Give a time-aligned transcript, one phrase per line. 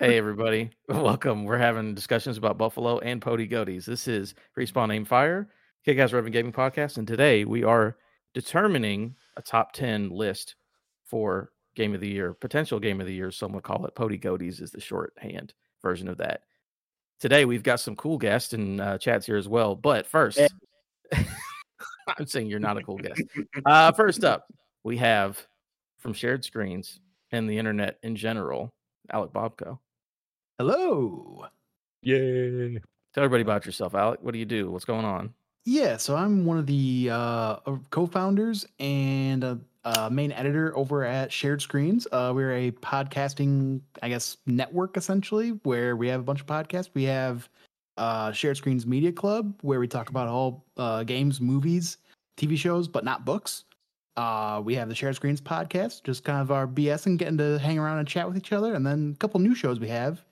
[0.00, 1.44] Hey everybody, welcome.
[1.44, 3.84] We're having discussions about Buffalo and POTY GOTYs.
[3.84, 5.50] This is Respawn Aim Fire,
[5.84, 7.98] Kick-Ass Revenue Gaming Podcast, and today we are
[8.32, 10.54] determining a top 10 list
[11.04, 13.94] for Game of the Year, potential Game of the Year, some would call it.
[13.94, 15.52] POTY GOTYs is the shorthand
[15.82, 16.44] version of that.
[17.20, 20.40] Today we've got some cool guests and uh, chats here as well, but first,
[21.12, 23.20] I'm saying you're not a cool guest.
[23.66, 24.46] Uh, first up,
[24.82, 25.46] we have
[25.98, 27.00] from shared screens
[27.32, 28.72] and the internet in general,
[29.12, 29.78] Alec Bobko.
[30.60, 31.46] Hello.
[32.02, 32.78] Yay.
[33.14, 34.20] Tell everybody about yourself, Alec.
[34.20, 34.70] What do you do?
[34.70, 35.32] What's going on?
[35.64, 37.56] Yeah, so I'm one of the uh,
[37.88, 42.06] co-founders and a, a main editor over at Shared Screens.
[42.12, 46.90] Uh, we're a podcasting, I guess, network essentially, where we have a bunch of podcasts.
[46.92, 47.48] We have
[47.96, 51.96] uh, Shared Screens Media Club, where we talk about all uh, games, movies,
[52.36, 53.64] TV shows, but not books.
[54.18, 57.58] Uh, we have the Shared Screens podcast, just kind of our BS and getting to
[57.58, 58.74] hang around and chat with each other.
[58.74, 60.22] And then a couple new shows we have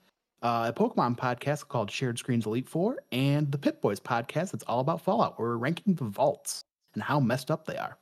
[0.42, 4.64] uh, a Pokemon podcast called Shared Screens Elite Four, and the Pip Boys podcast that's
[4.64, 5.38] all about Fallout.
[5.38, 7.98] We're ranking the vaults and how messed up they are.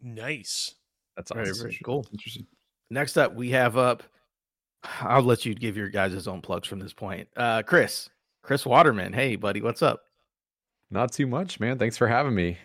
[0.00, 0.74] Nice.
[1.16, 1.62] That's Very, awesome.
[1.62, 2.06] very cool.
[2.12, 2.46] Interesting.
[2.90, 4.02] Next up, we have up.
[5.00, 7.28] I'll let you give your guys' his own plugs from this point.
[7.36, 8.08] Uh, Chris,
[8.42, 9.12] Chris Waterman.
[9.12, 10.04] Hey, buddy, what's up?
[10.90, 11.78] Not too much, man.
[11.78, 12.56] Thanks for having me.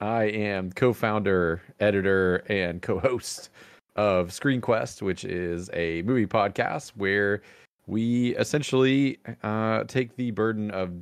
[0.00, 3.50] I am co-founder, editor, and co-host
[3.96, 7.42] of Screen Quest, which is a movie podcast where
[7.86, 10.92] we essentially uh, take the burden of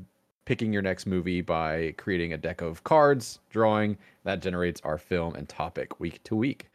[0.44, 5.34] picking your next movie by creating a deck of cards, drawing that generates our film
[5.34, 6.66] and topic week to week.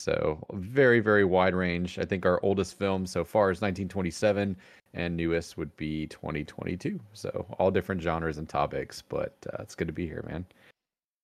[0.00, 1.98] So very, very wide range.
[1.98, 4.56] I think our oldest film so far is 1927,
[4.94, 6.98] and newest would be 2022.
[7.12, 10.44] So all different genres and topics, but uh, it's good to be here, man.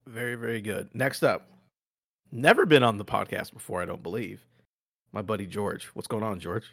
[0.07, 0.89] Very, very good.
[0.95, 1.49] Next up,
[2.31, 4.47] never been on the podcast before, I don't believe.
[5.11, 5.87] My buddy George.
[5.95, 6.67] What's going on, George?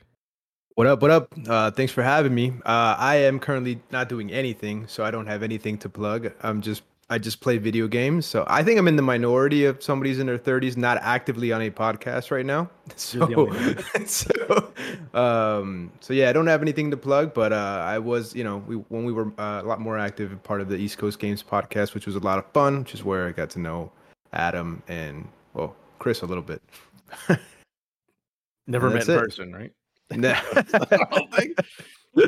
[0.76, 1.02] What up?
[1.02, 1.34] What up?
[1.48, 2.52] Uh, thanks for having me.
[2.66, 6.34] Uh, I am currently not doing anything, so I don't have anything to plug.
[6.42, 9.82] I'm just I just play video games, so I think I'm in the minority of
[9.82, 12.70] somebody's in their 30s not actively on a podcast right now.
[12.98, 13.26] So,
[14.06, 14.74] so,
[15.14, 18.58] um, so yeah, I don't have anything to plug, but uh, I was, you know,
[18.68, 21.42] we when we were uh, a lot more active, part of the East Coast Games
[21.42, 23.94] podcast, which was a lot of fun, which is where I got to know
[24.34, 26.62] Adam and well Chris a little bit.
[28.68, 29.72] Never met in person, right?
[30.12, 30.40] Nah.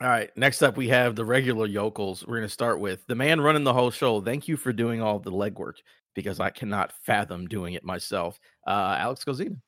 [0.00, 0.30] All right.
[0.36, 2.26] Next up, we have the regular yokels.
[2.26, 4.20] We're going to start with the man running the whole show.
[4.20, 5.74] Thank you for doing all the legwork
[6.14, 8.40] because I cannot fathom doing it myself.
[8.66, 9.58] Uh, Alex Kozina.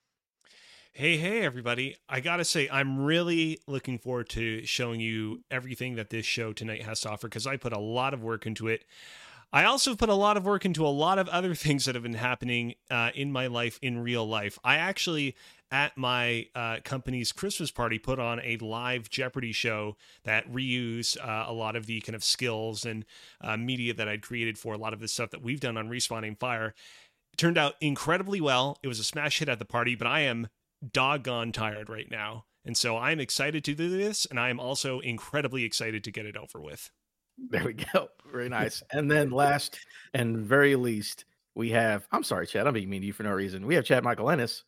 [0.93, 1.97] Hey, hey, everybody.
[2.09, 6.53] I got to say, I'm really looking forward to showing you everything that this show
[6.53, 8.85] tonight has to offer because I put a lot of work into it.
[9.55, 12.03] I also put a lot of work into a lot of other things that have
[12.03, 14.59] been happening uh, in my life, in real life.
[14.65, 15.37] I actually,
[15.71, 21.45] at my uh, company's Christmas party, put on a live Jeopardy show that reused uh,
[21.47, 23.05] a lot of the kind of skills and
[23.41, 25.89] uh, media that I'd created for a lot of the stuff that we've done on
[25.89, 26.75] Respawn Aim Fire.
[27.33, 28.79] It turned out incredibly well.
[28.83, 30.49] It was a smash hit at the party, but I am
[30.93, 32.47] doggone tired right now.
[32.65, 36.27] And so I'm excited to do this, and I am also incredibly excited to get
[36.27, 36.91] it over with.
[37.39, 38.09] There we go.
[38.31, 38.83] Very nice.
[38.93, 39.79] And then last
[40.13, 41.25] and very least,
[41.55, 42.67] we have, I'm sorry, Chad.
[42.67, 43.67] I'm being mean to you for no reason.
[43.67, 44.65] We have Chad Michael Ennis.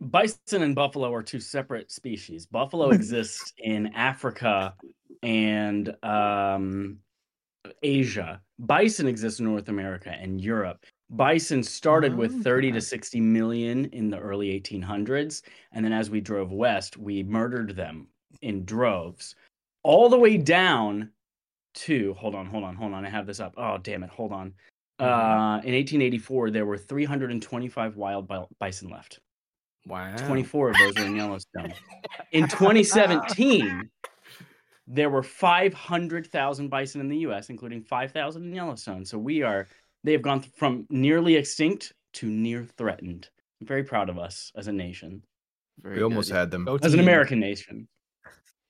[0.00, 2.46] Bison and buffalo are two separate species.
[2.46, 4.74] Buffalo exists in Africa
[5.22, 6.98] and um,
[7.82, 8.40] Asia.
[8.60, 10.84] Bison exists in North America and Europe.
[11.10, 15.42] Bison started with 30 to 60 million in the early 1800s.
[15.72, 18.08] And then as we drove west, we murdered them
[18.42, 19.34] in droves
[19.88, 21.08] all the way down
[21.72, 23.06] to, hold on, hold on, hold on.
[23.06, 23.54] I have this up.
[23.56, 24.10] Oh, damn it.
[24.10, 24.52] Hold on.
[24.98, 29.20] Uh, in 1884, there were 325 wild bison left.
[29.86, 30.14] Wow.
[30.26, 31.72] 24 of those were in Yellowstone.
[32.32, 33.88] In 2017,
[34.86, 39.06] there were 500,000 bison in the US, including 5,000 in Yellowstone.
[39.06, 39.68] So we are,
[40.04, 43.30] they have gone from nearly extinct to near threatened.
[43.62, 45.22] I'm very proud of us as a nation,
[45.80, 46.66] Very we almost had them.
[46.66, 47.00] Go as an.
[47.00, 47.88] American nation.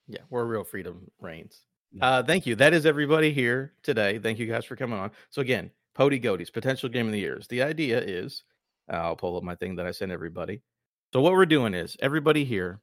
[0.09, 1.61] Yeah, where real freedom reigns.
[1.93, 2.07] Yeah.
[2.07, 2.57] Uh, thank you.
[2.57, 4.19] That is everybody here today.
[4.19, 5.11] Thank you guys for coming on.
[5.31, 7.47] So again, POTY GOTYs, potential game of the years.
[7.49, 8.45] The idea is,
[8.89, 10.63] I'll pull up my thing that I sent everybody.
[11.13, 12.81] So what we're doing is everybody here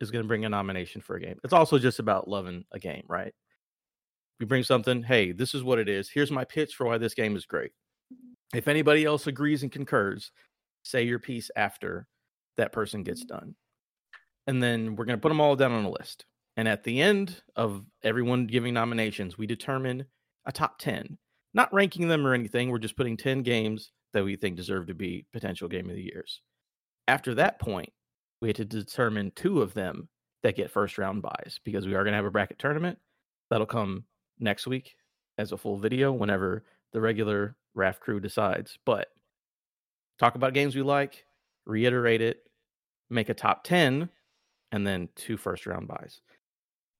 [0.00, 1.38] is going to bring a nomination for a game.
[1.44, 3.32] It's also just about loving a game, right?
[4.38, 5.02] We bring something.
[5.02, 6.08] Hey, this is what it is.
[6.08, 7.72] Here's my pitch for why this game is great.
[8.54, 10.30] If anybody else agrees and concurs,
[10.82, 12.06] say your piece after
[12.56, 13.54] that person gets done.
[14.46, 16.26] And then we're going to put them all down on a list.
[16.56, 20.06] And at the end of everyone giving nominations, we determine
[20.46, 21.18] a top 10.
[21.52, 22.70] Not ranking them or anything.
[22.70, 26.02] We're just putting 10 games that we think deserve to be potential game of the
[26.02, 26.40] years.
[27.08, 27.92] After that point,
[28.40, 30.08] we had to determine two of them
[30.42, 32.98] that get first round buys because we are going to have a bracket tournament
[33.50, 34.04] that'll come
[34.38, 34.96] next week
[35.38, 38.78] as a full video whenever the regular RAF crew decides.
[38.86, 39.08] But
[40.18, 41.24] talk about games we like,
[41.66, 42.42] reiterate it,
[43.10, 44.08] make a top 10,
[44.72, 46.20] and then two first round buys.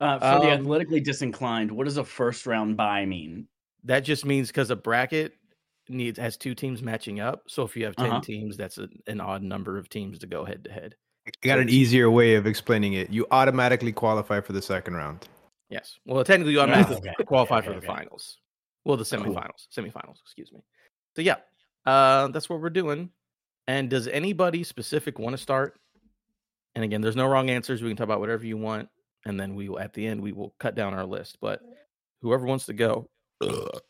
[0.00, 3.48] Uh, for the Um, athletically disinclined, what does a first round buy mean?
[3.84, 5.34] That just means because a bracket
[5.88, 7.44] needs has two teams matching up.
[7.48, 8.20] So if you have 10 Uh-huh.
[8.20, 10.96] teams, that's a, an odd number of teams to go head to head.
[11.26, 13.10] I got an easier way of explaining it.
[13.10, 15.26] You automatically qualify for the second round.
[15.70, 15.98] Yes.
[16.04, 17.86] Well, technically, you automatically okay, qualify okay, for the okay.
[17.86, 18.38] finals.
[18.84, 19.34] Well, the Cool.
[19.34, 19.66] semifinals.
[19.76, 20.60] Semifinals, excuse me.
[21.16, 21.36] So yeah,
[21.86, 23.10] uh, that's what we're doing.
[23.66, 25.80] And does anybody specific want to start?
[26.76, 27.82] And again, there's no wrong answers.
[27.82, 28.88] We can talk about whatever you want,
[29.26, 31.38] and then we will at the end we will cut down our list.
[31.40, 31.60] But
[32.22, 33.08] whoever wants to go,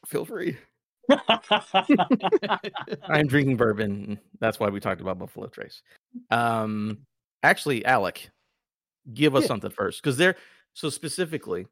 [0.06, 0.56] feel free.
[3.08, 4.18] I'm drinking bourbon.
[4.40, 5.82] That's why we talked about Buffalo Trace.
[6.30, 6.98] Um,
[7.44, 8.28] actually, Alec,
[9.14, 9.48] give us Yeah.
[9.48, 10.34] something first, because there.
[10.72, 11.66] So specifically,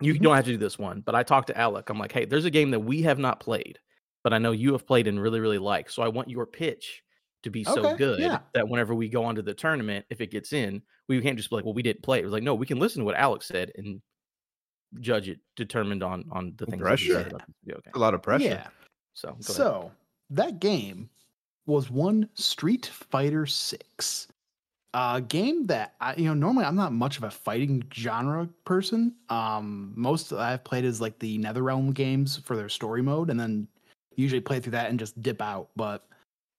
[0.00, 0.22] you Mhm.
[0.22, 1.88] don't have to do this one, but I talked to Alec.
[1.90, 3.78] I'm like, hey, there's a game that we have not played,
[4.22, 5.90] but I know you have played and really, really like.
[5.90, 7.02] So I want your pitch
[7.42, 8.38] to be so Okay, good yeah.
[8.54, 11.56] that whenever we go onto the tournament, if it gets in, we can't just be
[11.56, 12.18] like, well, we didn't play.
[12.20, 14.00] It was like, no, we can listen to what Alex said and
[15.00, 17.28] judge it, determined on on the things that he said Pressure.
[17.28, 17.92] about the video game.
[17.94, 18.44] A lot of pressure.
[18.44, 18.66] Yeah.
[19.14, 19.36] So.
[19.40, 19.90] So
[20.30, 21.08] that game
[21.66, 24.28] was one Street Fighter Six,
[24.94, 29.14] a game that I, you know, normally I'm not much of a fighting genre person.
[29.28, 33.68] Um, most I've played is like the NetherRealm games for their story mode, and then
[34.16, 35.68] usually play through that and just dip out.
[35.76, 36.06] But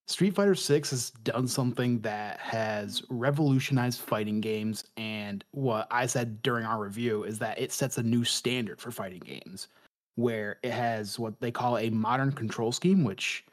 [0.10, 6.42] Street Fighter Six has done something that has revolutionized fighting games, and what I said
[6.42, 9.68] during our review is that it sets a new standard for fighting games
[10.16, 13.46] where it has what they call a modern control scheme, which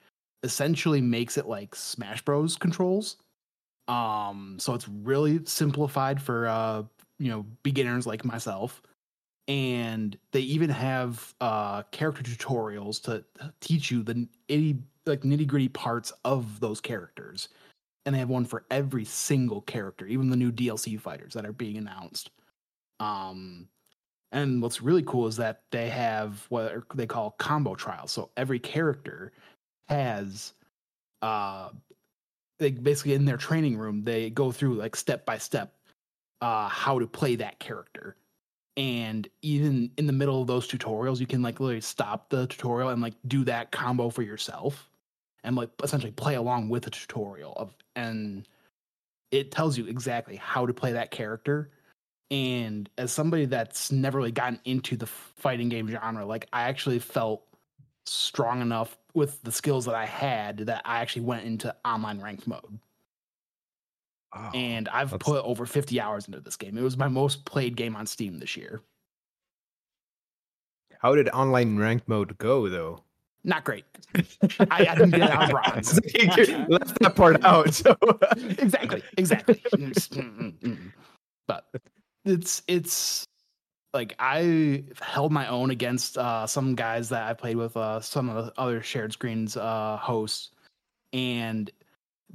[0.44, 2.56] essentially makes it like Smash Bros.
[2.56, 3.16] controls.
[3.86, 6.82] Um, so it's really simplified for uh,
[7.18, 8.82] you know, beginners like myself.
[9.46, 13.24] And they even have uh character tutorials to
[13.60, 17.48] teach you the itty like nitty gritty parts of those characters.
[18.04, 21.52] And they have one for every single character, even the new DLC fighters that are
[21.52, 22.30] being announced.
[23.00, 23.68] Um,
[24.32, 28.12] and what's really cool is that they have what they call combo trials.
[28.12, 29.32] So every character
[29.88, 30.52] has
[31.22, 31.70] uh
[32.58, 35.74] they basically in their training room they go through like step by step
[36.40, 38.16] uh how to play that character.
[38.76, 42.90] And even in the middle of those tutorials, you can like literally stop the tutorial
[42.90, 44.90] and like do that combo for yourself
[45.46, 48.46] and like essentially play along with the tutorial of and
[49.30, 51.70] it tells you exactly how to play that character.
[52.30, 56.98] And as somebody that's never really gotten into the fighting game genre like i actually
[56.98, 57.44] felt
[58.04, 62.46] strong enough with the skills that i had that i actually went into online ranked
[62.46, 62.78] mode.
[64.34, 66.76] Oh, and i've that's- put over 50 hours into this game.
[66.76, 68.82] It was my most played game on steam this year.
[70.98, 73.05] How did online ranked mode go though?
[73.46, 73.84] Not great.
[74.70, 76.00] I, I didn't get it on bronze
[76.68, 77.72] left that part out.
[77.72, 77.96] So
[78.58, 79.54] exactly exactly.
[79.76, 80.92] Mm, mm, mm.
[81.46, 81.64] but
[82.24, 83.24] it's it's
[83.94, 88.28] like i held my own against uh some guys that i played with uh some
[88.28, 90.50] of the other shared screens uh hosts.
[91.12, 91.70] And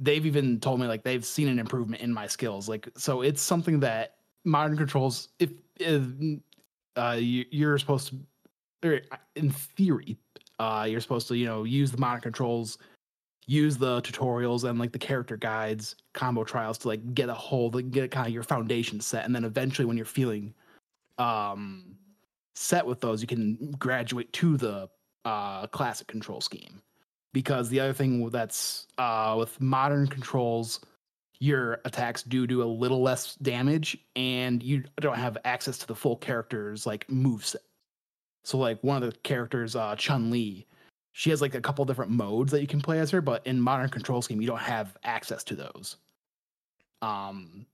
[0.00, 2.68] they've even told me like they've seen an improvement in my skills.
[2.70, 6.02] Like so it's something that modern controls if, if
[6.96, 8.18] uh you, you're supposed to
[8.88, 9.00] or
[9.36, 10.16] in theory
[10.62, 12.78] uh you're supposed to you know use the modern controls
[13.46, 17.74] use the tutorials and like the character guides combo trials to like get a hold
[17.74, 19.24] like get kind of your foundation set.
[19.24, 20.54] And then eventually when you're feeling
[21.18, 21.96] um
[22.54, 24.88] set with those you can graduate to the
[25.24, 26.80] uh classic control scheme.
[27.32, 30.80] Because the other thing that's uh with modern controls
[31.40, 35.94] your attacks do do a little less damage and you don't have access to the
[35.96, 37.62] full character's like move set
[38.44, 40.66] so like one of the characters uh chun li
[41.12, 43.60] she has like a couple different modes that you can play as her, but in
[43.60, 45.96] modern control scheme, you don't have access to those.
[47.02, 47.66] Um,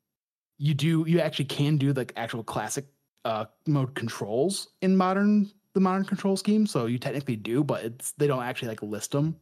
[0.59, 2.87] you do you actually can do the actual classic
[3.25, 8.13] uh mode controls in modern the modern control scheme, so you technically do, but it's
[8.13, 9.37] they don't actually like list them.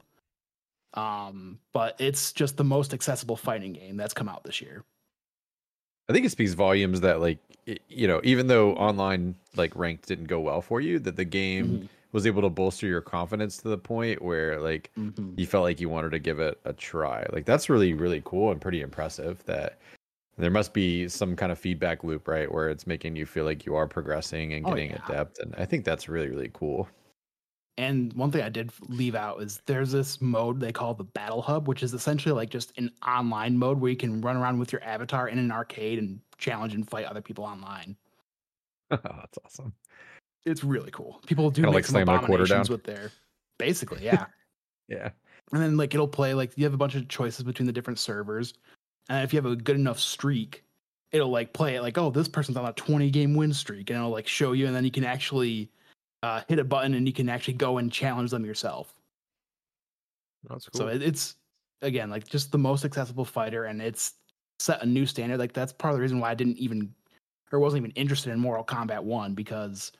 [0.94, 4.84] Um, but it's just the most accessible fighting game that's come out this year.
[6.08, 10.06] I think it speaks volumes that like i- you know, even though online like ranked
[10.08, 11.86] didn't go well for you, that the game Mm-hmm.
[12.12, 15.36] was able to bolster your confidence to the point where like Mhm.
[15.36, 17.26] you felt like you wanted to give it a try.
[17.32, 19.78] Like that's really really cool and pretty impressive that
[20.38, 23.66] there must be some kind of feedback loop, right, where it's making you feel like
[23.66, 25.10] you are progressing and Oh, getting yeah.
[25.10, 26.88] adept and I think that's really really cool.
[27.78, 31.42] And one thing I did leave out is there's this mode they call the Battle
[31.42, 34.72] Hub, which is essentially like just an online mode where you can run around with
[34.72, 37.96] your avatar in an arcade and challenge and fight other people online.
[38.92, 39.74] Oh, that's awesome.
[40.44, 41.20] It's really cool.
[41.26, 42.72] People do Kinda make like some slamming a quarter abominations down.
[42.74, 43.10] with their
[43.58, 44.26] basically, yeah.
[44.86, 45.10] Yeah.
[45.52, 47.98] and then like it'll play like you have a bunch of choices between the different
[47.98, 48.54] servers,
[49.08, 50.62] and if you have a good enough streak,
[51.10, 53.98] it'll like play it like oh this person's on a 20 game win streak, and
[53.98, 55.68] it'll like show you, and then you can actually
[56.22, 58.94] uh, hit a button and you can actually go and challenge them yourself.
[60.48, 60.78] That's cool.
[60.78, 61.36] So it, it's
[61.82, 64.14] again like just the most accessible fighter, and it's
[64.58, 65.38] set a new standard.
[65.38, 66.92] Like that's part of the reason why I didn't even
[67.52, 69.92] or wasn't even interested in Mortal Kombat One because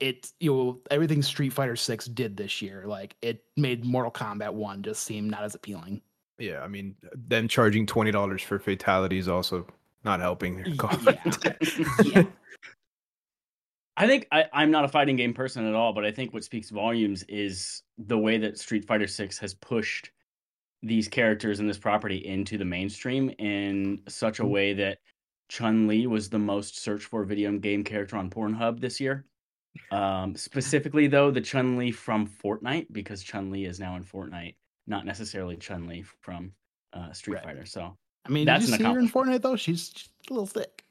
[0.00, 4.52] it you know everything Street Fighter Six did this year, like it made Mortal Kombat
[4.52, 6.00] One just seem not as appealing.
[6.38, 6.96] yeah, I mean,
[7.28, 9.66] them charging twenty dollars for fatality is also
[10.04, 11.06] not helping their cause.
[12.04, 12.24] yeah.
[13.96, 16.44] I think I, I'm not a fighting game person at all, but I think what
[16.44, 20.10] speaks volumes is the way that Street Fighter Six has pushed
[20.82, 24.98] these characters and this property into the mainstream in such a way that
[25.48, 29.24] Chun Li was the most searched for video game character on Pornhub this year.
[29.90, 34.56] Um, specifically, though, the Chun Li from Fortnite, because Chun Li is now in Fortnite,
[34.86, 36.52] not necessarily Chun Li from
[36.92, 37.44] uh, Street Right.
[37.44, 37.64] Fighter.
[37.64, 37.96] So
[38.26, 39.08] I mean, That's did you see her in.
[39.08, 39.56] Fortnite though?
[39.56, 40.84] She's, she's a little thick.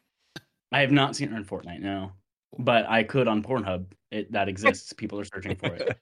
[0.71, 2.11] I have not seen her in Fortnite, no.
[2.59, 3.85] But I could on Pornhub.
[4.11, 4.93] It that exists.
[4.93, 5.97] People are searching for it.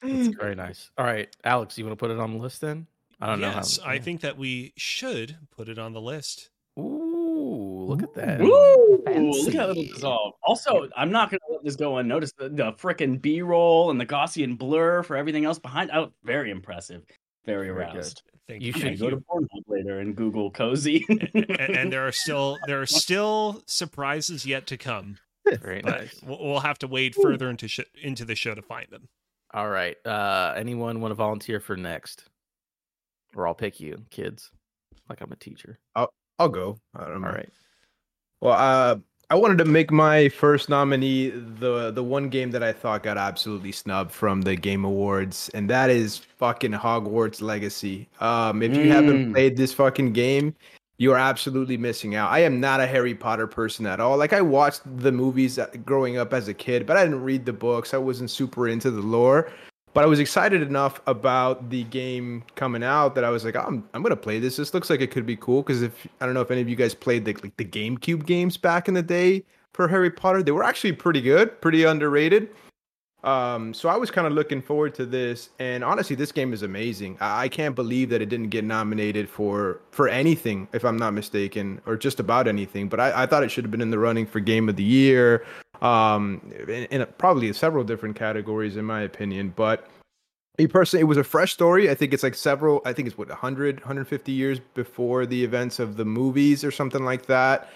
[0.00, 0.90] That's very nice.
[0.96, 2.86] All right, Alex, you want to put it on the list then?
[3.20, 3.84] I don't yes, know.
[3.84, 6.50] How, I think that we should put it on the list.
[6.78, 8.40] Ooh, look at that.
[8.40, 9.02] Woo!
[9.04, 9.42] Fancy.
[9.42, 10.34] Look how little dissolve.
[10.44, 12.36] Also, I'm not gonna let this go unnoticed.
[12.36, 15.90] The, the frickin' B roll and the Gaussian blur for everything else behind.
[15.92, 17.04] Oh, very impressive.
[17.46, 17.94] Very Very good.
[17.96, 18.22] aroused.
[18.48, 18.80] Thank You you.
[18.80, 21.04] Should- go to Pornhub later and Google cozy.
[21.08, 25.16] and, and there are still there are still surprises yet to come,
[25.60, 26.20] Very but nice.
[26.22, 29.08] we'll, we'll have to wade further into sh- into the show to find them.
[29.54, 29.96] All right.
[30.04, 32.24] Uh, anyone want to volunteer for next?
[33.34, 34.50] Or I'll pick you, kids.
[35.08, 35.78] Like I'm a teacher.
[35.94, 36.78] I'll go.
[36.94, 37.28] I don't All know.
[37.28, 37.48] right.
[38.40, 38.96] Well, uh,
[39.30, 43.16] I wanted to make my first nominee the the one game that I thought got
[43.16, 48.08] absolutely snubbed from the Game Awards, and that is fucking Hogwarts Legacy.
[48.20, 49.32] Um, if you haven't Mm.
[49.32, 50.54] played this fucking game,
[50.98, 52.30] you are absolutely missing out.
[52.30, 54.16] I am not a Harry Potter person at all.
[54.16, 57.46] Like I watched the movies uh, growing up as a kid, but I didn't read
[57.46, 57.94] the books.
[57.94, 59.50] I wasn't super into the lore.
[59.94, 63.88] But I was excited enough about the game coming out that I was like, I'm
[63.94, 64.56] I'm gonna play this.
[64.56, 65.62] This looks like it could be cool.
[65.62, 68.26] Because if I don't know if any of you guys played the like the GameCube
[68.26, 72.48] games back in the day for Harry Potter, they were actually pretty good, pretty underrated.
[73.22, 76.62] Um, so I was kind of looking forward to this, and honestly, this game is
[76.62, 77.16] amazing.
[77.20, 81.14] I, I can't believe that it didn't get nominated for for anything, if I'm not
[81.14, 82.88] mistaken, or just about anything.
[82.88, 84.82] But I, I thought it should have been in the running for Game of the
[84.82, 85.46] Year,
[85.82, 89.52] um, in, in probably several different categories, in my opinion.
[89.54, 89.88] But
[90.58, 91.90] me personally, it was a fresh story.
[91.90, 92.80] I think it's like several.
[92.84, 97.04] I think it's what 100, 150 years before the events of the movies or something
[97.04, 97.70] like that.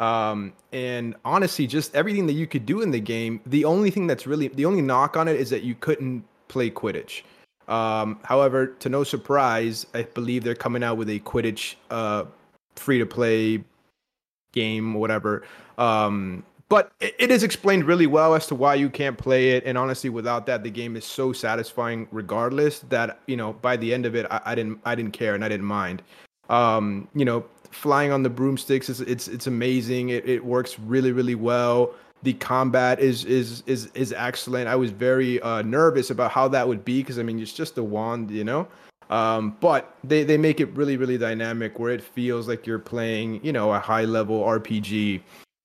[0.00, 3.40] Um, and honestly, just everything that you could do in the game.
[3.46, 6.70] The only thing that's really the only knock on it is that you couldn't play
[6.70, 7.22] Quidditch.
[7.68, 12.24] Um, however, to no surprise, I believe they're coming out with a Quidditch uh,
[12.76, 13.62] free to play
[14.52, 15.44] game, whatever.
[15.78, 19.64] Um, but it, is explained really well as to why you can't play it.
[19.66, 22.80] And honestly, without that, the game is so satisfying, regardless.
[22.80, 25.44] That you know, by the end of it, I, I didn't, I didn't care, and
[25.44, 26.02] I didn't mind.
[26.48, 30.10] Um, you know, flying on the broomsticks is it's it's amazing.
[30.10, 31.94] It, it works really, really well.
[32.22, 34.68] The combat is is is is excellent.
[34.68, 37.76] I was very uh, nervous about how that would be because I mean, it's just
[37.78, 38.68] a wand, you know.
[39.10, 43.44] Um, but they, they make it really, really dynamic where it feels like you're playing,
[43.44, 45.20] you know, a high level RPG.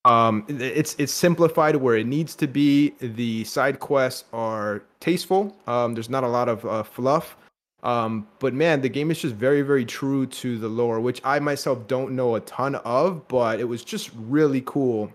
[0.06, 2.94] Um, it's it's simplified where it needs to be.
[3.00, 5.56] The side quests are tasteful.
[5.68, 7.36] Um, there's not a lot of uh, fluff.
[7.84, 11.39] Um, but man, the game is just very, very true to the lore, which I
[11.39, 15.12] myself don't know a ton of, but it was just really cool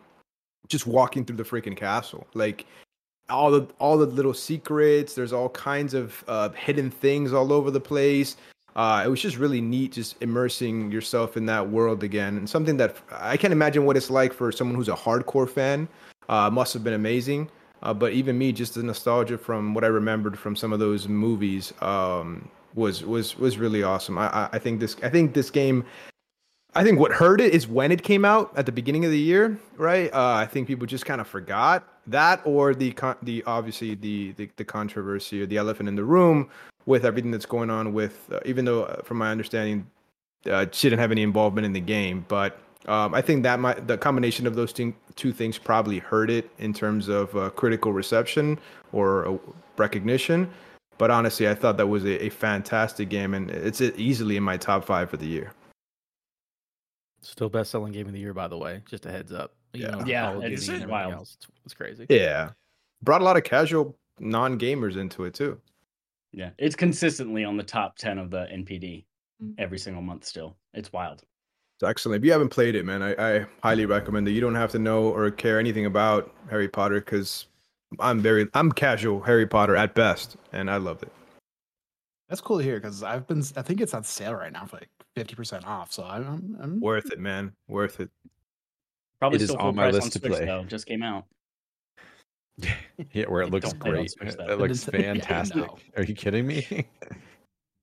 [0.68, 2.26] just walking through the freaking castle.
[2.32, 2.64] Like
[3.28, 5.14] all the all the little secrets.
[5.14, 8.36] There's all kinds of uh, hidden things all over the place.
[8.76, 12.76] Uh, it was just really neat, just immersing yourself in that world again, and something
[12.76, 15.88] that I can't imagine what it's like for someone who's a hardcore fan.
[16.28, 17.50] Uh, must have been amazing.
[17.82, 21.06] Uh, but even me, just the nostalgia from what I remembered from some of those
[21.06, 24.18] movies, um, was was was really awesome.
[24.18, 25.84] I, I think this I think this game
[26.76, 29.18] I think what hurt it is when it came out at the beginning of the
[29.18, 30.12] year, right?
[30.12, 34.32] Uh, I think people just kind of forgot that, or the con- the obviously the,
[34.32, 36.50] the the controversy or the elephant in the room
[36.86, 38.28] with everything that's going on with.
[38.32, 39.86] Uh, even though, uh, from my understanding,
[40.50, 43.86] uh, she didn't have any involvement in the game, but Um, I think that might
[43.86, 47.94] the combination of those thing, two things probably hurt it in terms of uh, critical
[47.94, 48.58] reception
[48.92, 49.38] or uh,
[49.78, 50.50] recognition.
[50.98, 54.58] But honestly, I thought that was a, a fantastic game, and it's easily in my
[54.58, 55.52] top five for the year.
[57.22, 58.82] Still best selling game of the year, by the way.
[58.86, 59.54] Just a heads up.
[59.72, 59.90] You Yeah.
[59.92, 61.14] know, Yeah, Call it's wild.
[61.14, 61.36] else.
[61.38, 62.04] It's, it's crazy.
[62.10, 62.50] Yeah,
[63.02, 65.58] brought a lot of casual non gamers into it too.
[66.34, 69.04] Yeah, it's consistently on the top ten of the NPD
[69.42, 69.54] Mm.
[69.58, 70.24] every single month.
[70.24, 71.22] Still, it's wild.
[71.76, 72.22] It's excellent.
[72.22, 74.30] If you haven't played it, man, I, I highly recommend it.
[74.30, 77.46] You don't have to know or care anything about Harry Potter because
[77.98, 81.12] I'm very I'm casual Harry Potter at best, and I loved it.
[82.28, 83.42] That's cool to hear because I've been.
[83.56, 85.92] I think it's on sale right now for like fifty percent off.
[85.92, 86.26] So I'm.
[86.26, 87.52] I'm, I'm Worth it, man.
[87.68, 88.10] Worth it.
[89.18, 90.44] Probably It is still full on my price list on to Switch, play.
[90.46, 91.24] Though, just came out.
[93.12, 94.50] Yeah, where it looks Don't play it on great.
[94.50, 95.56] It looks Yeah, fantastic.
[95.56, 95.78] no.
[95.96, 96.86] Are you kidding me?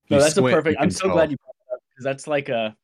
[0.10, 0.82] No, that's a squint, you perfect.
[0.82, 1.16] I'm so tell.
[1.16, 2.76] glad you brought it up because that's like a.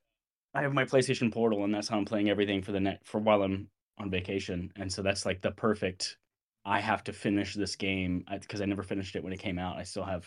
[0.53, 3.19] I have my PlayStation Portal, and that's how I'm playing everything for the net for
[3.19, 3.67] while I'm
[3.97, 6.17] on vacation, and so that's like the perfect.
[6.63, 9.75] I have to finish this game because I never finished it when it came out.
[9.75, 10.25] I still have,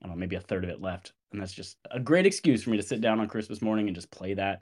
[0.00, 2.62] I don't know, maybe a third of it left, and that's just a great excuse
[2.62, 4.60] for me to sit down on Christmas morning and just play that.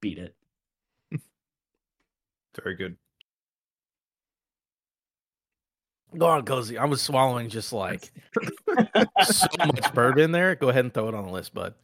[0.00, 0.36] Beat it.
[2.62, 2.96] Very good.
[6.16, 6.78] Go on, Cozy.
[6.78, 8.10] I was swallowing just like
[9.24, 10.54] so much bourbon there.
[10.54, 11.74] Go ahead and throw it on the list, bud.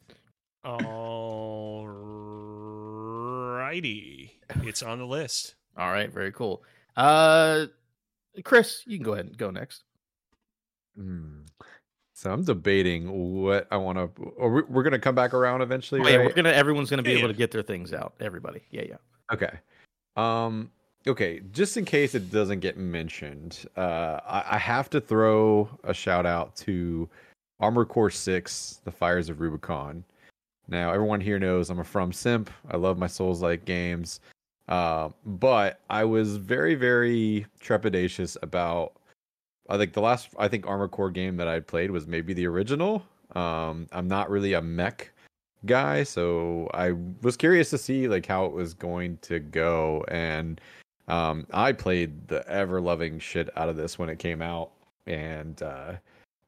[3.13, 4.31] Alrighty.
[4.63, 5.55] It's on the list.
[5.77, 6.63] All right, very cool.
[6.95, 7.65] Uh
[8.43, 9.83] Chris, you can go ahead and go next.
[10.95, 11.41] Hmm.
[12.15, 14.09] So I'm debating what I want to.
[14.37, 16.27] We're, we're gonna come back around eventually, Oh, yeah, right?
[16.27, 17.33] we're gonna everyone's gonna be Yeah, able yeah.
[17.33, 18.13] to get their things out.
[18.19, 18.61] Everybody.
[18.71, 18.97] Yeah, yeah.
[19.31, 19.51] Okay.
[20.15, 20.71] Um.
[21.05, 21.41] Okay.
[21.51, 26.25] Just in case it doesn't get mentioned, uh, I, I have to throw a shout
[26.25, 27.09] out to
[27.59, 30.03] Armored Core Six: The Fires of Rubicon.
[30.69, 32.49] Now, everyone here knows I'm a From Simp.
[32.71, 34.21] I love my Souls-like games,
[34.69, 38.93] uh, but I was very, very trepidatious about.
[39.69, 42.47] I think the last I think Armored Core game that I played was maybe the
[42.47, 43.03] original.
[43.35, 45.11] Um, I'm not really a mech
[45.65, 50.61] guy, so I was curious to see like how it was going to go, and
[51.07, 54.71] um, I played the ever loving shit out of this when it came out,
[55.05, 55.93] and uh,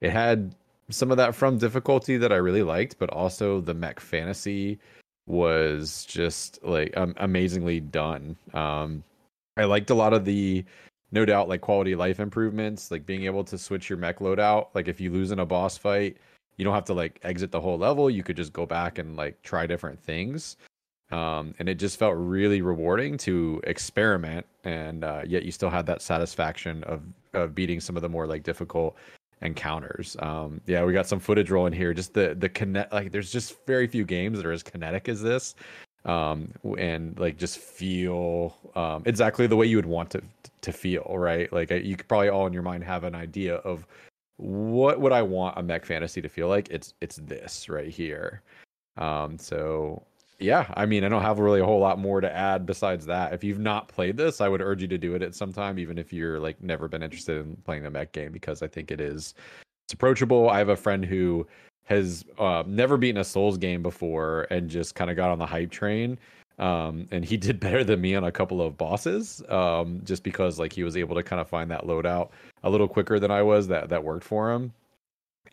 [0.01, 0.55] it had
[0.89, 4.79] some of that from difficulty that I really liked, but also the mech fantasy
[5.27, 8.35] was just like um, amazingly done.
[8.53, 9.03] Um,
[9.57, 10.63] I liked a lot of the
[11.11, 14.67] no doubt like quality life improvements, like being able to switch your mech loadout.
[14.73, 16.17] Like if you lose in a boss fight,
[16.57, 18.09] you don't have to like exit the whole level.
[18.09, 20.57] You could just go back and like try different things.
[21.11, 25.85] Um, and it just felt really rewarding to experiment, and uh, yet you still had
[25.85, 28.95] that satisfaction of of beating some of the more like difficult
[29.41, 30.15] encounters.
[30.19, 31.93] Um, yeah, we got some footage rolling here.
[31.93, 35.21] Just the the connect like there's just very few games that are as kinetic as
[35.21, 35.55] this,
[36.05, 40.21] um, and like just feel um, exactly the way you would want to
[40.61, 41.05] to feel.
[41.15, 43.85] Right, like you could probably all in your mind have an idea of
[44.37, 46.69] what would I want a mech fantasy to feel like.
[46.69, 48.41] It's it's this right here.
[48.97, 50.01] Um, so
[50.39, 53.34] yeah, I mean, I don't have really a whole lot more to add besides that.
[53.34, 55.80] If you've not played this, I would urge you to do it at some time,
[55.80, 58.91] even if you're like never been interested in playing the mech game, because I think
[58.91, 59.34] it is
[59.86, 60.50] it's approachable.
[60.50, 61.48] I have a friend who
[61.86, 65.45] has uh, never beaten a Souls game before and just kind of got on the
[65.45, 66.17] hype train.
[66.58, 70.60] Um, and he did better than me on a couple of bosses, um, just because
[70.60, 72.30] like he was able to kind of find that loadout
[72.63, 73.67] a little quicker than I was.
[73.67, 74.74] That that worked for him,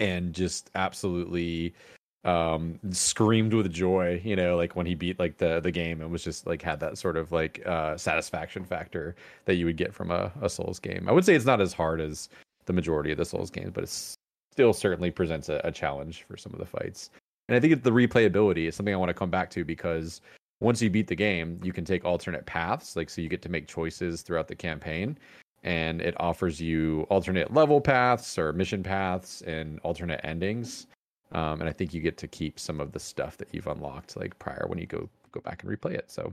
[0.01, 1.75] and just absolutely
[2.25, 6.01] um screamed with joy you know like when he beat like the the game.
[6.01, 9.77] And was just like had that sort of like uh satisfaction factor that you would
[9.77, 11.09] get from a, a souls game.
[11.09, 12.29] I would say it's not as hard as
[12.67, 14.17] the majority of the souls games but it
[14.53, 17.11] still certainly presents a, a challenge for some of the fights.
[17.49, 20.21] And i think the replayability is something i want to come back to because
[20.61, 23.49] once you beat the game you can take alternate paths like so you get to
[23.49, 25.19] make choices throughout the campaign.
[25.65, 30.89] And it offers you alternate level paths or mission paths and alternate endings
[31.33, 34.17] um, and I think you get to keep some of the stuff that you've unlocked
[34.17, 36.11] like prior when you go go back and replay it.
[36.11, 36.33] So,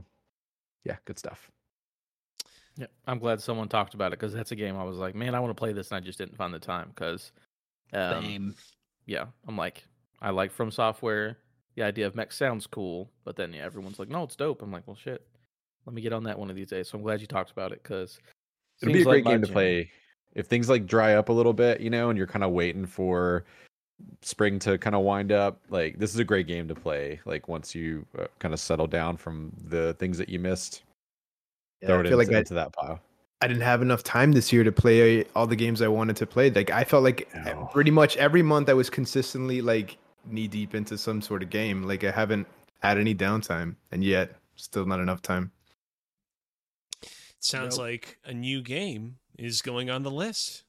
[0.84, 1.50] yeah, good stuff.
[2.76, 5.34] Yeah, I'm glad someone talked about it because that's a game I was like, man,
[5.34, 7.32] I want to play this, and I just didn't find the time because,
[7.92, 8.54] um, Same.
[9.06, 9.84] yeah, I'm like,
[10.20, 11.38] I like From Software.
[11.76, 14.60] The idea of mech sounds cool, but then yeah, everyone's like, no, it's dope.
[14.62, 15.26] I'm like, well, shit,
[15.86, 16.88] let me get on that one of these days.
[16.88, 18.18] So I'm glad you talked about it because
[18.82, 19.90] It'll be a great game to play
[20.34, 22.86] if things like dry up a little bit, you know, and you're kind of waiting
[22.86, 23.44] for
[24.22, 25.60] spring to kind of wind up.
[25.70, 27.20] Like this is a great game to play.
[27.24, 30.82] Like once you uh, kind of settle down from the things that you missed,
[31.84, 33.00] throw I it feel into, like I, into that pile.
[33.42, 36.26] I didn't have enough time this year to play all the games I wanted to
[36.26, 36.50] play.
[36.50, 37.68] Like I felt like No.
[37.72, 41.84] pretty much every month I was consistently like knee deep into some sort of game.
[41.84, 42.46] Like I haven't
[42.82, 45.50] had any downtime, and yet still not enough time.
[47.40, 47.86] Sounds Nope.
[47.86, 50.64] like a new game is going on the list.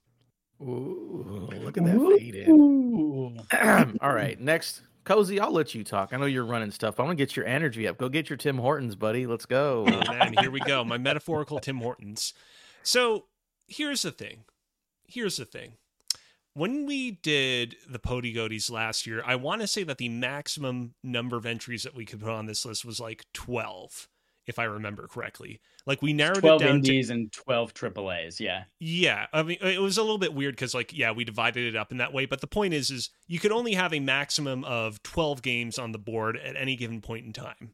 [0.62, 3.41] Ooh, look at that fade in.
[4.02, 5.39] All right, next, cozy.
[5.39, 6.13] I'll let you talk.
[6.13, 7.00] I know you're running stuff.
[7.00, 7.97] I want to get your energy up.
[7.97, 9.26] Go get your Tim Hortons, buddy.
[9.26, 9.86] Let's go.
[9.88, 10.84] Oh man, here we go.
[10.84, 12.34] My metaphorical Tim Hortons.
[12.84, 13.26] So
[13.67, 14.43] here's the thing.
[15.06, 15.74] Here's the thing.
[16.54, 20.95] When we did the POTY GOTYs last year, I want to say that the maximum
[21.02, 24.10] number of entries that we could put on this list was like 12,
[24.47, 25.60] if I remember correctly.
[25.86, 28.39] Like we narrowed 12 it down to indies and 12 AAAs.
[28.39, 28.63] Yeah.
[28.80, 31.77] yeah, I mean it was a little bit weird because like yeah we divided it
[31.77, 34.63] up in that way, but the point is is you could only have a maximum
[34.63, 37.73] of twelve games on the board at any given point in time.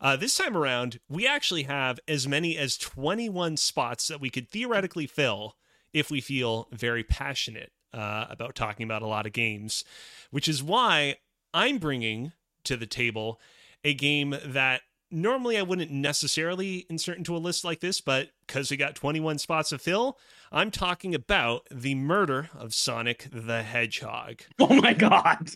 [0.00, 4.30] Uh, this time around, we actually have as many as twenty one spots that we
[4.30, 5.56] could theoretically fill
[5.92, 9.84] if we feel very passionate uh, about talking about a lot of games,
[10.30, 11.16] which is why
[11.52, 12.32] I'm bringing
[12.64, 13.40] to the table
[13.84, 18.70] a game that normally I wouldn't necessarily insert into a list like this, but because
[18.70, 20.18] we got 21 spots to fill,
[20.52, 24.42] I'm talking about the murder of Sonic the Hedgehog.
[24.60, 25.50] Oh my god.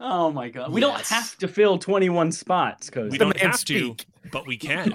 [0.00, 0.72] Oh my god.
[0.72, 3.96] We don't have to fill 21 spots, cuz We don't have to,
[4.32, 4.92] but we can.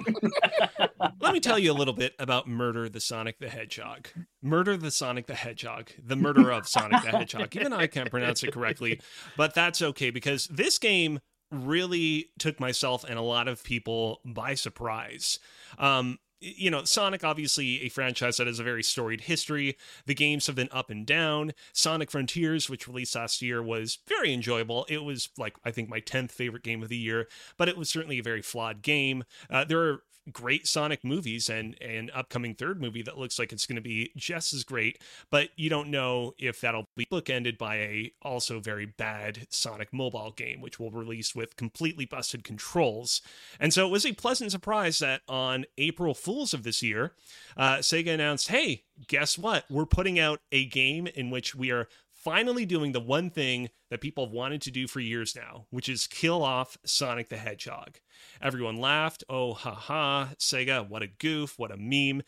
[1.20, 4.08] Let me tell you a little bit about Murder the Sonic the Hedgehog.
[4.42, 7.56] Murder the Sonic the Hedgehog, the murder of Sonic the Hedgehog.
[7.56, 9.00] Even I can't pronounce it correctly,
[9.36, 14.54] but that's okay because this game really took myself and a lot of people by
[14.54, 15.38] surprise.
[15.78, 19.76] Um, you know, Sonic, obviously a franchise that has a very storied history.
[20.06, 21.52] The games have been up and down.
[21.74, 24.86] Sonic Frontiers, which released last year, was very enjoyable.
[24.88, 27.90] It was like, I think, my 10th favorite game of the year, but it was
[27.90, 29.24] certainly a very flawed game.
[29.50, 30.02] Uh, there are
[30.32, 34.12] great Sonic movies and an upcoming third movie that looks like it's going to be
[34.16, 34.98] just as great,
[35.30, 40.32] but you don't know if that'll be bookended by a also very bad Sonic mobile
[40.36, 43.22] game, which will release with completely busted controls.
[43.58, 47.12] And so it was a pleasant surprise that on April Fools of this year,
[47.56, 49.64] uh, Sega announced, hey, guess what?
[49.70, 51.88] We're putting out a game in which we are
[52.22, 55.88] finally doing the one thing that people have wanted to do for years now, which
[55.88, 57.98] is kill off Sonic the Hedgehog.
[58.40, 59.24] Everyone laughed.
[59.28, 62.22] Oh, haha, Sega, what a goof, what a meme.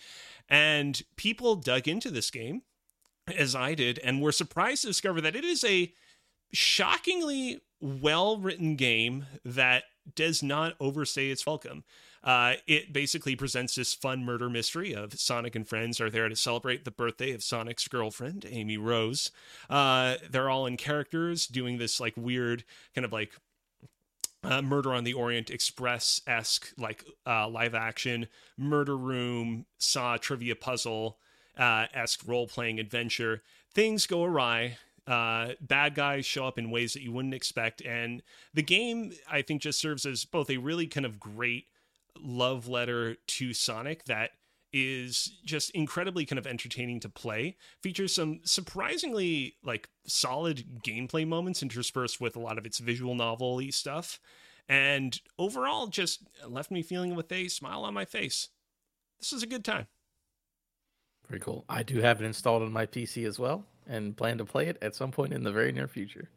[0.49, 2.63] And people dug into this game,
[3.37, 5.93] as I did, and were surprised to discover that it is a
[6.53, 11.85] shockingly well written game that does not overstay its welcome.
[12.25, 16.37] Uh, it basically presents this fun murder mystery of Sonic and friends are there to
[16.37, 19.33] celebrate the birthday of Sonic's girlfriend, Amy Rose.
[19.69, 23.33] Uh, they're all in characters doing this like weird kind of like
[24.45, 30.57] uh, Murder on the Orient Express esque, like uh, live action murder room, saw trivia
[30.57, 31.19] puzzle
[31.57, 33.43] uh, esque role playing adventure.
[33.73, 34.79] Things go awry.
[35.07, 37.83] Uh, bad guys show up in ways that you wouldn't expect.
[37.83, 38.23] And
[38.55, 41.67] the game, I think, just serves as both a really kind of great
[42.21, 44.31] love letter to Sonic that
[44.73, 47.57] is just incredibly kind of entertaining to play.
[47.83, 53.69] Features some surprisingly like solid gameplay moments interspersed with a lot of its visual novel-y
[53.71, 54.19] stuff.
[54.69, 58.49] And overall just left me feeling with a smile on my face.
[59.21, 59.89] This is a good time.
[61.29, 61.65] Very cool.
[61.69, 64.79] I do have it installed on my PC as well, and plan to play it
[64.83, 66.29] at some point in the very near future.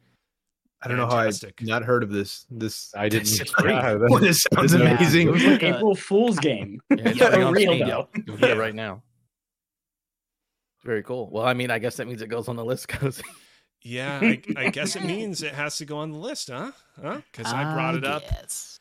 [0.82, 1.62] I don't know how I Fantastic.
[1.62, 2.46] not heard of this.
[2.50, 3.24] This I didn't.
[3.28, 3.74] This, great.
[3.74, 4.80] Yeah, Well, this sounds Yeah.
[4.80, 5.28] Uh, amazing.
[5.28, 6.80] It was like a- April Fool's game.
[6.90, 8.08] Yeah, it's Yeah, already real though.
[8.14, 9.02] You can get it right now.
[10.84, 11.28] Very cool.
[11.30, 13.22] Well, I mean, I guess that means it goes on the list, Cozy.
[13.82, 16.72] Yeah, I, I guess it means it has to go on the list, huh?
[17.00, 17.20] Huh?
[17.30, 18.22] Because I brought it ah, up.
[18.22, 18.78] Yes.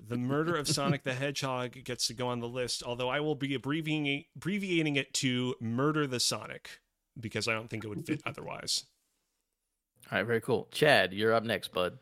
[0.00, 3.34] The murder of Sonic the Hedgehog gets to go on the list, although I will
[3.34, 6.80] be abbreviating, abbreviating it to Murder the Sonic
[7.20, 8.84] because I don't think it would fit otherwise.
[10.10, 10.68] All right, very cool.
[10.70, 11.98] Chad, you're up next, bud.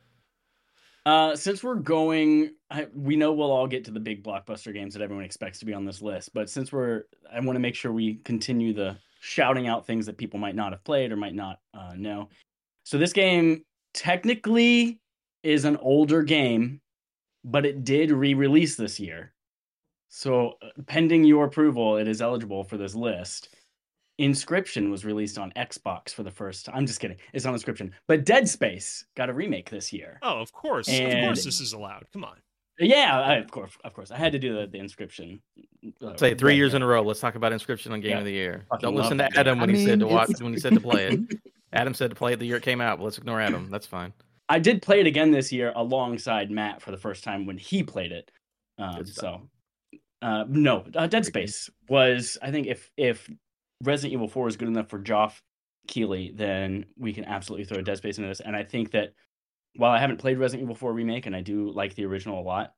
[1.04, 4.94] Uh, since we're going, I, we know we'll all get to the big blockbuster games
[4.94, 6.34] that everyone expects to be on this list.
[6.34, 10.18] But since we're, I want to make sure we continue the shouting out things that
[10.18, 12.28] people might not have played or might not uh, know.
[12.84, 15.00] So this game technically
[15.42, 16.80] is an older game,
[17.44, 19.32] but it did re-release this year.
[20.08, 23.48] So uh, pending your approval, it is eligible for this list.
[24.18, 26.74] Inscription was released on Xbox for the first time.
[26.76, 27.18] I'm just kidding.
[27.32, 27.92] It's on Inscription.
[28.06, 30.18] But Dead Space got a remake this year.
[30.22, 30.88] Oh, of course.
[30.88, 32.06] of course this is allowed.
[32.12, 32.36] Come on.
[32.78, 34.10] Yeah, I, of course, of course.
[34.10, 35.40] I had to do the, the inscription.
[36.02, 36.76] uh, Say three years there.
[36.76, 37.02] in a row.
[37.02, 38.66] Let's talk about Inscription on Game Yeah, of the Year.
[38.70, 39.36] fucking Don't listen to that.
[39.36, 41.20] Adam when I he said to watch when he said to play it.
[41.72, 42.98] Adam said to play it the year it came out.
[42.98, 43.70] But let's ignore Adam.
[43.70, 44.12] That's fine.
[44.48, 47.82] I did play it again this year alongside Matt for the first time when he
[47.82, 48.30] played it.
[48.78, 49.48] Um, so,
[50.22, 52.36] uh, no, uh, Dead Space was.
[52.42, 53.28] I think if if
[53.82, 55.42] Resident Evil Four is good enough for Geoff
[55.86, 58.40] Keighley, then we can absolutely throw Dead Space into this.
[58.40, 59.12] And I think that
[59.76, 62.42] while I haven't played Resident Evil Four remake and I do like the original a
[62.42, 62.74] lot,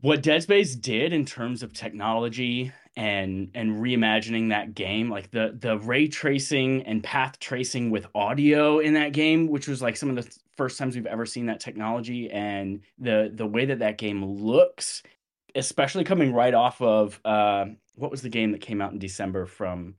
[0.00, 5.56] what Dead Space did in terms of technology and and reimagining that game, like the
[5.58, 10.10] the ray tracing and path tracing with audio in that game, which was like some
[10.10, 13.98] of the first times we've ever seen that technology, and the the way that that
[13.98, 15.02] game looks,
[15.58, 17.66] especially coming right off of uh,
[17.96, 19.94] what was the game that came out in December from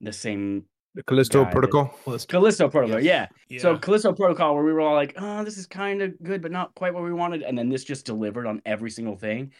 [0.00, 0.64] the same
[0.94, 1.94] The Callisto Guy that- Protocol.
[2.28, 3.26] Callisto Protocol, yeah.
[3.48, 3.60] Yeah.
[3.60, 6.52] So Callisto Protocol, where we were all like, "Oh, this is kind of good, but
[6.52, 9.52] not quite what we wanted," and then this just delivered on every single thing.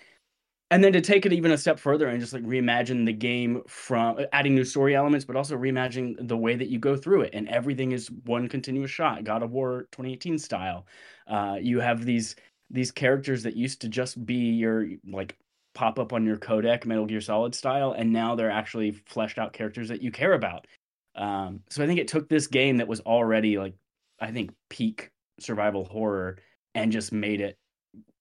[0.73, 3.63] And then to take it even a step further and just like reimagine the game
[3.69, 7.31] from adding new story elements, but also reimagining the way that you go through it,
[7.35, 10.85] and everything is one continuous shot, God of War 2018 style.
[11.29, 12.35] Uh, you have these
[12.71, 15.37] these characters that used to just be your like
[15.75, 19.53] pop up on your codec, Metal Gear Solid style, and now they're actually fleshed out
[19.53, 20.67] characters that you care about.
[21.15, 23.75] Um, so I think it took this game that was already like,
[24.21, 26.39] I think peak survival horror
[26.75, 27.59] and just made it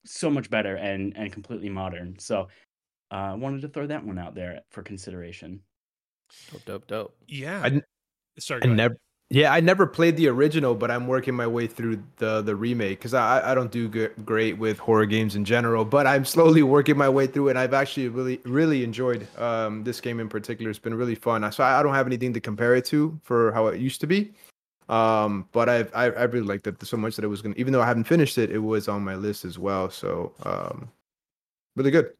[0.05, 2.19] so much better and and completely modern.
[2.19, 2.47] So
[3.11, 5.61] uh, I wanted to throw that one out there for consideration.
[6.51, 7.17] Dope, dope, dope.
[7.27, 7.61] yeah.
[7.63, 7.83] I n-
[8.37, 8.61] Sorry.
[8.63, 8.97] I never.
[9.35, 12.99] Yeah, I never played the original, but I'm working my way through the the remake
[12.99, 15.83] because I I don't do g- great with horror games in general.
[15.83, 17.51] But I'm slowly working my way through it.
[17.51, 20.69] and I've actually really really enjoyed um this game in particular.
[20.69, 21.51] It's been really fun.
[21.51, 24.07] So I I don't have anything to compare it to for how it used to
[24.07, 24.31] be.
[24.89, 27.73] Um, but I've I, I really liked it so much that it was gonna even
[27.73, 29.89] though I haven't finished it, it was on my list as well.
[29.89, 30.89] So um,
[31.75, 32.13] really good.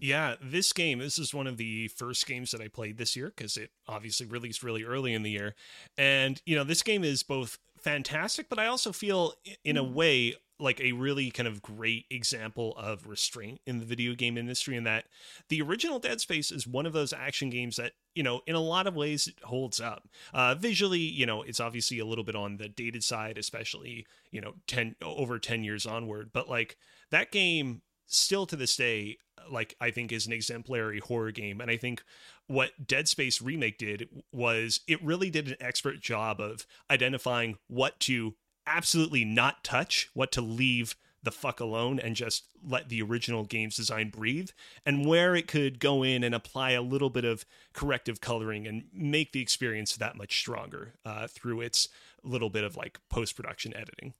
[0.00, 3.32] Yeah, this game, this is one of the first games that I played this year
[3.34, 5.54] because it obviously released really early in the year.
[5.96, 10.34] And, you know, this game is both fantastic, but I also feel in a way
[10.60, 14.84] like a really kind of great example of restraint in the video game industry in
[14.84, 15.04] that
[15.48, 18.60] the original Dead Space is one of those action games that, you know, in a
[18.60, 20.08] lot of ways it holds up.
[20.32, 24.40] Uh, visually, you know, it's obviously a little bit on the dated side, especially, you
[24.40, 26.76] know, 10 over 10 years onward, but like
[27.10, 29.18] that game still to this day
[29.50, 31.60] like I think is an exemplary horror game.
[31.60, 32.02] And I think
[32.46, 38.00] what Dead Space remake did was it really did an expert job of identifying what
[38.00, 38.34] to
[38.66, 43.76] absolutely not touch, what to leave the fuck alone and just let the original game's
[43.76, 44.50] design breathe
[44.84, 48.84] and where it could go in and apply a little bit of corrective coloring and
[48.92, 51.88] make the experience that much stronger uh, through its
[52.22, 54.12] little bit of like post-production editing.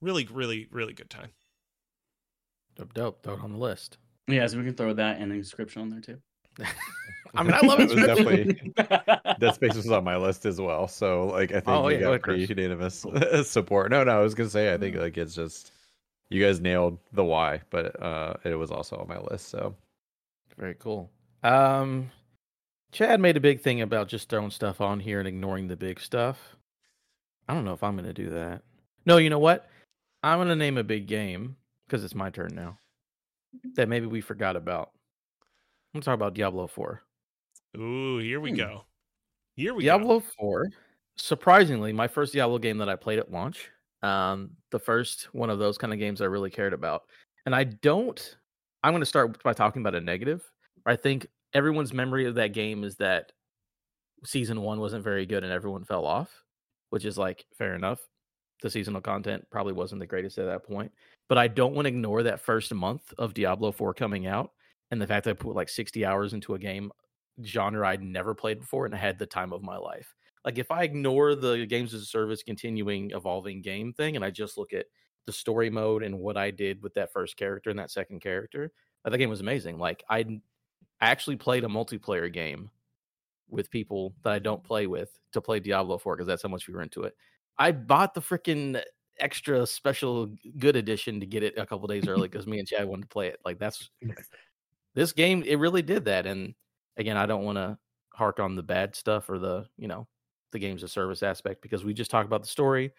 [0.00, 1.30] Really really really good time
[2.78, 3.22] Dope, dope.
[3.22, 3.98] Throw it on the list.
[4.28, 6.18] Yeah, so we can throw that and an inscription on there too.
[7.34, 7.90] I mean, I love it.
[7.90, 8.06] it.
[8.06, 8.72] definitely
[9.38, 10.88] Dead Space was on my list as well.
[10.88, 13.04] So like I think Oh, we yeah, got ahead, pretty unanimous
[13.44, 13.90] support.
[13.90, 15.72] No, no, I was gonna say I think like it's just
[16.30, 19.48] you guys nailed the why, but uh it was also on my list.
[19.48, 19.74] So
[20.56, 21.10] Very cool.
[21.42, 22.10] Um,
[22.92, 26.00] Chad made a big thing about just throwing stuff on here and ignoring the big
[26.00, 26.56] stuff.
[27.48, 28.62] I don't know if I'm going to do that.
[29.06, 29.68] No, you know what?
[30.22, 31.56] I'm going to name a big game
[31.88, 32.78] because it's my turn now.
[33.76, 34.92] That maybe we forgot about.
[35.94, 37.02] I'm talking about Diablo 4.
[37.76, 38.56] ooh here we Hmm.
[38.56, 38.86] go
[39.56, 40.68] here we go Diablo 4,
[41.16, 43.70] surprisingly, my first Diablo game that I played at launch.
[44.02, 47.04] Um, the first one of those kind of games I really cared about.
[47.46, 48.36] And I don't,
[48.84, 50.44] I'm going to start by talking about a negative.
[50.86, 53.32] I think everyone's memory of that game is that
[54.24, 56.44] season one wasn't very good and everyone fell off,
[56.90, 58.00] which is like fair enough.
[58.62, 60.92] The seasonal content probably wasn't the greatest at that point.
[61.28, 64.52] But I don't want to ignore that first month of Diablo 4 coming out
[64.90, 66.90] and the fact that I put like 60 hours into a game
[67.44, 70.14] genre I'd never played before and I had the time of my life.
[70.44, 74.30] Like if I ignore the games as a service continuing evolving game thing and I
[74.30, 74.86] just look at
[75.26, 78.72] the story mode and what I did with that first character and that second character,
[79.04, 79.78] that game was amazing.
[79.78, 80.40] Like I
[81.00, 82.70] actually played a multiplayer game
[83.48, 86.66] with people that I don't play with to play Diablo 4 because that's how much
[86.68, 87.14] we were into it.
[87.58, 88.80] I bought the freaking
[89.18, 92.86] extra special good edition to get it a couple days early because me and Chad
[92.86, 93.40] wanted to play it.
[93.44, 93.90] Like that's
[94.94, 96.26] this game, it really did that.
[96.26, 96.54] And
[96.96, 97.78] again, I don't want to
[98.14, 100.06] hark on the bad stuff or the, you know,
[100.52, 102.92] the games of service aspect because we just talked about the story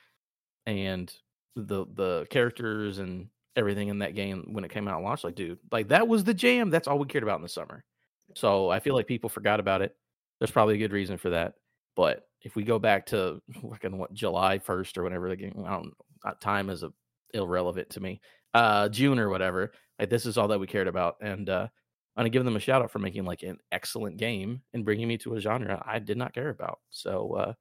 [0.65, 1.13] and
[1.55, 5.23] the the characters and everything in that game when it came out and launched.
[5.23, 6.69] Like, dude, like that was the jam.
[6.69, 7.83] That's all we cared about in the summer.
[8.35, 9.95] So I feel like people forgot about it.
[10.39, 11.55] There's probably a good reason for that.
[11.95, 15.71] But if we go back to fucking what July first or whenever the game, I
[15.71, 16.91] don't uh, time is a,
[17.33, 18.21] irrelevant to me.
[18.53, 19.71] Uh, June or whatever.
[19.99, 21.67] Like this is all that we cared about, and uh,
[22.15, 25.07] I'm gonna give them a shout out for making like an excellent game and bringing
[25.07, 26.79] me to a genre I did not care about.
[26.89, 27.53] So uh,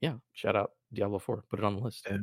[0.00, 1.44] yeah, shout out Diablo Four.
[1.50, 2.06] Put it on the list.
[2.10, 2.18] Yeah.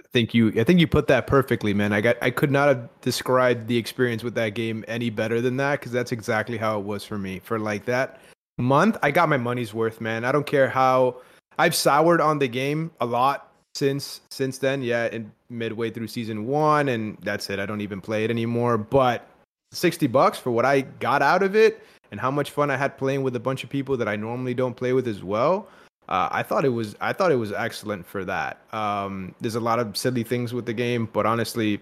[0.00, 1.92] I think you I think you put that perfectly, man.
[1.92, 5.56] I got I could not have described the experience with that game any better than
[5.56, 7.40] that because that's exactly how it was for me.
[7.40, 8.20] For like that
[8.58, 10.24] month, I got my money's worth, man.
[10.24, 11.16] I don't care how
[11.58, 14.82] I've soured on the game a lot since since then.
[14.82, 17.58] Yeah, in midway through season one, and that's it.
[17.58, 18.76] I don't even play it anymore.
[18.76, 19.26] But
[19.72, 22.98] sixty bucks for what I got out of it, and how much fun I had
[22.98, 25.68] playing with a bunch of people that I normally don't play with as well.
[26.08, 28.58] Uh, I thought it was I thought it was excellent for that.
[28.72, 31.80] Um, there's a lot of silly things with the game, but honestly,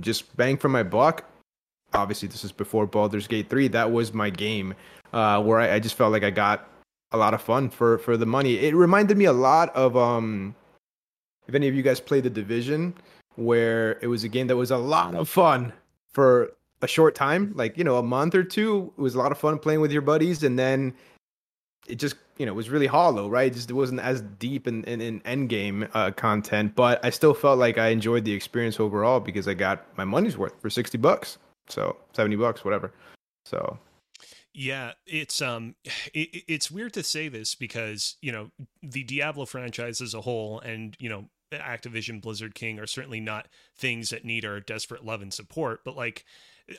[0.00, 1.24] just bang for my buck.
[1.94, 3.68] Obviously, this is before Baldur's Gate 3.
[3.68, 4.74] That was my game
[5.12, 6.68] uh, where I, I just felt like I got
[7.12, 8.58] a lot of fun for for the money.
[8.58, 10.54] It reminded me a lot of um,
[11.46, 12.94] if any of you guys played the Division,
[13.36, 15.72] where it was a game that was a lot of fun
[16.12, 18.92] for a short time, like you know, a month or two.
[18.96, 20.94] It was a lot of fun playing with your buddies, and then
[21.86, 23.50] it just you know was really hollow, right?
[23.50, 27.10] It just it wasn't as deep in in, in end game uh, content, but I
[27.10, 30.70] still felt like I enjoyed the experience overall because I got my money's worth for
[30.70, 32.92] sixty bucks, so seventy bucks, whatever.
[33.44, 33.78] So
[34.54, 35.74] yeah, it's um,
[36.14, 38.50] it, it's weird to say this because you know
[38.82, 43.48] the Diablo franchise as a whole, and you know Activision, Blizzard King are certainly not
[43.76, 46.24] things that need our desperate love and support, but like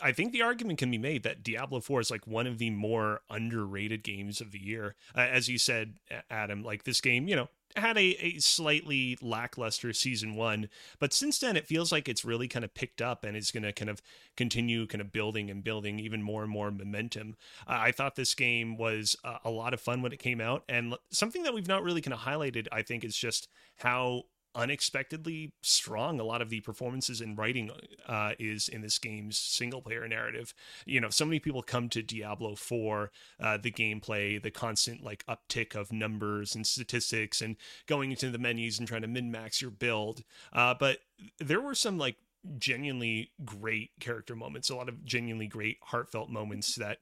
[0.02, 2.70] I think the argument can be made that Diablo 4 is like one of the
[2.70, 4.96] more underrated games of the year.
[5.16, 5.96] Uh, as you said,
[6.30, 10.70] Adam, like this game, you know, had a, a slightly lackluster season one,
[11.00, 13.64] but since then it feels like it's really kind of picked up and is going
[13.64, 14.02] to kind of
[14.38, 17.36] continue kind of building and building even more and more momentum.
[17.68, 20.96] Uh, I thought this game was a lot of fun when it came out, and
[21.12, 24.24] something that we've not really kind of highlighted, I think, is just how
[24.56, 27.72] unexpectedly strong a lot of the performances and writing
[28.08, 30.54] uh, is in this game's single player narrative.
[30.86, 35.26] You know, so many people come to Diablo for uh, the gameplay, the constant like
[35.28, 37.56] uptick of numbers and statistics, and
[37.88, 40.24] going into the menus and trying to min max your build.
[40.52, 41.00] Uh, but
[41.40, 42.18] there were some like
[42.58, 47.00] genuinely great character moments, a lot of genuinely great heartfelt moments that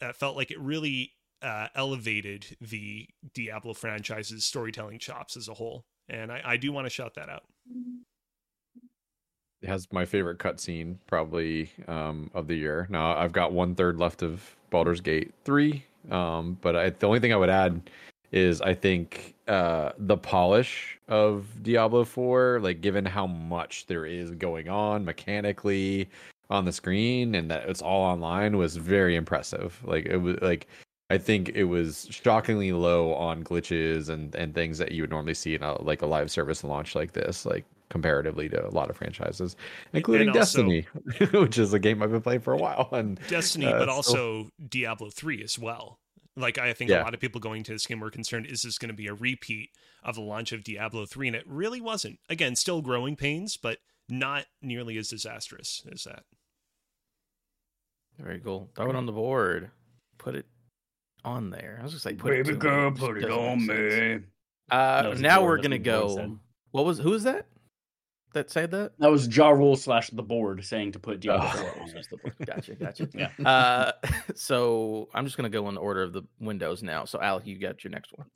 [0.00, 5.84] uh, felt like it really uh, elevated the Diablo franchise's storytelling chops as a whole
[6.10, 7.44] and I, I do want to shout that out.
[9.62, 12.86] It has my favorite cutscene probably um, of the year.
[12.90, 17.20] Now I've got one third left of Baldur's Gate three, um, but I, the only
[17.20, 17.90] thing I would add
[18.32, 24.30] is I think uh, the polish of Diablo four, like given how much there is
[24.30, 26.08] going on mechanically
[26.48, 29.78] on the screen and that it's all online, was very impressive.
[29.84, 30.68] Like it was like
[31.10, 35.34] I think it was shockingly low on glitches and, and things that you would normally
[35.34, 38.90] see in a like a live service launch like this, like comparatively to a lot
[38.90, 39.56] of franchises,
[39.92, 40.86] including also, Destiny,
[41.32, 42.88] which is a game I've been playing for a while.
[42.92, 45.98] And Destiny, uh, but also Diablo three as well.
[46.36, 47.02] Like I think yeah.
[47.02, 49.08] a lot of people going to this game were concerned: is this going to be
[49.08, 49.70] a repeat
[50.04, 51.26] of the launch of Diablo three?
[51.26, 52.20] And it really wasn't.
[52.28, 56.22] Again, still growing pains, but not nearly as disastrous as that.
[58.16, 58.70] Very cool.
[58.76, 59.70] Throw it on the board.
[60.18, 60.46] Put it
[61.24, 61.78] on there.
[61.80, 64.20] I was just like, put baby it girl, put it on me.
[64.70, 66.36] Uh, now we're gonna go.
[66.70, 67.46] What was who was that?
[68.32, 68.92] That said that?
[68.98, 72.34] That was Ja Rule slash the board saying to put Diablo oh, on the board.
[72.46, 73.08] Gotcha, gotcha.
[73.12, 73.30] yeah.
[73.44, 73.90] Uh,
[74.34, 77.04] so I'm just gonna go in the order of the windows now.
[77.04, 78.28] So Alec, you got your next one.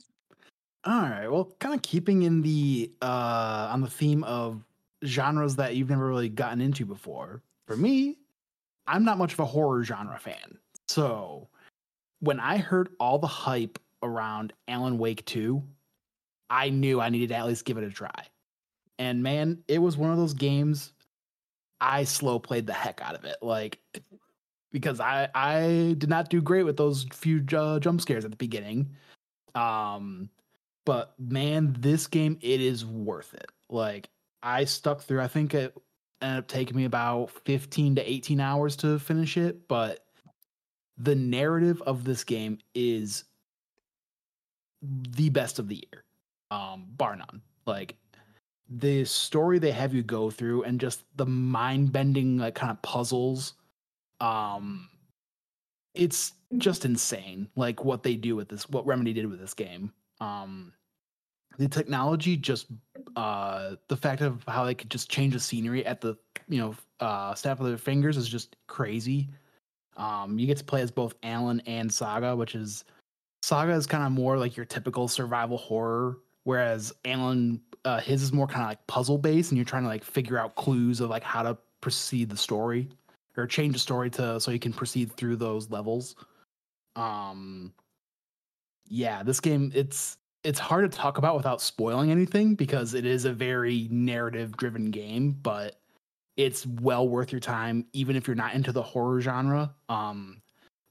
[0.85, 1.29] All right.
[1.29, 4.65] Well, kind of keeping in the uh on the theme of
[5.05, 7.43] genres that you've never really gotten into before.
[7.67, 8.19] For me,
[8.87, 10.59] I'm not much of a horror genre fan.
[10.89, 11.49] So
[12.21, 15.63] when I heard all the hype around Alan Wake 2,
[16.51, 18.27] I knew I needed to at least give it a try.
[18.99, 20.93] And man, it was one of those games
[21.81, 23.37] I slow played the heck out of it.
[23.43, 23.79] Like
[24.73, 28.37] because I I did not do great with those few uh, jump scares at the
[28.37, 28.91] beginning.
[29.55, 30.31] Um
[30.85, 33.51] but man, this game it is worth it.
[33.69, 34.09] Like
[34.43, 35.21] I stuck through.
[35.21, 35.75] I think it
[36.23, 40.04] ended up taking me about 15 to 18 hours to finish it, but
[40.99, 43.25] the narrative of this game is
[44.83, 46.05] the best of the year,
[46.51, 47.43] um, bar none.
[47.67, 47.97] Like
[48.69, 52.81] the story they have you go through and just the mind bending like kind of
[52.83, 53.55] puzzles.
[54.21, 54.89] Um,
[55.95, 57.49] it's just insane.
[57.57, 59.93] Like what they do with this, what Remedy did with this game.
[60.21, 60.73] Um,
[61.59, 62.67] the technology just
[63.17, 66.17] uh the fact of how they could just change the scenery at the
[66.49, 69.29] you know uh snap of their fingers is just crazy
[69.97, 72.85] um, you get to play as both Alan and Saga, which is
[73.43, 78.33] Saga is kind of more like your typical survival horror, whereas Alan uh, his is
[78.33, 81.11] more kind of like puzzle based, and you're trying to like figure out clues of
[81.11, 82.89] like how to proceed the story
[83.37, 86.17] or change the story to so you can proceed through those levels.
[86.97, 87.73] Um,
[88.89, 93.25] yeah, this game it's it's hard to talk about without spoiling anything because it is
[93.25, 95.81] a very narrative driven game, but
[96.37, 99.75] it's well worth your time, even if you're not into the horror genre.
[99.89, 100.43] Um,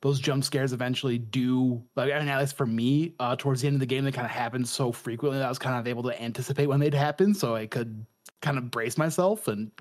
[0.03, 3.67] those jump scares eventually do like I mean at least for me, uh towards the
[3.67, 5.87] end of the game they kind of happened so frequently that I was kind of
[5.87, 8.05] able to anticipate when they'd happen so I could
[8.41, 9.71] kind of brace myself and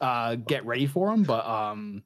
[0.00, 1.24] uh get ready for them.
[1.24, 2.04] But um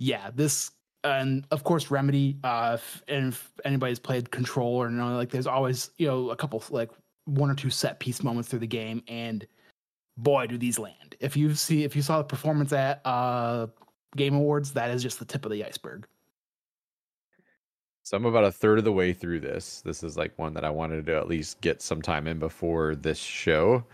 [0.00, 0.72] yeah, this
[1.04, 5.30] and of course remedy uh if, and if anybody's played control or you know like
[5.30, 6.90] there's always you know a couple like
[7.26, 9.46] one or two set piece moments through the game and
[10.16, 13.66] boy do these land if you see if you saw the performance at uh
[14.16, 16.06] game awards that is just the tip of the iceberg
[18.06, 19.82] So I'm about a third of the way through this.
[19.84, 22.94] This is like one that I wanted to at least get some time in before
[22.94, 23.84] this show.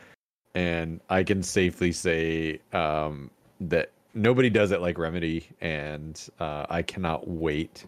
[0.54, 6.82] And I can safely say um, that nobody does it like Remedy, and uh, I
[6.82, 7.86] cannot wait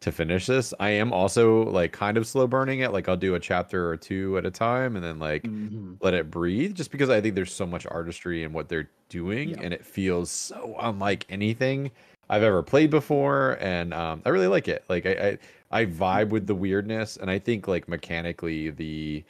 [0.00, 0.72] to finish this.
[0.78, 2.92] I am also like kind of slow burning it.
[2.92, 5.96] Like I'll do a chapter or two at a time, and then like Mhm.
[6.00, 9.50] let it breathe just because I think there's so much artistry in what they're doing
[9.50, 9.60] Yeah.
[9.62, 11.90] and it feels so unlike anything
[12.30, 14.84] I've ever played before and um, I really like it.
[14.88, 15.38] Like I,
[15.72, 19.24] I I vibe with the weirdness and I think like mechanically the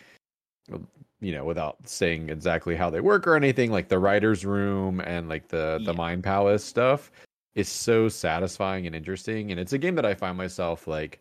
[1.21, 5.29] you know without saying exactly how they work or anything like the writer's room and
[5.29, 7.11] like the the mind palace stuff
[7.59, 11.21] is so satisfying and interesting and it's a game that I find myself like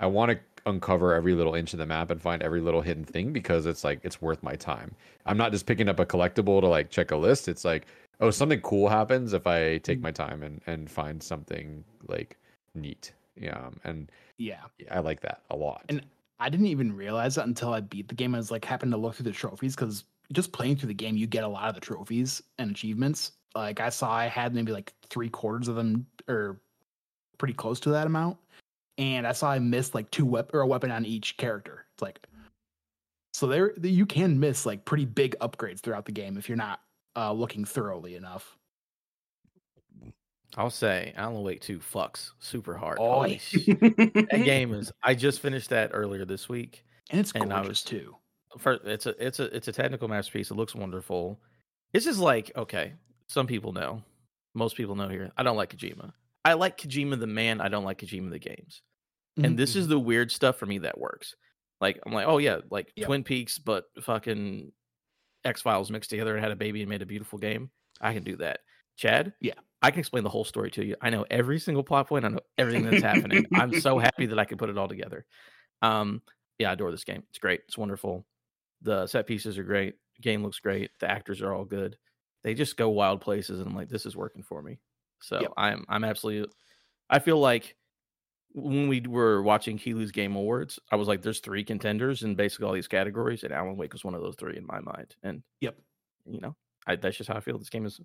[0.00, 3.04] I want to uncover every little inch of the map and find every little hidden
[3.04, 4.94] thing because it's like it's worth my time.
[5.26, 7.48] I'm not just picking up a collectible to like check a list.
[7.48, 7.86] It's like,
[8.20, 12.36] oh, something cool happens if I take my time and and find something like
[12.74, 13.12] neat.
[13.36, 15.84] Yeah, um, and yeah I like that a lot.
[15.88, 16.04] And-
[16.40, 18.32] I didn't even realize that until I beat the game.
[18.32, 21.16] I was like, happened to look through the trophies because just playing through the game,
[21.16, 23.32] you get a lot of the trophies and achievements.
[23.54, 26.60] Like I saw, I had maybe like three quarters of them, or
[27.38, 28.36] pretty close to that amount.
[28.98, 31.86] And I saw I missed like two weapon or a weapon on each character.
[31.94, 32.26] It's like,
[33.32, 36.80] so there you can miss like pretty big upgrades throughout the game if you're not
[37.16, 38.56] uh, looking thoroughly enough.
[40.56, 42.98] I'll say Alan Wake 2 fucks super hard.
[43.00, 43.78] Oh, Holy shit.
[43.80, 46.84] That game is I just finished that earlier this week.
[47.10, 48.16] And it's And I gorgeous was- too.
[48.56, 50.50] First, it's a it's a it's a technical masterpiece.
[50.50, 51.38] It looks wonderful.
[51.92, 52.94] It's just like, okay,
[53.28, 54.02] some people know.
[54.54, 55.30] Most people know here.
[55.36, 56.12] I don't like Kojima.
[56.44, 58.82] I like Kojima the man, I don't like Kojima the games.
[59.40, 61.36] And this is the weird stuff for me that works.
[61.80, 63.06] Like I'm like, oh yeah, like Yep.
[63.06, 64.72] Twin Peaks, but fucking
[65.44, 67.70] X Files mixed together and had a baby and made a beautiful game.
[68.00, 68.60] I can do that.
[68.96, 69.54] Chad, Yeah.
[69.80, 70.96] I can explain the whole story to you.
[71.00, 72.24] I know every single plot point.
[72.24, 73.46] I know everything that's happening.
[73.54, 75.24] I'm so happy that I can put it all together.
[75.82, 76.20] Um,
[76.58, 77.22] yeah, I adore this game.
[77.28, 77.60] It's great.
[77.68, 78.26] It's wonderful.
[78.82, 79.94] The set pieces are great.
[80.20, 80.90] Game looks great.
[80.98, 81.96] The actors are all good.
[82.48, 84.78] They just go wild places, and I'm like, this is working for me.
[85.20, 85.52] So Yep.
[85.58, 86.50] I'm I'm absolutely.
[87.10, 87.76] I feel like
[88.54, 92.64] when we were watching Keighley's Game Awards, I was like, there's three contenders in basically
[92.64, 95.14] all these categories, and Alan Wake was one of those three in my mind.
[95.22, 95.76] And Yep.
[96.24, 97.58] you know, I, that's just how I feel.
[97.58, 98.00] This game is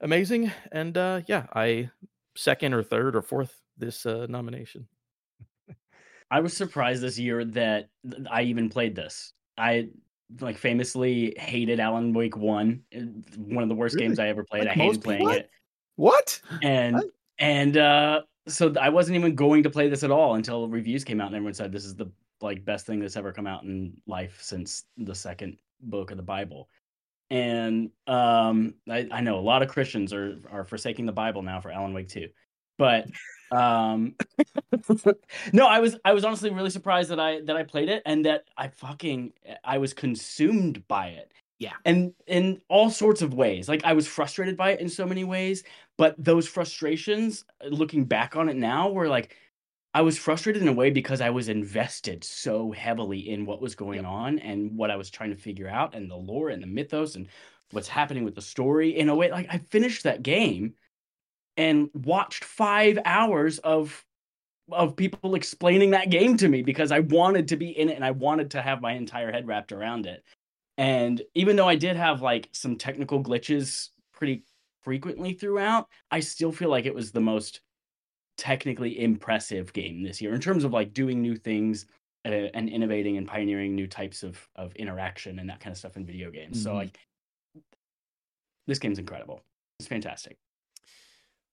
[0.00, 1.90] amazing, and uh yeah, I
[2.36, 4.86] second or third or fourth this uh nomination.
[6.30, 7.88] I was surprised this year that
[8.30, 9.32] I even played this.
[9.58, 9.88] I
[10.40, 12.82] like famously hated Alan Wake One,
[13.36, 14.06] one of the worst Really?
[14.06, 14.60] games I ever played.
[14.64, 15.32] Like I hated playing people?
[15.34, 15.50] it,
[15.96, 16.40] What?
[16.62, 17.04] and What?
[17.38, 21.20] and uh, so I wasn't even going to play this at all until reviews came
[21.20, 22.10] out and everyone said this is the
[22.40, 26.22] like best thing that's ever come out in life since the second book of the
[26.22, 26.68] Bible.
[27.30, 31.60] And um, I, I know a lot of Christians are are forsaking the Bible now
[31.60, 32.28] for Alan Wake Two,
[32.80, 33.08] but
[33.52, 34.14] um,
[35.52, 38.24] no, I was I was honestly really surprised that I that I played it and
[38.24, 41.30] that I fucking I was consumed by it.
[41.58, 41.74] Yeah.
[41.84, 43.68] And in all sorts of ways.
[43.68, 45.62] Like I was frustrated by it in so many ways,
[45.98, 49.36] but those frustrations looking back on it now were like
[49.92, 53.74] I was frustrated in a way because I was invested so heavily in what was
[53.74, 56.66] going on and what I was trying to figure out and the lore and the
[56.66, 57.28] mythos and
[57.72, 60.74] what's happening with the story in a way like I finished that game
[61.56, 64.04] and watched 5 hours of
[64.72, 68.04] of people explaining that game to me because I wanted to be in it and
[68.04, 70.24] I wanted to have my entire head wrapped around it.
[70.78, 74.44] And even though I did have like some technical glitches pretty
[74.82, 77.62] frequently throughout, I still feel like it was the most
[78.36, 81.86] technically impressive game this year in terms of like doing new things
[82.26, 85.96] uh, and innovating and pioneering new types of of interaction and that kind of stuff
[85.96, 86.58] in video games.
[86.58, 86.76] So Mhm.
[86.76, 86.98] like
[88.66, 89.42] this game's incredible.
[89.78, 90.38] It's fantastic.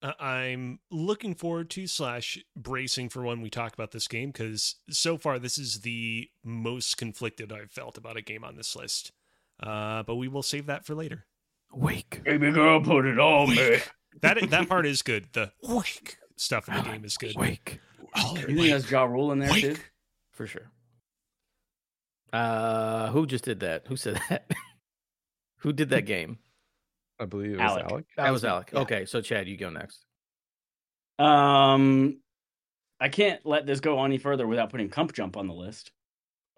[0.02, 4.76] Uh, I'm looking forward to slash bracing for when we talk about this game because
[4.90, 9.12] so far this is the most conflicted I've felt about a game on this list.
[9.60, 11.26] Uh, but we will save that for later.
[11.74, 12.22] Wake.
[12.24, 13.78] Baby girl, put it on me.
[14.22, 15.28] That that part is good.
[15.34, 17.36] The wake stuff in the game is good.
[17.36, 17.80] Wake.
[18.16, 19.76] You think that's Ja Rule in there too?
[20.32, 20.72] For sure.
[22.32, 23.88] Uh who just did that?
[23.88, 24.50] Who said that?
[25.58, 26.38] who did that game?
[27.20, 27.86] I believe it was Alec.
[27.92, 28.06] Alec.
[28.18, 28.70] That was me, Alec.
[28.74, 28.80] yeah.
[28.80, 30.06] Okay, so Chad, you go next.
[31.20, 32.20] Um,
[33.00, 35.92] I can't let this go any further without putting Comp Jump on the list.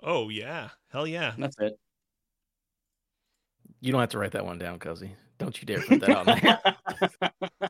[0.02, 1.34] Oh yeah, hell yeah.
[1.38, 1.78] That's it.
[3.82, 5.12] You don't have to write that one down, Cuzzy.
[5.38, 6.26] Don't you dare put that on
[7.62, 7.70] there.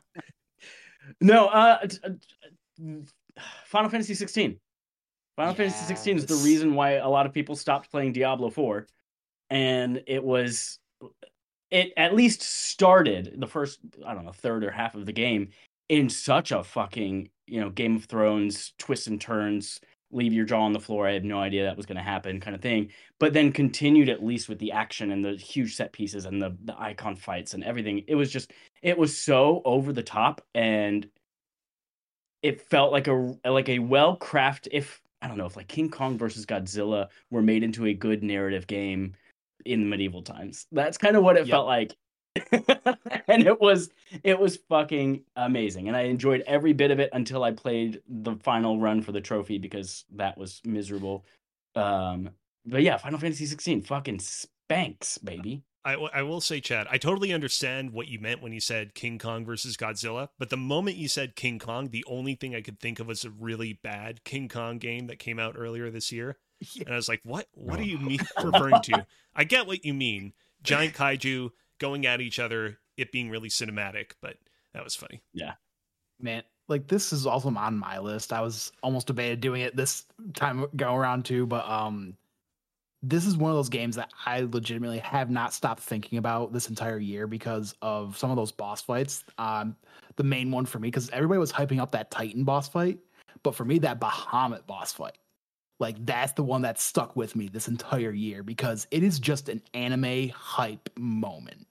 [1.20, 2.10] no, uh, uh,
[3.66, 4.58] Final Fantasy 16.
[5.36, 8.86] Final Fantasy 16 is the reason why a lot of people stopped playing Diablo 4,
[9.50, 10.80] and it was
[11.70, 15.50] it at least started the first I don't know third or half of the game
[15.88, 19.80] in such a fucking you know Game of Thrones twists and turns,
[20.12, 21.06] leave your jaw on the floor.
[21.06, 22.90] I had no idea that was going to happen, kind of thing.
[23.18, 26.56] But then continued at least with the action and the huge set pieces and the
[26.64, 28.04] the icon fights and everything.
[28.06, 28.52] It was just
[28.82, 31.08] it was so over the top and
[32.42, 35.90] it felt like a like a well crafted if I don't know if like King
[35.90, 39.14] Kong versus Godzilla were made into a good narrative game
[39.64, 40.66] in medieval times.
[40.72, 41.50] That's kind of what it Yep.
[41.52, 41.96] felt like.
[43.26, 43.90] and it was
[44.22, 48.36] it was fucking amazing and I enjoyed every bit of it until I played the
[48.36, 51.24] final run for the trophy because that was miserable.
[51.74, 52.30] Um
[52.64, 55.64] but yeah, Final Fantasy 16 fucking spanks, baby.
[55.82, 58.94] I, w- I will say, Chad, I totally understand what you meant when you said
[58.94, 60.28] King Kong versus Godzilla.
[60.38, 63.24] But the moment you said King Kong, the only thing I could think of was
[63.24, 66.36] a really bad King Kong game that came out earlier this year.
[66.80, 67.46] And I was like, what?
[67.54, 69.06] What do you mean referring to?
[69.34, 70.32] I get what you mean.
[70.62, 74.36] Giant kaiju going at each other, it being really cinematic, but
[74.74, 75.22] that was funny.
[75.32, 75.54] Yeah.
[76.20, 78.32] Man, like this is also on my list.
[78.32, 80.04] I was almost debated doing it this
[80.34, 82.16] time go around too, but um
[83.02, 86.68] this is one of those games that I legitimately have not stopped thinking about this
[86.68, 89.24] entire year because of some of those boss fights.
[89.38, 89.76] Um
[90.16, 92.98] the main one for me because everybody was hyping up that Titan boss fight,
[93.42, 95.16] but for me that Bahamut boss fight.
[95.80, 99.48] Like that's the one that stuck with me this entire year because it is just
[99.48, 101.66] an anime hype moment.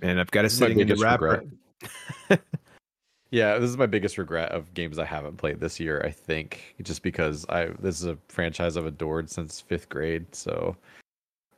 [0.00, 1.44] Man, I've got it This sitting in the biggest wrapper.
[2.28, 2.40] regret.
[3.30, 6.02] yeah, this is my biggest regret of games I haven't played this year.
[6.04, 10.34] I think just because I this is a franchise I've adored since fifth grade.
[10.34, 10.76] So,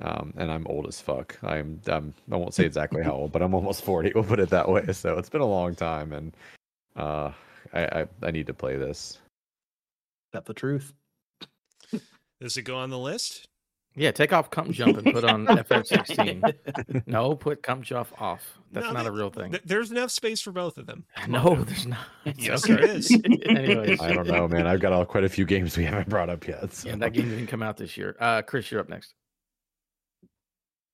[0.01, 1.39] um, and I'm old as fuck.
[1.43, 4.13] I'm, I'm I won't say exactly how old, but I'm almost forty.
[4.15, 4.93] We'll put it that way.
[4.93, 6.37] So it's been a long time, and
[6.97, 7.33] uh,
[7.73, 9.19] I I, I need to play this.
[10.33, 10.93] That's the truth.
[12.41, 13.47] Does it go on the list?
[13.95, 17.07] Yeah, take off Comp Jump and put on FF16.
[17.07, 18.59] No, put Comp Jump off.
[18.72, 19.51] That's No, not a real thing.
[19.53, 21.05] Th- There's enough space for both of them.
[21.28, 22.07] No, there's not.
[22.37, 22.74] Yes, Okay.
[22.80, 23.11] there is.
[23.47, 24.66] Anyways, I don't know, man.
[24.66, 26.72] I've got all, quite a few games we haven't brought up yet.
[26.72, 26.89] So.
[26.89, 28.16] yeah, that game didn't come out this year.
[28.18, 29.12] Uh, Chris, you're up next.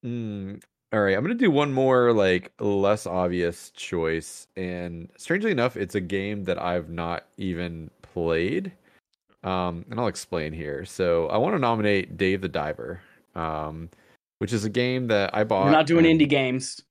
[0.05, 0.61] Mm,
[0.93, 5.95] all right, I'm gonna do one more like less obvious choice, and strangely enough, it's
[5.97, 8.73] a game that I've not even played.
[9.45, 10.85] Um, and I'll explain here.
[10.85, 13.01] So I want to nominate Dave the Diver,
[13.35, 13.89] um,
[14.39, 15.67] which is a game that I bought.
[15.67, 16.83] We're not doing and- indie games.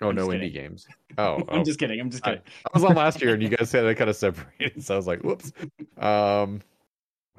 [0.00, 0.86] Oh I'm no, indie games.
[1.16, 2.00] Oh, I'm oh, just kidding.
[2.00, 2.44] I'm just I- kidding.
[2.66, 4.96] I was on last year, and you guys said I kind of separated, so I
[4.96, 5.52] was like, "Whoops."
[5.96, 6.60] Um,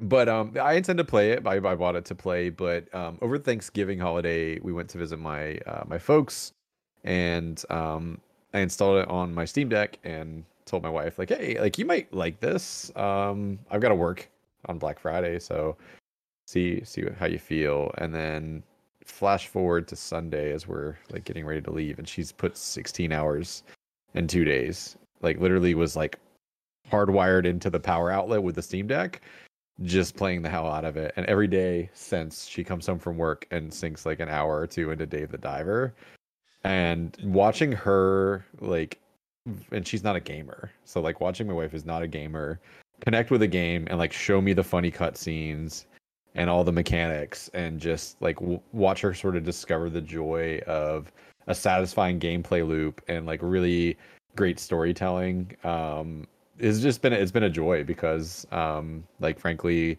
[0.01, 1.45] but um, I intend to play it.
[1.45, 5.19] I, I bought it to play, but um, over Thanksgiving holiday, we went to visit
[5.19, 6.53] my uh, my folks,
[7.03, 8.19] and um,
[8.53, 11.86] I installed it on my Steam Deck and told my wife, like, "Hey, like you
[11.86, 12.91] might like this.
[12.95, 14.30] Um, I've got to work
[14.66, 15.78] on Black Friday, so
[16.47, 18.63] see see how you feel." And then
[19.05, 23.11] flash forward to Sunday as we're like getting ready to leave, and she's put 16
[23.11, 23.63] hours
[24.16, 24.97] in two days.
[25.22, 26.20] Like literally was like
[26.91, 29.22] hardwired into the power outlet with the Steam Deck,
[29.84, 31.13] just playing the hell out of it.
[31.16, 34.68] And every day since she comes home from work and sinks like an hour or
[34.68, 35.93] two into Dave the Diver,
[36.63, 38.99] and watching her like,
[39.72, 42.60] and she's not a gamer, so like watching my wife is not a gamer,
[43.02, 45.86] connect with a game and like show me the funny cutscenes
[46.36, 50.60] and all the mechanics and just like w- watch her sort of discover the joy
[50.68, 51.12] of
[51.48, 53.98] a satisfying gameplay loop and like really
[54.36, 56.28] great storytelling um
[56.60, 59.98] it's just been it's been a joy because um like frankly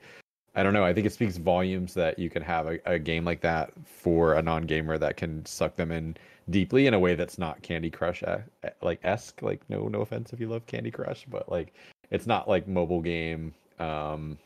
[0.57, 0.85] i don't know.
[0.85, 4.35] I think it speaks volumes that you can have a, a game like that for
[4.35, 6.17] a non-gamer that can suck them in
[6.51, 8.39] deeply in a way that's not candy crush uh,
[8.83, 9.43] like esque.
[9.43, 11.75] Like no no offense if you love candy crush but like
[12.11, 14.39] it's not like mobile game um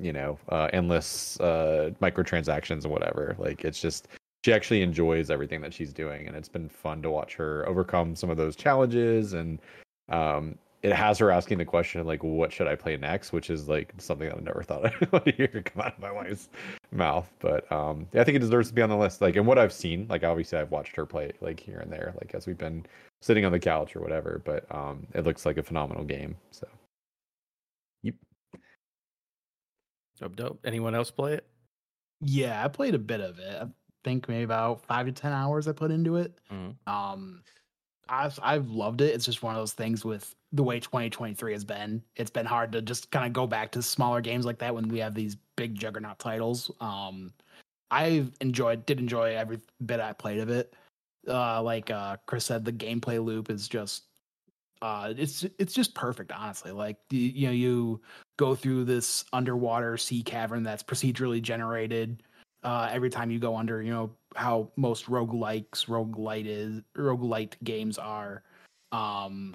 [0.00, 3.34] you know uh endless uh microtransactions and whatever.
[3.38, 4.08] Like it's just
[4.44, 8.14] she actually enjoys everything that she's doing and it's been fun to watch her overcome
[8.14, 9.58] some of those challenges and
[10.08, 13.68] um it has her asking the question like what should i play next which is
[13.68, 16.48] like something that i never thought i would hear come out of my wife's
[16.92, 19.58] mouth but um i think it deserves to be on the list like and what
[19.58, 22.58] i've seen like obviously i've watched her play like here and there like as we've
[22.58, 22.84] been
[23.20, 26.66] sitting on the couch or whatever but um it looks like a phenomenal game so
[28.02, 28.14] yep,
[30.20, 30.60] Dope, dope.
[30.64, 31.46] Anyone else play it?
[32.20, 33.62] Yeah, I played a bit of it.
[33.62, 33.66] I
[34.02, 36.40] think maybe about five to ten hours I put into it.
[36.50, 36.74] Mhm.
[36.88, 37.42] Um,
[38.08, 39.14] I've I've loved it.
[39.14, 42.02] It's just one of those things with the way 2023 has been.
[42.16, 44.88] It's been hard to just kind of go back to smaller games like that when
[44.88, 46.70] we have these big juggernaut titles.
[46.80, 47.32] Um,
[47.90, 50.74] I enjoyed, did enjoy every bit I played of it.
[51.26, 54.04] Uh, like uh, Chris said, the gameplay loop is just,
[54.80, 56.30] uh, it's it's just perfect.
[56.30, 58.00] Honestly, like the, you know, you
[58.38, 62.22] go through this underwater sea cavern that's procedurally generated.
[62.62, 67.98] Uh, every time you go under, you know how most roguelikes, roguelite is, roguelite games
[67.98, 68.44] are.
[68.92, 69.54] Um,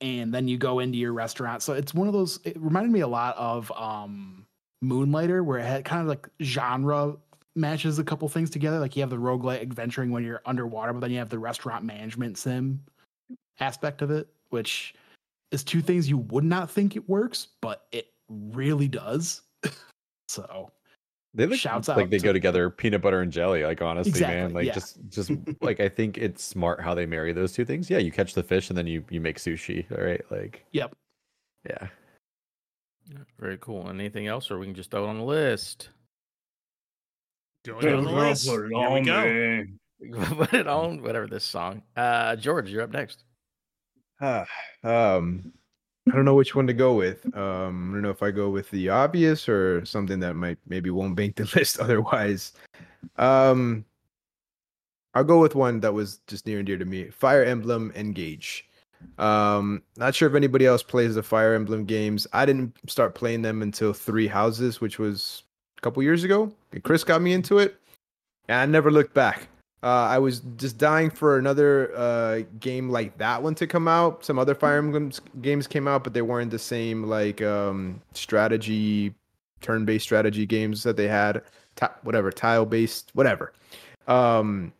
[0.00, 1.62] and then you go into your restaurant.
[1.62, 2.40] So it's one of those.
[2.44, 4.46] It reminded me a lot of um,
[4.82, 7.16] Moonlighter, where it had kind of like genre
[7.56, 8.78] matches a couple things together.
[8.78, 11.84] Like you have the roguelite adventuring when you're underwater, but then you have the restaurant
[11.84, 12.80] management sim
[13.60, 14.94] aspect of it, which
[15.50, 19.42] is two things you would not think it works, but it really does.
[20.28, 20.70] so
[21.34, 23.64] they look Shouts like out they to- go together, peanut butter and jelly.
[23.64, 24.74] Like honestly, man, like yeah.
[24.74, 27.90] just just like I think it's smart how they marry those two things.
[27.90, 29.90] Yeah, you catch the fish and then you you make sushi.
[29.96, 30.94] All right, like yep.
[31.68, 31.88] yeah.
[33.38, 33.88] Very cool.
[33.88, 35.90] Anything else, or we can just throw it on the list?
[37.64, 38.44] Going on the list.
[38.44, 39.64] Here we go.
[40.36, 41.82] Put it on whatever this song.
[41.96, 43.24] Uh, George, you're up next.
[44.20, 44.46] Ah,
[44.84, 45.52] um,
[46.10, 47.24] I don't know which one to go with.
[47.36, 50.90] Um, I don't know if I go with the obvious or something that might maybe
[50.90, 52.52] won't make the list otherwise.
[53.16, 53.84] Um,
[55.14, 58.68] I'll go with one that was just near and dear to me: Fire Emblem Engage.
[59.18, 62.26] Um, not sure if anybody else plays the Fire Emblem games.
[62.32, 65.44] I didn't start playing them until Three Houses, which was
[65.76, 66.52] a couple years ago.
[66.82, 67.76] Chris got me into it,
[68.48, 69.48] and I never looked back.
[69.82, 74.24] Uh, I was just dying for another uh, game like that one to come out.
[74.24, 79.14] Some other Fire Emblem games came out, but they weren't the same like um, strategy,
[79.60, 81.42] turn-based strategy games that they had.
[81.76, 83.52] Ti- whatever, tile-based, whatever.
[84.08, 84.72] Um,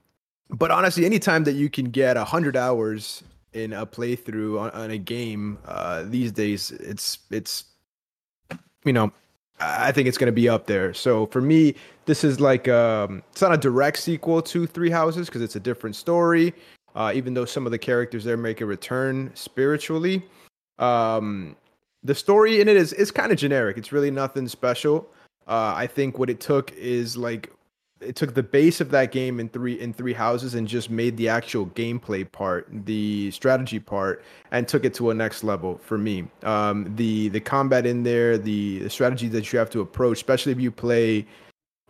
[0.50, 3.22] but honestly, anytime that you can get hundred hours
[3.52, 7.64] in a playthrough on, on a game uh, these days, it's it's
[8.84, 9.12] you know
[9.60, 10.94] I think it's going to be up there.
[10.94, 11.74] So for me,
[12.08, 15.60] this is like um, it's not a direct sequel to Three Houses because it's a
[15.60, 16.54] different story.
[16.94, 20.24] Uh, even though some of the characters there make a return spiritually,
[20.78, 21.54] um,
[22.02, 23.76] the story in it is is kind of generic.
[23.76, 25.06] It's really nothing special.
[25.46, 27.52] Uh, I think what it took is like
[28.00, 31.14] it took the base of that game in three in three houses and just made
[31.18, 35.98] the actual gameplay part, the strategy part, and took it to a next level for
[35.98, 36.26] me.
[36.42, 40.52] Um, the the combat in there, the, the strategy that you have to approach, especially
[40.52, 41.26] if you play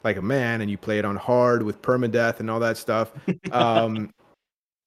[0.05, 3.13] like a man and you play it on hard with permadeath and all that stuff.
[3.53, 4.13] Um,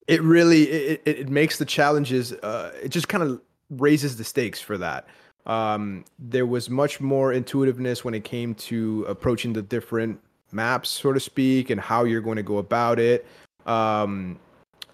[0.08, 2.34] it really it, it, makes the challenges.
[2.34, 5.08] Uh, it just kind of raises the stakes for that.
[5.46, 10.20] Um, there was much more intuitiveness when it came to approaching the different
[10.52, 13.26] maps, so to speak, and how you're going to go about it.
[13.66, 14.40] Um,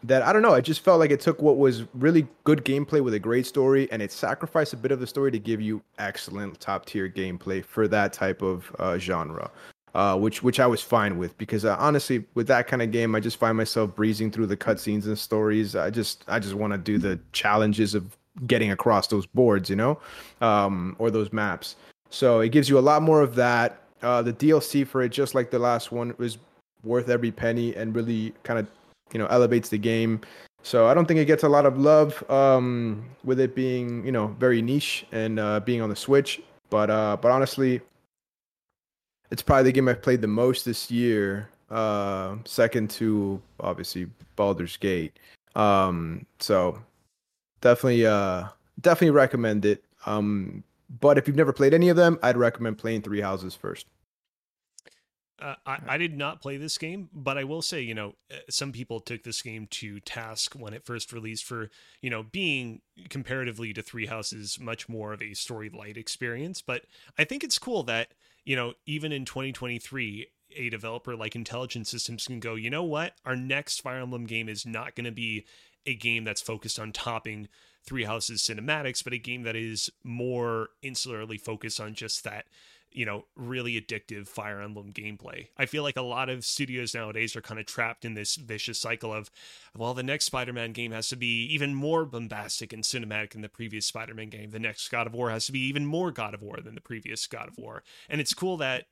[0.03, 0.53] that I don't know.
[0.53, 3.91] I just felt like it took what was really good gameplay with a great story,
[3.91, 7.63] and it sacrificed a bit of the story to give you excellent top tier gameplay
[7.63, 9.49] for that type of uh, genre.
[9.95, 13.15] Uh, which which I was fine with because uh, honestly, with that kind of game,
[13.15, 15.75] I just find myself breezing through the cutscenes and stories.
[15.75, 18.15] I just I just want to do the challenges of
[18.45, 19.99] getting across those boards, you know,
[20.41, 21.77] um, or those maps.
[22.09, 23.81] So it gives you a lot more of that.
[24.03, 26.37] Uh, the DLC for it, just like the last one, was
[26.83, 28.67] worth every penny and really kind of
[29.13, 30.21] you know elevates the game.
[30.63, 34.11] So I don't think it gets a lot of love um, with it being you
[34.11, 36.41] know very niche and uh, being on the Switch.
[36.69, 37.81] But uh, but honestly,
[39.31, 41.49] it's probably the game I've played the most this year.
[41.69, 45.17] Uh, second to obviously Baldur's Gate.
[45.55, 46.79] Um, so
[47.61, 48.45] definitely uh
[48.81, 49.83] definitely recommend it.
[50.05, 50.63] Um,
[51.01, 53.87] but if you've never played any of them, I'd recommend playing Three Houses first.
[55.39, 58.37] Uh, I, I did not play this game, but I will say, you know, uh,
[58.49, 61.69] some people took this game to task when it first released for,
[62.01, 66.61] you know, being comparatively to Three Houses much more of a story light experience.
[66.61, 66.85] But
[67.19, 68.13] I think it's cool that,
[68.47, 70.25] you know, even in 2023,
[70.55, 73.11] a developer like Intelligent Systems can go, you know what?
[73.25, 75.45] Our next Fire Emblem game is not going to be
[75.85, 77.49] a game that's focused on topping
[77.85, 82.45] Three Houses cinematics, but a game that is more insularly focused on just that
[82.91, 85.47] you know, really addictive Fire Emblem gameplay.
[85.57, 88.79] I feel like a lot of studios nowadays are kind of trapped in this vicious
[88.79, 89.29] cycle of,
[89.75, 93.41] well, the next Spider Man game has to be even more bombastic and cinematic than
[93.41, 94.51] the previous Spider Man game.
[94.51, 96.81] The next God of War has to be even more God of War than the
[96.81, 97.83] previous God of War.
[98.09, 98.85] And it's cool that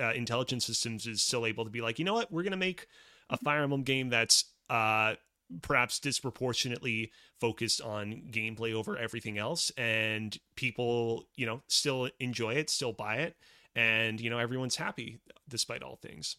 [0.00, 2.56] uh, Intelligent Systems is still able to be like, you know what, we're going to
[2.56, 2.86] make
[3.30, 5.14] a Fire Emblem game that's uh,
[5.62, 12.68] perhaps disproportionately focused on gameplay over everything else and people you know still enjoy it
[12.68, 13.36] still buy it
[13.76, 16.36] and you know everyone's happy despite all things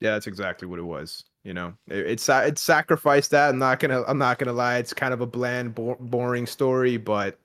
[0.00, 1.24] Yeah, that's exactly what it was.
[1.44, 3.50] You know, it, it's it's sacrificed that.
[3.50, 4.78] I'm not gonna I'm not gonna lie.
[4.78, 7.38] It's kind of a bland, bo- boring story, but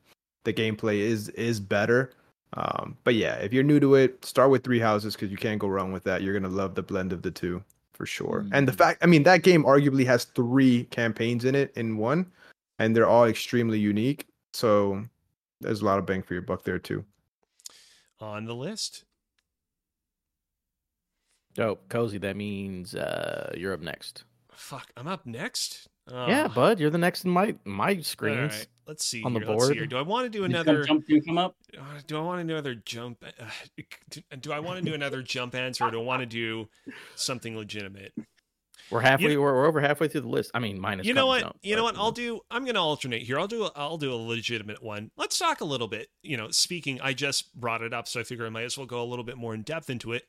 [0.45, 2.12] the gameplay is is better.
[2.53, 5.60] Um, but yeah, if you're new to it, start with Three Houses because you can't
[5.60, 6.22] go wrong with that.
[6.24, 7.64] You're gonna love the blend of the two
[7.99, 8.45] for sure.
[8.53, 8.77] And the Mm.
[8.77, 12.31] fact, I mean, that game arguably has three campaigns in it in one,
[12.79, 14.25] and they're all extremely unique.
[14.53, 15.03] So
[15.59, 17.03] there's a lot of bang for your buck there too.
[18.21, 19.03] On the list.
[21.55, 21.89] Dope.
[21.89, 24.23] Cozy, that means uh, you're up next.
[24.53, 25.89] Fuck, I'm up next.
[26.07, 28.53] yeah, Oh, bud, you're the next in my my screens.
[28.53, 29.49] right, Let's see on the here.
[29.49, 29.81] Let's see here.
[29.83, 29.89] board.
[29.91, 30.83] Do I want to do another?
[30.83, 31.55] Jump do come up?
[31.77, 33.23] uh, do I want to do another jump?
[33.23, 33.45] Uh,
[34.09, 36.67] do- do I want to do another jump answer, or do I want to do
[37.15, 38.13] something legitimate?
[38.89, 39.33] We're halfway.
[39.33, 40.49] You- we're, we're over halfway through the list.
[40.55, 41.05] I mean, minus.
[41.05, 41.41] you know what?
[41.41, 41.97] Jump, you know what?
[41.99, 42.39] I'll do.
[42.49, 43.37] I'm going to alternate here.
[43.37, 43.65] I'll do.
[43.65, 45.11] A, I'll do a legitimate one.
[45.17, 46.07] Let's talk a little bit.
[46.23, 46.99] You know, speaking.
[46.99, 49.23] I just brought it up, so I figure I might as well go a little
[49.23, 50.23] bit more in depth into it.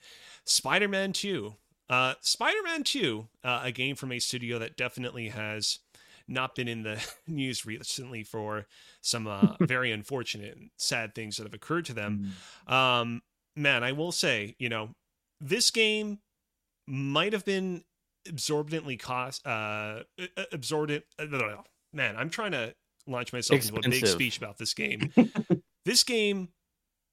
[0.44, 1.54] Spider-Man Two.
[1.88, 5.78] Uh, Spider-Man Two, uh, a game from a studio that definitely has
[6.30, 8.66] not been in the news recently for
[9.02, 12.32] some uh, very unfortunate and sad things that have occurred to them.
[12.66, 13.22] Um,
[13.56, 14.90] man, I will say, you know,
[15.40, 16.20] this game
[16.86, 17.84] might have been
[18.28, 20.00] absorbently cost uh
[20.52, 21.64] absorbent uh, no, no, no.
[21.94, 22.74] man i'm trying to
[23.06, 25.10] launch myself into a big speech about this game
[25.86, 26.48] this game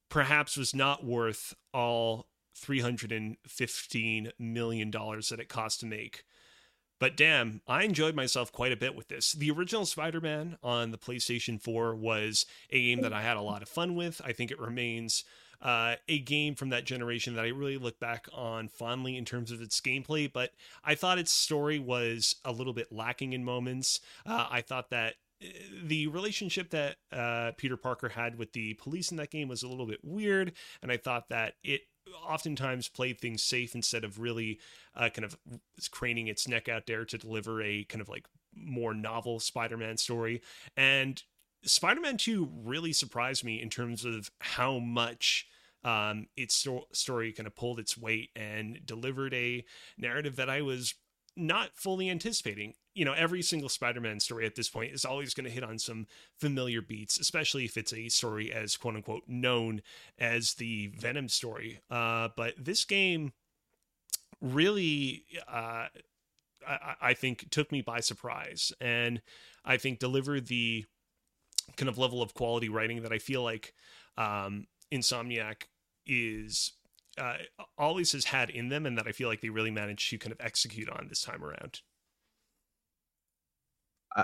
[0.10, 6.24] perhaps was not worth all 315 million dollars that it cost to make
[7.00, 9.34] but damn, I enjoyed myself quite a bit with this.
[9.34, 13.42] The original Spider Man on the PlayStation 4 was a game that I had a
[13.42, 14.22] lot of fun with.
[14.24, 15.24] I think it remains
[15.62, 19.52] uh, a game from that generation that I really look back on fondly in terms
[19.52, 20.52] of its gameplay, but
[20.84, 24.00] I thought its story was a little bit lacking in moments.
[24.26, 25.48] Uh, I thought that uh,
[25.84, 29.68] the relationship that uh, Peter Parker had with the police in that game was a
[29.68, 31.82] little bit weird, and I thought that it
[32.26, 34.60] oftentimes played things safe instead of really
[34.96, 35.38] uh, kind of
[35.92, 40.42] craning its neck out there to deliver a kind of like more novel Spider-Man story.
[40.76, 41.22] And
[41.64, 45.48] Spider-Man 2 really surprised me in terms of how much
[45.84, 49.64] um, its sto- story kind of pulled its weight and delivered a
[49.98, 50.96] narrative that I was
[51.36, 52.74] not fully anticipating.
[52.98, 55.78] You know, every single Spider-Man story at this point is always going to hit on
[55.78, 56.08] some
[56.40, 59.84] familiar beats, especially if it's a story as quote unquote known
[60.18, 61.80] as the Venom story.
[61.92, 63.34] Uh, but this game
[64.42, 65.90] really, uh,
[66.68, 69.22] I, I think, took me by surprise, and
[69.64, 70.86] I think delivered the
[71.76, 73.76] kind of level of quality writing that I feel like
[74.18, 75.68] um, Insomniac
[76.08, 76.72] is
[77.20, 77.38] uh,
[77.78, 80.32] always has had in them, and that I feel like they really managed to kind
[80.32, 81.82] of execute on this time around.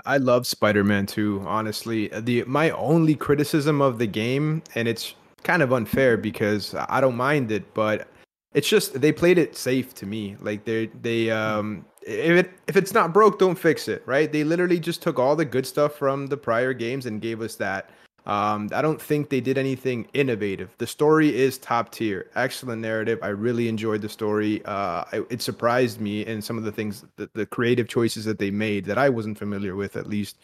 [0.04, 2.08] I- love Spider-Man 2, honestly.
[2.08, 7.16] The my only criticism of the game, and it's kind of unfair because I don't
[7.16, 8.08] mind it, but
[8.54, 10.36] it's just they played it safe to me.
[10.40, 14.30] Like they they um if it if it's not broke, don't fix it, right?
[14.30, 17.56] They literally just took all the good stuff from the prior games and gave us
[17.56, 17.90] that.
[18.26, 20.74] Um, I don't think they did anything innovative.
[20.78, 23.18] The story is top tier, excellent narrative.
[23.22, 24.64] I really enjoyed the story.
[24.64, 28.38] Uh, I, it surprised me in some of the things, the, the creative choices that
[28.38, 30.38] they made that I wasn't familiar with, at least.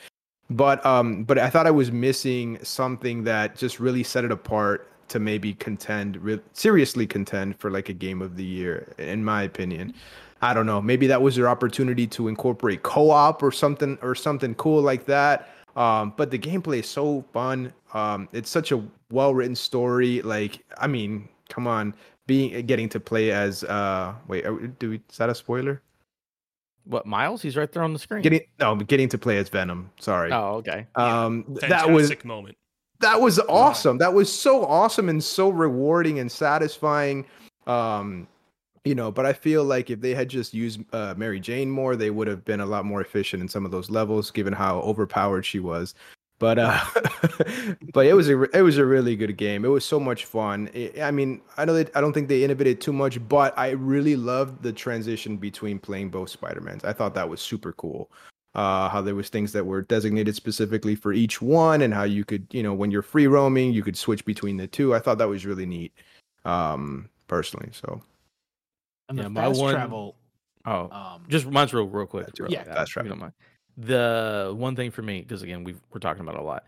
[0.50, 4.88] But um, but I thought I was missing something that just really set it apart
[5.08, 9.42] to maybe contend, re- seriously contend for like a game of the year, in my
[9.42, 9.94] opinion.
[10.42, 10.80] I don't know.
[10.80, 15.50] Maybe that was their opportunity to incorporate co-op or something or something cool like that.
[15.80, 17.72] Um, but the gameplay is so fun.
[17.94, 20.20] Um, it's such a well-written story.
[20.20, 21.94] Like, I mean, come on,
[22.26, 25.80] being getting to play as uh, wait, are, we- do we, is that a spoiler?
[26.84, 27.40] What Miles?
[27.40, 28.22] He's right there on the screen.
[28.22, 29.90] Getting no, getting to play as Venom.
[29.98, 30.30] Sorry.
[30.32, 30.86] oh, okay.
[30.96, 32.56] Um, Fantastic that was moment.
[33.00, 33.98] that was awesome.
[33.98, 37.26] That was so awesome and so rewarding and satisfying.
[37.66, 38.26] Um,
[38.84, 41.96] you know, but I feel like if they had just used uh, Mary Jane more,
[41.96, 44.80] they would have been a lot more efficient in some of those levels, given how
[44.80, 45.94] overpowered she was.
[46.38, 46.80] But uh,
[47.92, 49.64] but it was a it was a really good game.
[49.64, 50.70] It was so much fun.
[50.74, 53.70] I I mean, I know that I don't think they innovated too much, but I
[53.70, 56.84] really loved the transition between playing both Spider Mans.
[56.84, 58.10] I thought that was super cool
[58.54, 62.24] uh, how there was things that were designated specifically for each one and how you
[62.24, 65.18] could you know when you're free roaming you could switch between the two i thought
[65.18, 65.92] that was really neat
[66.44, 68.02] um personally so
[69.10, 70.16] And the Yeah, my fast one- travel.
[70.64, 72.26] Oh, Um, just mine's real, real quick.
[72.26, 72.52] That's real right.
[72.52, 73.08] Yeah, Adam, fast you travel.
[73.10, 73.32] don't mind.
[73.76, 76.64] The one thing for me, because again, we've, we're talking about it a lot.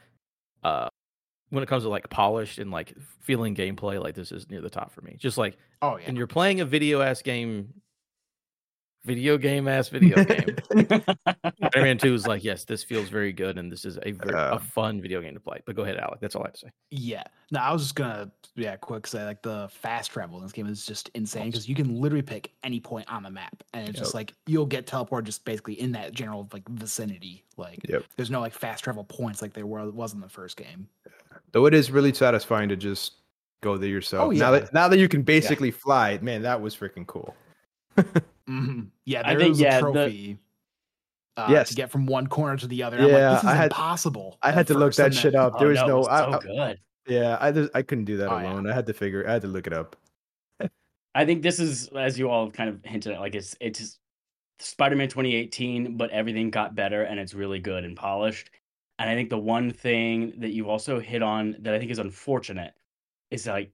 [0.62, 0.88] Uh,
[1.50, 4.70] when it comes to like polished and like feeling gameplay, like this is near the
[4.70, 5.16] top for me.
[5.18, 6.04] Just like, oh yeah.
[6.06, 7.74] and you're playing a video ass game
[9.04, 10.56] video game ass video game.
[11.56, 14.56] Spider-Man Two is like, yes, this feels very good, and this is a very, Uh,
[14.56, 15.60] a fun video game to play.
[15.66, 16.20] But go ahead, Alec.
[16.20, 16.68] That's all I have to say.
[16.90, 17.24] Yeah.
[17.50, 20.66] No, I was just gonna yeah, quick say like the fast travel in this game
[20.66, 23.98] is just insane because you can literally pick any point on the map and it's
[23.98, 27.44] just like you'll get teleported just basically in that general like vicinity.
[27.56, 28.04] Like Yep.
[28.16, 30.88] there's no like fast travel points like there were was in the first game.
[31.52, 33.14] Though it is really satisfying to just
[33.62, 34.28] go there yourself.
[34.28, 34.60] Oh, Now yeah.
[34.60, 37.34] that now that you can basically fly, man, that was freaking cool.
[38.48, 38.88] Mhm.
[39.04, 40.38] Yeah, I there think, was yeah, a the- trophy.
[41.36, 41.70] Uh, Yes.
[41.70, 42.98] to get from one corner to the other.
[42.98, 44.38] And I'm Yeah, like, this is I had- impossible.
[44.42, 45.54] I had to look that shit then- up.
[45.56, 46.80] Oh, There was no, it no, was I, so I- good.
[47.06, 48.52] yeah, I just, I couldn't do that Oh, yeah.
[48.52, 48.68] alone.
[48.68, 49.96] I had to figure, I had to look it up.
[51.14, 53.98] I think this is, as you all kind of hinted at, like it's it's
[54.58, 58.50] Spider-Man 2018, but everything got better and it's really good and polished.
[58.98, 61.98] And I think the one thing that you also hit on that I think is
[61.98, 62.74] unfortunate
[63.30, 63.72] is like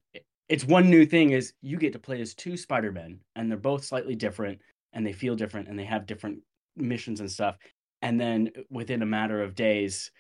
[0.49, 3.85] it's one new thing is you get to play as two Spider-Men and they're both
[3.85, 4.61] slightly different
[4.93, 6.41] and they feel different and they have different
[6.77, 7.57] missions and stuff.
[8.03, 10.11] And then within a matter of days,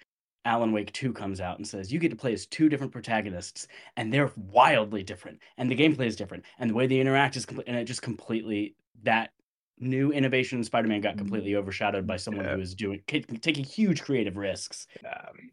[0.45, 3.69] Alan Wake 2 comes out and says you get to play as two different protagonists
[3.97, 7.45] and they're wildly different and the gameplay is different and the way they interact is
[7.45, 9.31] complete and it just completely that
[9.79, 12.55] new innovation in Spider-Man got completely overshadowed by someone Yeah.
[12.55, 14.87] who is doing taking huge creative risks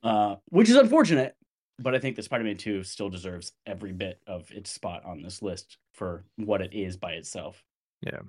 [0.03, 1.36] uh, which is unfortunate
[1.80, 5.41] but I think that Spider-Man 2 still deserves every bit of its spot on this
[5.41, 7.63] list for what it is by itself
[8.01, 8.19] Yeah.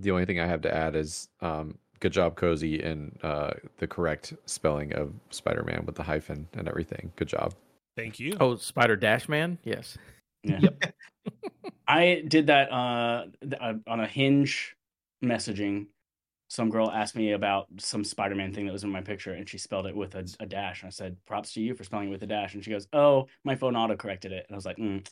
[0.00, 3.86] The only thing I have to add is um, good job, Cozy, in uh, the
[3.86, 7.12] correct spelling of Spider Man with the hyphen and everything.
[7.16, 7.54] Good job.
[7.96, 8.36] Thank you.
[8.38, 9.58] Oh, Spider Dash Man.
[9.64, 9.98] Yes.
[10.44, 10.60] yeah.
[10.60, 10.92] Yep.
[11.88, 13.26] I did that uh,
[13.60, 14.76] uh, on a hinge
[15.24, 15.86] messaging.
[16.48, 19.48] Some girl asked me about some Spider Man thing that was in my picture, and
[19.48, 20.82] she spelled it with a, a dash.
[20.82, 22.88] And I said, "Props to you for spelling it with a dash." And she goes,
[22.92, 25.06] "Oh, my phone auto corrected it." And I was like, mm,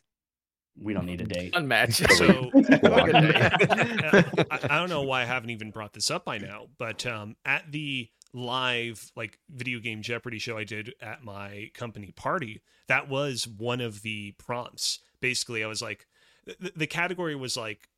[0.80, 2.11] "We don't need a date." Unmatched.
[2.12, 4.47] So Have a good day.
[4.51, 7.37] I, I don't know why I haven't even brought this up by now, but um,
[7.45, 13.09] at the live like video game Jeopardy show I did at my company party, that
[13.09, 15.01] was one of the prompts.
[15.20, 16.07] Basically, I was like,
[16.47, 17.89] the, the category was like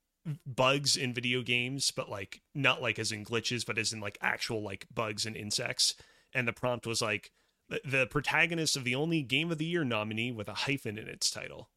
[0.47, 4.19] bugs in video games, but like not like as in glitches, but as in like
[4.21, 5.95] actual like bugs and insects.
[6.35, 7.33] And the prompt was like
[7.69, 11.09] the, the protagonist of the only Game of the Year nominee with a hyphen in
[11.09, 11.71] its title.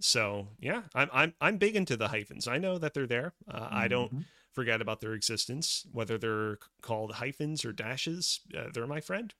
[0.00, 2.48] So yeah, I'm I'm I'm big into the hyphens.
[2.48, 3.34] I know that they're there.
[3.50, 8.40] Uh, I don't forget about their existence, whether they're called hyphens or dashes.
[8.56, 9.34] Uh, they're my friend.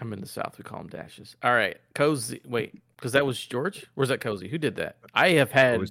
[0.00, 0.54] I'm in the South.
[0.56, 1.36] We call them dashes.
[1.42, 2.40] All right, cozy.
[2.46, 3.86] Wait, because that was George.
[3.94, 4.48] Where's that cozy?
[4.48, 4.96] Who did that?
[5.14, 5.90] I have had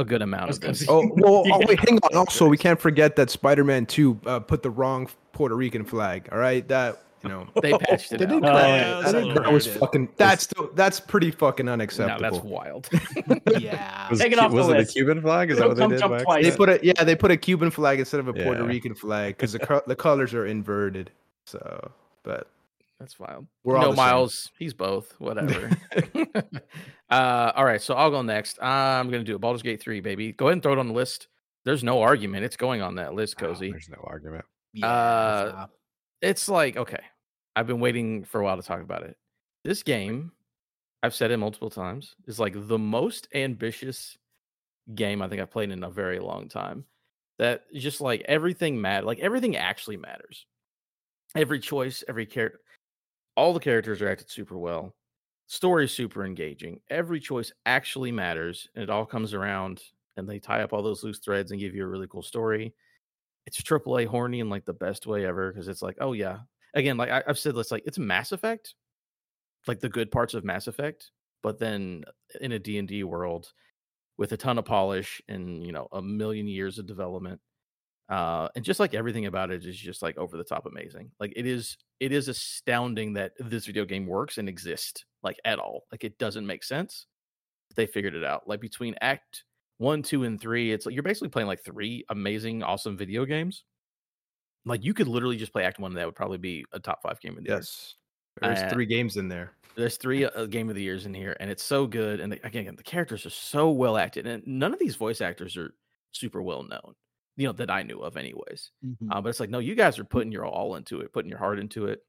[0.00, 0.84] a good amount of this.
[0.84, 0.86] Cozy.
[0.88, 2.16] Oh, well, oh, wait, hang on.
[2.16, 6.28] Also, we can't forget that Spider-Man 2 uh, put the wrong Puerto Rican flag.
[6.32, 8.30] All right, that you know, They patched it They out.
[8.30, 9.02] did Oh, yeah, it.
[9.02, 10.08] that's They a did little that was fucking.
[10.16, 12.20] That's still, that's pretty fucking No, unacceptable.
[12.30, 12.88] that's wild.
[13.60, 14.08] Yeah.
[14.08, 14.84] Was, Take it Cu- off the was it a.
[14.86, 15.50] Cuban flag?
[15.50, 16.22] Is that It'll what they did?
[16.24, 16.44] twice.
[16.44, 18.66] They put a yeah, they put a Cuban flag instead of a Puerto Yeah.
[18.68, 21.10] Rican flag because the co- the colors are inverted.
[21.44, 21.90] So,
[22.22, 22.48] but
[22.98, 23.46] That's wild.
[23.64, 24.04] We're all no the same.
[24.06, 24.50] Miles.
[24.58, 25.14] He's both.
[25.18, 25.70] Whatever.
[27.10, 28.62] Uh, all right, so I'll go next.
[28.62, 29.40] I'm gonna do it.
[29.40, 30.32] Baldur's Gate three, baby.
[30.32, 31.28] Go ahead and throw it on the list.
[31.64, 32.44] There's no argument.
[32.44, 33.70] It's going on that list, Oh, cozy.
[33.70, 34.44] there's no argument.
[34.72, 35.66] Yeah, Uh,
[36.22, 37.00] it's like okay
[37.56, 39.16] i've been waiting for a while to talk about it
[39.64, 40.30] this game
[41.02, 44.16] i've said it multiple times is like the most ambitious
[44.94, 46.84] game i think i've played in a very long time
[47.38, 50.46] that just like everything matter like everything actually matters
[51.34, 52.60] every choice every character
[53.36, 54.94] all the characters are acted super well
[55.50, 59.80] story is super engaging every choice actually matters and it all comes around
[60.16, 62.72] and they tie up all those loose threads and give you a really cool story
[63.46, 66.38] it's triple A horny in like the best way ever because it's like, oh yeah.
[66.74, 68.74] Again, like I, I've said, it's like it's Mass Effect,
[69.66, 71.10] like the good parts of Mass Effect,
[71.42, 72.04] but then
[72.40, 73.52] in a D and D world
[74.18, 77.40] with a ton of polish and you know a million years of development,
[78.08, 81.10] uh, and just like everything about it is just like over the top amazing.
[81.18, 85.58] Like it is, it is astounding that this video game works and exists like at
[85.58, 85.86] all.
[85.92, 87.06] Like it doesn't make sense.
[87.76, 88.48] They figured it out.
[88.48, 89.44] Like between Act
[89.78, 93.64] one, two, and three, it's like you're basically playing like three amazing, awesome video games.
[94.64, 97.02] Like you could literally just play Act One, and that would probably be a top
[97.02, 97.60] five game of the year.
[97.60, 97.96] yes,
[98.42, 99.56] there's Uh, three games in there.
[99.76, 102.20] There's three uh, game of the years in here, and it's so good.
[102.20, 105.56] And the, again, the characters are so well acted, and none of these voice actors
[105.56, 105.74] are
[106.12, 106.94] super well known.
[107.36, 108.72] You know that I knew of, anyways.
[108.84, 109.10] mhm.
[109.10, 111.38] Uh, but it's like, no, you guys are putting your all into it, putting your
[111.38, 112.04] heart into it.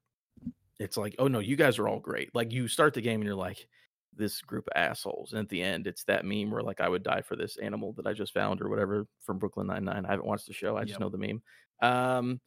[0.81, 2.33] It's like, oh no, you guys are all great.
[2.33, 3.67] Like you start the game and you're like,
[4.13, 5.31] this group of assholes.
[5.31, 7.93] And at the end, it's that meme where like I would die for this animal
[7.93, 10.05] that I just found or whatever from Brooklyn Nine Nine.
[10.05, 10.75] I haven't watched the show.
[10.75, 10.99] I just Yep.
[10.99, 11.41] know the meme.
[11.81, 12.41] Um,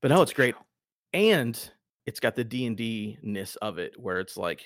[0.00, 0.54] but no, it's great,
[1.12, 1.58] and
[2.06, 4.64] it's got the D and D ness of it, where it's like,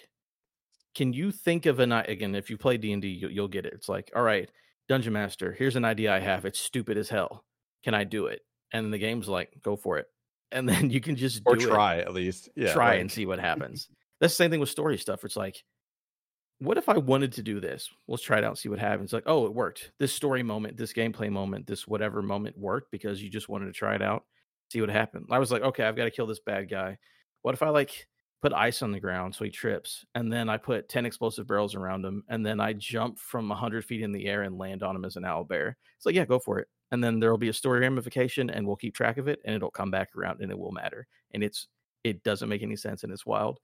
[0.94, 2.34] can you think of an again?
[2.34, 3.72] If you play D and D, you'll get it.
[3.72, 4.50] It's like, all right,
[4.88, 6.44] Dungeon Master, here's an idea I have.
[6.44, 7.44] It's stupid as hell
[7.84, 8.42] can I do it?
[8.72, 10.06] And the game's like, go for it.
[10.50, 12.48] And then you can just or do it try at least.
[12.56, 13.88] Yeah, try like- and see what happens.
[14.20, 15.24] That's the same thing with story stuff.
[15.24, 15.62] It's like,
[16.58, 17.88] what if I wanted to do this?
[18.08, 19.12] Let's try it out and see what happens.
[19.12, 19.92] Like, oh, it worked.
[19.98, 23.72] This story moment, this gameplay moment, this whatever moment worked because you just wanted to
[23.72, 24.24] try it out,
[24.72, 25.26] see what happened.
[25.30, 26.98] I was like, okay, I've got to kill this bad guy.
[27.42, 28.08] What if I like
[28.42, 31.74] put ice on the ground so he trips, and then I put ten explosive barrels
[31.76, 34.96] around him, and then I jump from hundred feet in the air and land on
[34.96, 35.76] him as an owl bear?
[35.96, 36.68] It's like, yeah, go for it.
[36.90, 39.54] And then there will be a story ramification, and we'll keep track of it, and
[39.54, 41.06] it'll come back around, and it will matter.
[41.32, 41.68] And it's
[42.04, 43.60] it doesn't make any sense, and it's wild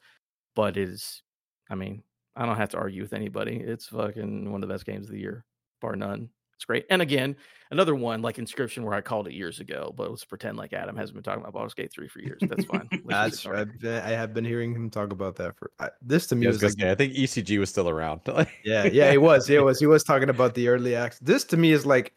[0.54, 1.22] but it is
[1.70, 2.02] i mean
[2.36, 5.12] i don't have to argue with anybody it's fucking one of the best games of
[5.12, 5.44] the year
[5.80, 7.34] bar none it's great and again
[7.72, 10.96] another one like Inscryption where i called it years ago but let's pretend like adam
[10.96, 13.60] hasn't been talking about Baldur's Gate 3 for years that's fine That's ignore it.
[13.60, 16.42] I've been, I have been hearing him talk about that for I, this to me
[16.42, 18.20] Yeah, I was was like say, I think ECG was still around.
[18.64, 21.56] yeah yeah he was he was he was talking about the early acts This to
[21.56, 22.14] me is like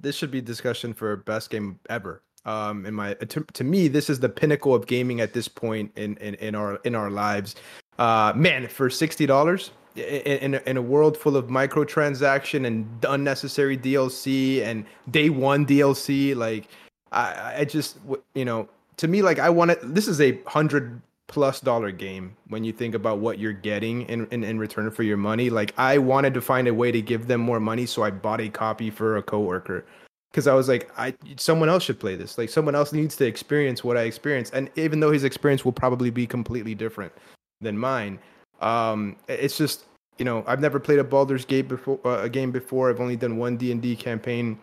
[0.00, 2.22] this should be discussion for best game ever.
[2.46, 5.90] Um, in my to, to me, this is the pinnacle of gaming at this point
[5.96, 7.56] in in, in our in our lives.
[7.98, 12.86] Uh, man, for sixty dollars in, in a- in a world full of microtransaction and
[13.08, 16.68] unnecessary DLC and day one DLC, like
[17.12, 17.96] I I just
[18.34, 18.68] you know
[18.98, 19.78] to me like I want it.
[19.82, 24.26] This is a hundred plus dollar game when you think about what you're getting in,
[24.26, 25.50] in in return for your money.
[25.50, 28.40] Like I wanted to find a way to give them more money, so I bought
[28.40, 29.84] a copy for a coworker
[30.30, 32.36] because I was like, I someone else should play this.
[32.36, 35.72] Like someone else needs to experience what I experienced, and even though his experience will
[35.72, 37.12] probably be completely different
[37.60, 38.18] than mine,
[38.60, 39.84] um, it's just
[40.18, 42.90] you know I've never played a Baldur's Gate before, uh, a game before.
[42.90, 44.58] I've only done one D and D campaign,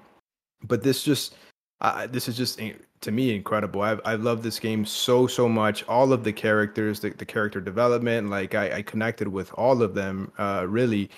[0.68, 1.36] but this just
[1.82, 2.59] uh, this is just
[3.02, 3.82] to me incredible.
[3.82, 5.84] I I love this game so so much.
[5.88, 9.93] All of the characters, the, the character development, like I, I connected with all of
[9.93, 11.10] them uh, really.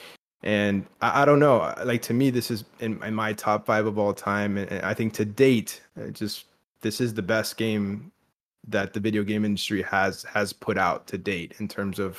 [0.44, 3.66] And I, I don't know, uh, like to me, this is in, in my top
[3.66, 6.46] five of all time, and, and I think to date, uh, just
[6.82, 8.12] this is the best game
[8.68, 12.18] that the video game industry has has put out to date in terms of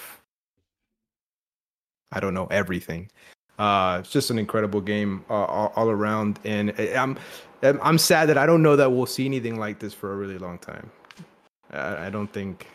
[2.12, 3.11] I don't know everything.
[3.59, 7.19] Uh, it's just an incredible game uh, all, all around, and I- I'm
[7.65, 10.17] I'm I'm sad that I don't know that we'll see anything like this for a
[10.17, 10.91] really long time.
[11.71, 12.67] I, I don't think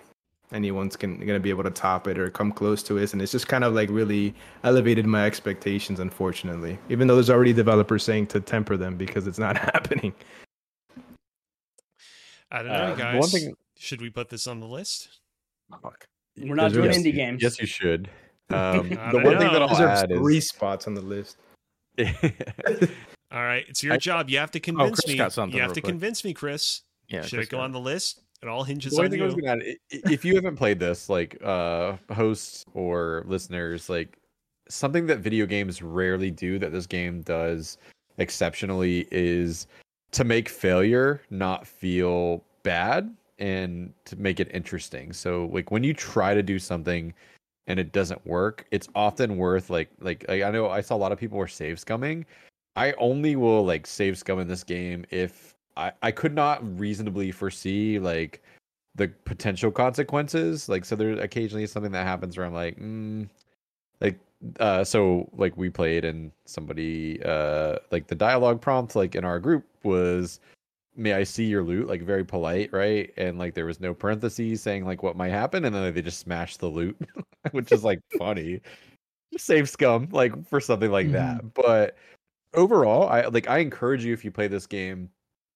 [0.51, 3.31] anyone's can, gonna be able to top it or come close to it, and it's
[3.31, 4.33] just kind of like really
[4.63, 5.99] elevated my expectations.
[5.99, 10.13] Unfortunately, even though there's already developers saying to temper them because it's not happening.
[12.51, 13.19] I don't know, Uh, guys.
[13.19, 15.19] one thing- Should we put this on the list?
[15.83, 16.07] Fuck.
[16.35, 17.43] We're not Is doing indie games.
[17.43, 18.09] Yes, you should.
[18.51, 19.61] Um, the don't one thing that.
[19.61, 21.37] I'll Deserves add three is spots on the list.
[23.31, 24.29] All right, it's your I- job.
[24.29, 25.13] You have to convince Chris me.
[25.15, 25.83] You have to quick.
[25.85, 26.81] convince me, Chris.
[27.09, 28.21] yeah Should Chris it go on the list?
[28.41, 29.41] It all hinges The on thing I was you.
[29.41, 34.17] gonna add, if you haven't played this, like uh hosts or listeners, like
[34.69, 37.77] something that video games rarely do that this game does
[38.17, 39.67] exceptionally is
[40.11, 45.11] to make failure not feel bad and to make it interesting.
[45.13, 47.13] So like when you try to do something
[47.67, 50.97] and it doesn't work, it's often worth like like, like I know I saw a
[50.97, 52.25] lot of people were save scumming.
[52.79, 57.29] I only will like save scum in this game if I, I could not reasonably
[57.31, 58.41] foresee like
[58.95, 60.69] the potential consequences.
[60.69, 63.27] Like so there's occasionally something that happens where I'm like, mm,
[63.99, 64.17] like
[64.61, 69.39] uh so like we played and somebody uh like the dialogue prompt like in our
[69.39, 70.39] group was
[70.95, 71.87] may I see your loot?
[71.87, 73.11] Like very polite, right?
[73.17, 76.19] And like there was no parentheses saying like what might happen, and then they just
[76.19, 76.97] smashed the loot,
[77.51, 78.61] which is like funny.
[79.37, 81.53] Save scum, like for something like that.
[81.53, 81.95] But
[82.53, 85.09] overall, I like I encourage you if you play this game,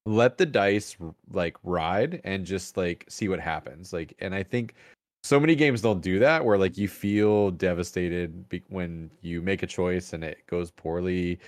[0.06, 0.96] let the dice
[1.32, 3.94] like ride and just like see what happens.
[3.94, 4.76] Like, and I think
[5.24, 9.64] so many games don't do that where like you feel devastated be- when you make
[9.64, 11.40] a choice and it goes poorly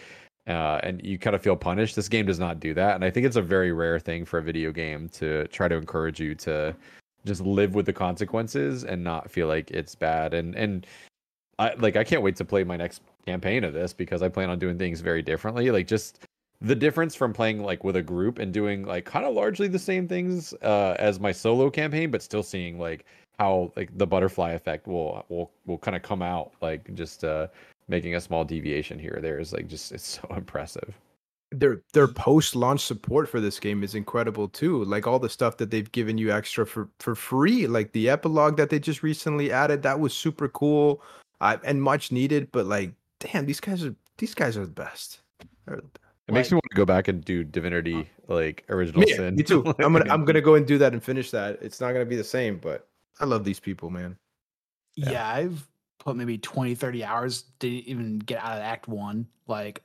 [0.48, 1.96] uh, and you kind of feel punished.
[1.96, 4.40] This game does not do that, and I think it's a very rare thing for
[4.40, 6.76] a video game to try to encourage you to
[7.26, 10.34] just live with the consequences and not feel like it's bad.
[10.34, 10.86] And and
[11.60, 14.50] I like I can't wait to play my next campaign of this because I plan
[14.50, 15.72] on doing things very differently.
[15.72, 16.20] Like just
[16.62, 19.80] the difference from playing like with a group and doing like kind of largely the
[19.80, 23.06] same things uh, as my solo campaign, but still seeing like
[23.40, 27.48] how like the butterfly effect will will will kind of come out like just uh
[27.88, 30.96] making a small deviation here or there is like just it's so impressive.
[31.52, 34.84] their their post launch support for this game is incredible too.
[34.86, 38.58] Like all the stuff that they've given you extra for for free, like the epilogue
[38.58, 41.02] that they just recently added, that was super cool
[41.42, 42.52] uh, and much needed.
[42.52, 45.22] But like, damn, these guys are these guys are the best.
[45.66, 46.00] They're the best.
[46.28, 49.36] It makes me want to go back and do Divinity like original Me, sin.
[49.36, 49.64] me too.
[49.80, 51.60] I'm gonna I'm gonna go and do that and finish that.
[51.62, 52.88] It's not gonna be the same, but
[53.20, 54.18] I love these people, man.
[54.96, 55.12] Yeah.
[55.12, 55.28] Yeah.
[55.28, 55.68] I've
[56.00, 59.28] put maybe 20, 30 hours, didn't even get out of Act One.
[59.48, 59.82] Like,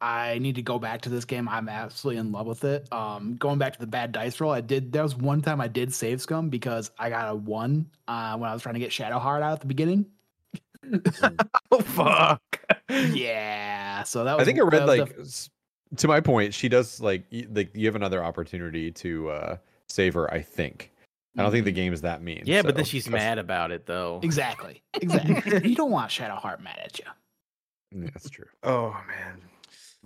[0.00, 1.48] I need to go back to this game.
[1.48, 2.92] I'm absolutely in love with it.
[2.92, 4.92] Um, going back to the bad dice roll, I did.
[4.92, 8.48] There was one time I did save scum because I got a one uh, when
[8.48, 10.06] I was trying to get Shadowheart out at the beginning.
[11.70, 12.42] oh fuck.
[12.90, 14.42] yeah, so that was.
[14.42, 15.50] I think I read like s-
[15.96, 19.56] to my point, she does like y- like you have another opportunity to uh
[19.88, 20.32] save her.
[20.32, 20.92] I think.
[21.38, 22.44] I don't think the game is that mean.
[22.46, 24.20] Yeah, but then she's that's- mad about it though.
[24.22, 25.68] exactly, exactly.
[25.68, 27.04] you don't want Shadowheart mad at you.
[27.92, 28.46] Yeah, that's true.
[28.62, 29.42] Oh man.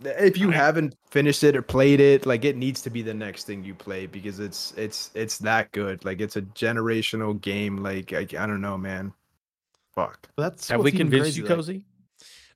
[0.03, 3.45] If you haven't finished it or played it, like it needs to be the next
[3.45, 6.05] thing you play because it's it's it's that good.
[6.07, 7.77] Like it's a generational game.
[7.77, 9.13] Like I, I don't know, man.
[10.07, 10.29] Fuck.
[10.37, 11.85] That's Have we even convinced crazy, you, like- Cozy?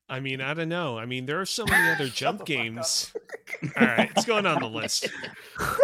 [0.08, 0.98] I mean, I don't know.
[0.98, 3.12] I mean, there are so many other jump games.
[3.76, 5.08] All right, it's going on the list.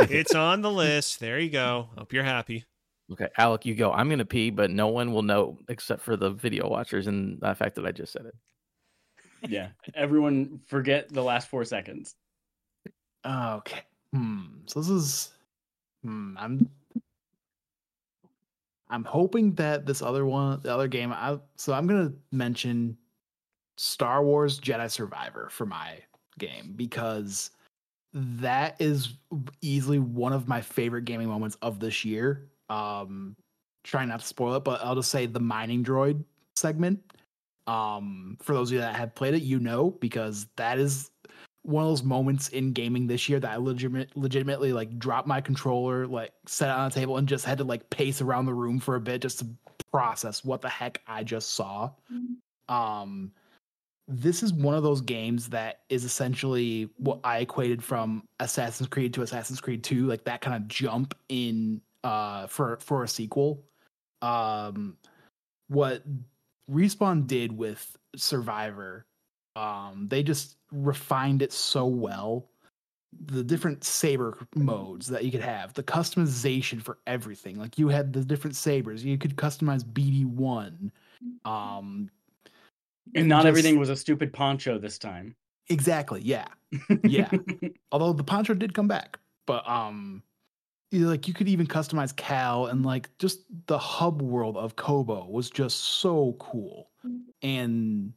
[0.01, 1.21] It's on the list.
[1.21, 1.89] There you go.
[1.97, 2.65] Hope you're happy.
[3.13, 3.93] Okay, Alec, you go.
[3.93, 7.55] I'm gonna pee, but no one will know except for the video watchers and the
[7.55, 8.35] fact that I just said it.
[9.49, 9.69] Yeah.
[9.95, 12.15] Everyone forget the last four seconds.
[13.27, 13.81] Okay.
[14.13, 14.43] Hmm.
[14.67, 15.33] So this is.
[16.05, 16.37] Hmm.
[16.39, 16.71] I'm.
[18.91, 22.97] I'm hoping that this other one, the other game, I so I'm gonna mention
[23.79, 25.99] Star Wars Jedi Survivor for my
[26.39, 27.51] game because
[28.13, 29.15] that is
[29.63, 32.51] easily one of my favorite gaming moments of this year.
[32.69, 33.37] Um,
[33.85, 36.23] trying not to spoil it, but I'll just say the mining droid
[36.57, 37.01] segment.
[37.67, 41.10] Um, for those of you that have played it, you know because that is
[41.63, 45.41] one of those moments in gaming this year that I legitimate, legitimately like dropped my
[45.41, 48.55] controller, like set it on a table, and just had to like pace around the
[48.55, 49.47] room for a bit just to
[49.93, 51.91] process what the heck I just saw.
[52.69, 53.33] Um,
[54.09, 59.15] this is one of those games that is essentially what I equated from Assassin's Creed
[59.15, 63.63] to Assassin's Creed 2, like that kind of jump in uh for for a sequel.
[64.23, 64.97] Um
[65.69, 66.03] what
[66.71, 69.07] Respawn did with Survivor,
[69.57, 72.49] um, they just refined it so well.
[73.27, 77.59] The different saber modes that you could have, the customization for everything.
[77.59, 80.91] Like you had the different sabers, you could customize BD1.
[81.45, 82.11] Um,
[83.17, 85.35] And not Just- everything was a stupid poncho this time.
[85.69, 86.47] exactly, yeah.
[87.05, 87.29] Yeah.
[87.91, 90.23] Although the poncho did come back, but um,
[90.93, 95.51] like you could even customize Cal and like just the hub world of Koboh was
[95.51, 96.91] just so cool,
[97.43, 98.13] and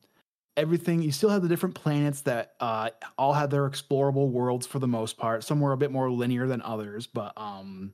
[0.57, 1.01] everything.
[1.01, 4.87] You still have the different planets that uh all have their explorable worlds for the
[4.87, 5.43] most part.
[5.43, 7.93] Some were a bit more linear than others, but um,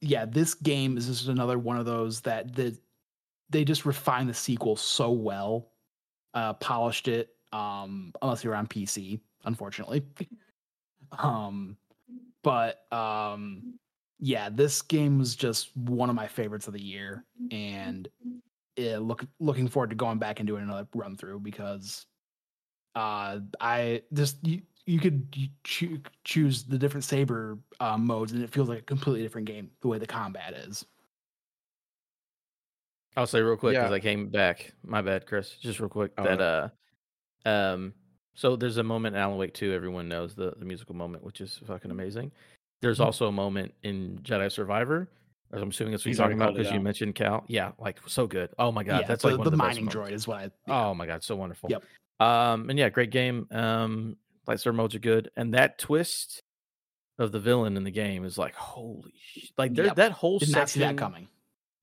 [0.00, 2.76] yeah, this game is just another one of those that the
[3.50, 5.70] they just refined the sequel so well,
[6.34, 7.30] uh, polished it.
[7.50, 10.02] Um, unless you're on PC, unfortunately.
[11.18, 11.78] um,
[12.42, 13.78] but um,
[14.20, 18.08] yeah, this game was just one of my favorites of the year, and
[18.78, 22.06] yeah, look looking forward to going back and doing another run through because
[22.94, 28.50] uh, I just you you could choo- choose the different saber uh, modes, and it
[28.50, 30.86] feels like a completely different game the way the combat is.
[33.16, 33.96] I'll say real quick because Yeah.
[33.96, 34.72] I came back.
[34.84, 35.56] My bad, Chris.
[35.56, 36.70] Just real quick Oh, that no.
[37.44, 37.94] uh, um,
[38.34, 41.40] so there's a moment in Alan Wake 2, Everyone knows the the musical moment, which
[41.40, 42.30] is fucking amazing.
[42.80, 45.10] There's also a moment in Jedi Survivor.
[45.52, 47.44] As I'm assuming that's what He's you're talking about because you mentioned Cal.
[47.48, 48.50] Yeah, like so good.
[48.58, 50.26] Oh my god, yeah, that's the, like one the of the best mining droid is
[50.28, 50.42] what I.
[50.66, 50.86] yeah.
[50.88, 51.70] Oh my god, so wonderful.
[51.70, 51.82] Yep.
[52.20, 53.46] Um, and yeah, great game.
[53.50, 56.42] Um, lightsaber modes are good, and that twist
[57.18, 59.96] of the villain in the game is like holy, sh- like Yep.
[59.96, 61.28] that whole Did section that coming.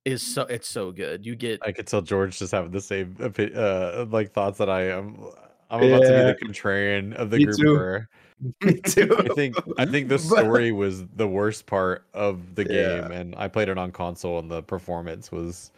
[0.06, 1.26] is so it's so good.
[1.26, 4.90] You get I could tell George just having the same uh like thoughts that I
[4.90, 5.18] am.
[5.70, 8.04] I'm about to be the contrarian of the Me group.
[8.64, 9.16] Me too.
[9.18, 13.02] I think I think the But- story was the worst part of the Yeah.
[13.02, 15.72] game, and I played it on console, and the performance was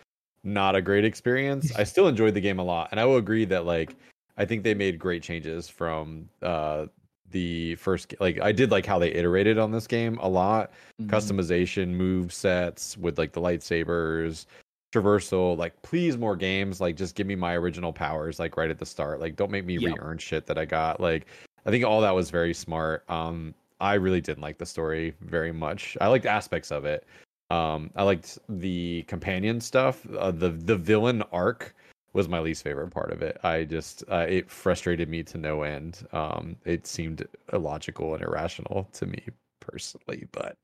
[0.44, 1.76] not a great experience.
[1.76, 3.96] I still enjoyed the game a lot, and I will agree that like
[4.38, 6.88] I think they made great changes from uh
[7.32, 10.72] the first like I did like how they iterated on this game a lot.
[11.02, 11.08] Mhm.
[11.10, 14.46] Customization, move sets with like the lightsabers,
[14.94, 15.58] traversal.
[15.58, 16.80] Like, please more games.
[16.80, 19.20] Like, just give me my original powers like right at the start.
[19.20, 19.84] Like, don't make me Yep.
[19.96, 21.02] re-earn shit that I got.
[21.02, 21.28] Like,
[21.68, 23.04] I think all that was very smart.
[23.10, 25.98] Um, I really didn't like the story very much.
[26.02, 27.06] I liked aspects of it.
[27.50, 30.06] Um, I liked the companion stuff.
[30.18, 31.76] Uh, the the villain arc
[32.14, 33.38] was my least favorite part of it.
[33.44, 36.08] I just uh, it frustrated me to no end.
[36.14, 39.24] Um, it seemed illogical and irrational to me
[39.60, 40.58] personally, but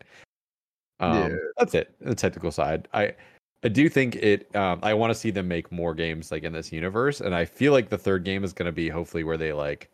[0.99, 1.35] um, Yeah.
[1.57, 1.93] that's it.
[1.99, 3.13] The technical side, I
[3.63, 4.53] I do think it.
[4.55, 7.45] Um, I want to see them make more games like in this universe, and I
[7.45, 9.89] feel like the third game is going to be hopefully where they like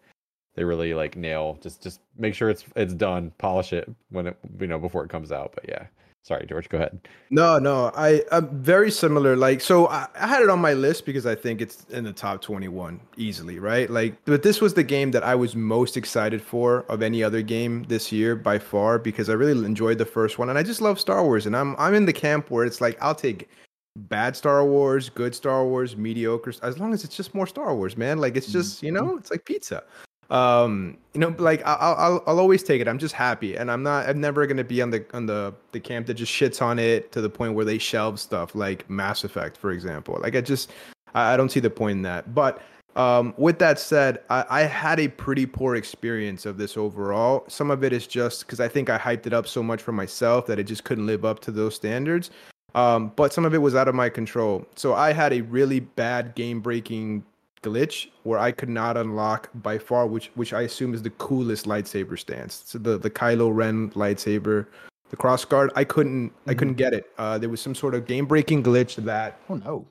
[0.59, 4.37] they really like nail just just make sure it's it's done, polish it when it
[4.59, 5.53] you know before it comes out.
[5.55, 5.85] But yeah,
[6.23, 6.67] Sorry, George.
[6.67, 7.07] Go ahead.
[7.29, 9.37] No, no, I I'm very similar.
[9.37, 12.11] Like, so I, I had it on my list because I think it's in the
[12.11, 13.89] top 21 easily, right?
[13.89, 17.41] Like, but this was the game that I was most excited for of any other
[17.41, 20.81] game this year by far because I really enjoyed the first one and I just
[20.81, 23.47] love Star Wars and I'm I'm in the camp where it's like I'll take
[23.95, 27.95] bad Star Wars, good Star Wars, mediocre, as long as it's just more Star Wars,
[27.95, 28.19] man.
[28.19, 28.59] Like, it's mm-hmm.
[28.59, 29.83] just you know, it's like pizza
[30.29, 32.87] um you know like I'll, I'll i'll always take it.
[32.87, 33.55] I'm just happy.
[33.55, 36.31] And i'm not i'm never to be on the on the the camp that just
[36.31, 40.19] shits on it to the point where they shelve stuff like mass effect for example.
[40.21, 40.71] Like i just
[41.15, 42.35] i, I don't see the point in that.
[42.35, 42.61] But
[42.95, 47.45] um with that said I, I had a pretty poor experience of this overall.
[47.47, 49.91] Some of it is just because i think i hyped it up so much for
[49.91, 52.29] myself that it just couldn't live up to those standards.
[52.75, 54.65] Um, but some of it was out of my control.
[54.75, 57.23] So I had a really bad game breaking
[57.61, 61.65] glitch where I could not unlock by far, which which I assume is the coolest
[61.65, 62.63] lightsaber stance.
[62.65, 64.65] So the the Kylo Ren lightsaber,
[65.09, 65.71] the cross guard.
[65.75, 67.11] I couldn't I couldn't get it.
[67.17, 69.85] Uh, there was some sort of game breaking glitch that Oh no.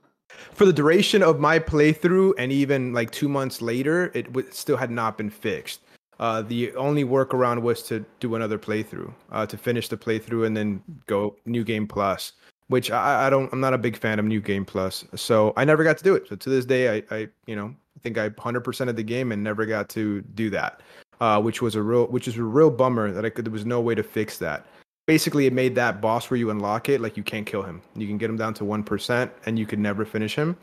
[0.52, 4.76] for the duration of my playthrough and even like two months later, it w- still
[4.76, 5.80] had not been fixed.
[6.20, 10.56] Uh, the only workaround was to do another playthrough, uh, to finish the playthrough and
[10.56, 12.32] then go new game plus,
[12.68, 15.04] which I, I don't, I'm not a big fan of new game plus.
[15.14, 16.28] So I never got to do it.
[16.28, 19.32] So to this day, I, I you know, I think I 100% of the game
[19.32, 20.80] and never got to do that,
[21.20, 23.66] uh, which was a real, which is a real bummer that I could, there was
[23.66, 24.66] no way to fix that
[25.08, 28.06] basically it made that boss where you unlock it like you can't kill him you
[28.06, 30.54] can get him down to 1% and you could never finish him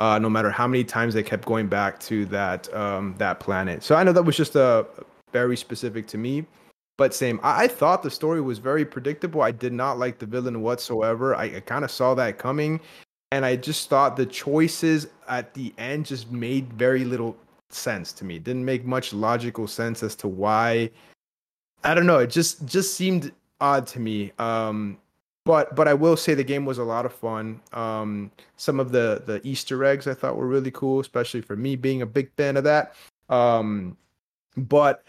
[0.00, 3.82] uh, no matter how many times they kept going back to that um, that planet
[3.82, 4.84] so i know that was just a
[5.32, 6.44] very specific to me
[7.02, 10.26] but same I, I thought the story was very predictable i did not like the
[10.26, 12.80] villain whatsoever i, I kind of saw that coming
[13.32, 17.36] and i just thought the choices at the end just made very little
[17.70, 20.90] sense to me it didn't make much logical sense as to why
[21.84, 22.18] I don't know.
[22.18, 24.32] It just just seemed odd to me.
[24.38, 24.98] Um,
[25.44, 27.60] but but I will say the game was a lot of fun.
[27.72, 31.76] Um, some of the the Easter eggs I thought were really cool, especially for me
[31.76, 32.94] being a big fan of that.
[33.28, 33.96] Um,
[34.56, 35.02] but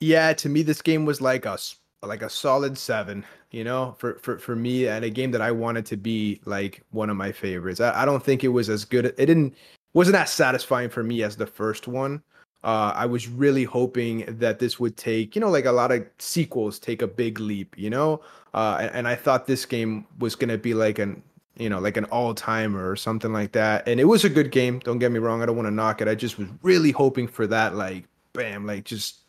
[0.00, 1.58] yeah, to me this game was like a
[2.02, 3.24] like a solid seven.
[3.50, 6.82] You know, for for for me, and a game that I wanted to be like
[6.92, 7.80] one of my favorites.
[7.80, 9.06] I, I don't think it was as good.
[9.06, 9.54] It didn't
[9.92, 12.22] wasn't as satisfying for me as the first one.
[12.62, 16.06] Uh, I was really hoping that this would take, you know, like a lot of
[16.18, 18.20] sequels take a big leap, you know,
[18.52, 21.22] uh, and, and I thought this game was gonna be like an,
[21.56, 23.88] you know, like an all timer or something like that.
[23.88, 24.78] And it was a good game.
[24.80, 25.42] Don't get me wrong.
[25.42, 26.08] I don't want to knock it.
[26.08, 28.04] I just was really hoping for that, like,
[28.34, 29.19] bam, like just,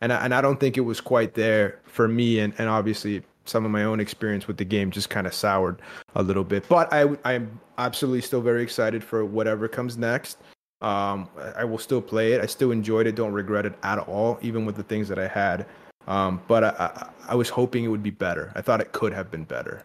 [0.00, 2.40] and I, and I don't think it was quite there for me.
[2.40, 5.80] And and obviously some of my own experience with the game just kind of soured
[6.14, 6.68] a little bit.
[6.68, 10.38] But I I'm absolutely still very excited for whatever comes next.
[10.80, 12.40] Um, I I will still play it.
[12.40, 13.14] I still enjoyed it.
[13.14, 15.66] Don't regret it at all, even with the things that I had.
[16.06, 18.52] Um, but I, I, I was hoping it would be better.
[18.56, 19.84] I thought it could have been better.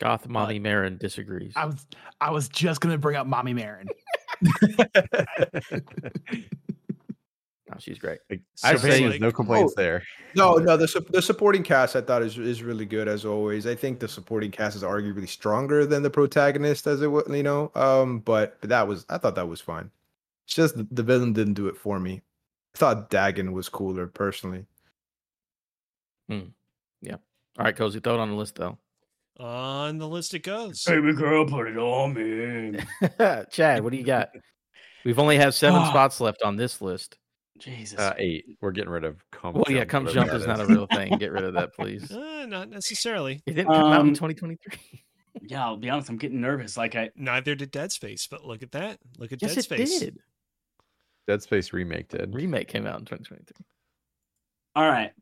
[0.00, 1.52] Goth Mommy Merrin disagrees.
[1.56, 1.86] I was
[2.20, 3.86] I was just gonna bring up Mommy Merrin.
[7.80, 8.18] No, she's great.
[8.28, 10.02] Like, I so say- basically, no complaints there.
[10.36, 13.66] No, no, the su- the supporting cast I thought is is really good as always.
[13.66, 17.42] I think the supporting cast is arguably stronger than the protagonist as it was, you
[17.42, 17.72] know.
[17.74, 19.90] Um, but, but that was I thought that was fine.
[20.46, 22.22] It's just the, the villain didn't do it for me.
[22.74, 24.66] I thought Dagan was cooler personally.
[26.28, 27.16] Yeah.
[27.58, 28.78] All right, Cozy, throw it on the list though.
[29.38, 30.84] On the list it goes.
[30.84, 32.78] Baby girl, put it on me.
[33.50, 34.30] Chad, what do you got?
[35.04, 35.88] We've only have seven Ah.
[35.88, 37.16] spots left on this list.
[37.60, 37.98] Jesus.
[37.98, 38.44] Uh, eight.
[38.60, 39.22] We're getting rid of.
[39.30, 41.16] Come Well, yeah, come whatever jump is not a real thing.
[41.18, 42.10] Get rid of that, please.
[42.10, 43.42] Uh, not necessarily.
[43.46, 45.04] It didn't come out in Um, 2023.
[45.42, 46.08] yeah, I'll be honest.
[46.08, 46.76] I'm getting nervous.
[46.76, 48.98] Like I, Neither did Dead Space, but look at that.
[49.18, 50.00] Look at Yes, Dead it Space.
[50.00, 50.18] did.
[51.28, 52.34] Dead Space remake did.
[52.34, 53.64] Remake came out in 2023.
[54.74, 55.12] all right.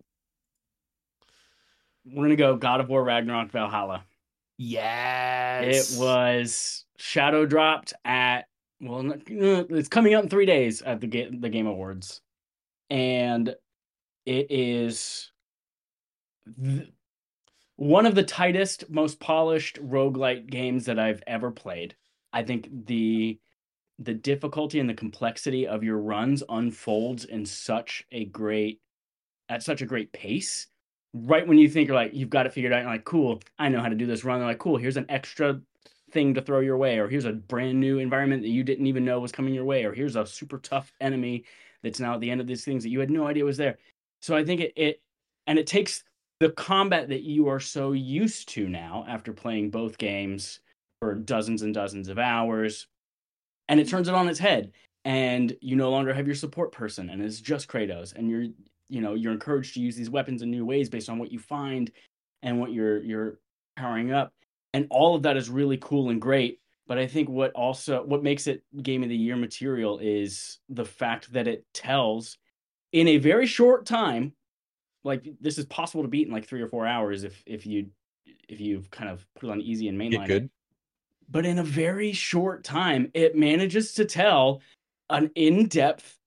[2.06, 4.05] We're gonna go God of War Ragnarok Valhalla.
[4.56, 5.94] Yes.
[5.94, 8.47] It was shadow dropped at
[8.81, 11.06] well, n- n- it's coming out in three days at the
[11.40, 12.20] the Game Awards,
[12.90, 13.55] and
[14.27, 15.32] it is
[16.62, 16.89] th-
[17.77, 21.94] one of the tightest, most polished roguelite games that I've ever played.
[22.32, 23.39] I think the
[24.01, 28.81] the difficulty and the complexity of your runs unfolds in such a great
[29.48, 30.66] at such a great pace.
[31.15, 33.69] Right when you think you're like you've got it figured out, you're like, cool, I
[33.69, 34.40] know how to do this run.
[34.40, 35.60] They're like, cool, here's an extra
[36.10, 39.05] thing to throw your way, or here's a brand new environment that you didn't even
[39.05, 41.44] know was coming your way, or here's a super tough enemy
[41.82, 43.78] that's now at the end of these things that you had no idea was there.
[44.22, 45.00] So I think it, it
[45.46, 46.05] and it takes
[46.40, 50.60] the combat that you are so used to now after playing both games
[51.00, 52.86] for dozens and dozens of hours,
[53.68, 54.72] and it turns it on its head.
[55.05, 58.46] And you no longer have your support person, and it's just Kratos, and you're
[58.88, 61.38] you know you're encouraged to use these weapons in new ways based on what you
[61.38, 61.90] find
[62.42, 63.38] and what you're you're
[63.76, 64.32] powering up
[64.74, 68.24] and all of that is really cool and great but i think what also what
[68.24, 72.39] makes it game of the year material is the fact that it tells
[72.90, 74.32] in a very short time
[75.05, 77.86] like this is possible to beat in like three or four hours if if you
[78.48, 80.51] if you've kind of put it on easy and mainline good.
[81.31, 84.60] but in a very short time it manages to tell
[85.10, 86.19] an in-depth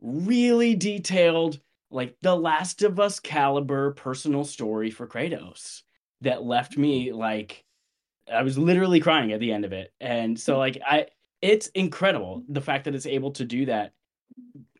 [0.00, 1.58] really detailed
[1.90, 5.82] like the last of us caliber personal story for kratos
[6.20, 7.64] that left me like
[8.32, 9.92] i was literally crying at the end of it.
[10.00, 11.06] And so like i
[11.42, 13.92] it's incredible the fact that it's able to do that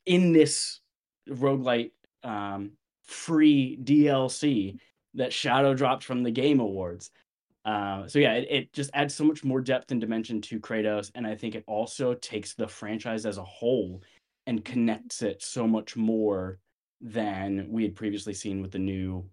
[0.07, 0.81] in this
[1.29, 1.93] roguelite
[2.25, 2.73] um
[3.05, 4.79] free dlc
[5.15, 7.11] that shadow dropped from the game awards.
[7.65, 11.11] Uh, so yeah, it, it just adds so much more depth and dimension to Kratos,
[11.15, 14.03] and I think it also takes the franchise as a whole
[14.47, 16.59] and connects it so much more
[17.01, 19.25] than we had previously seen with the new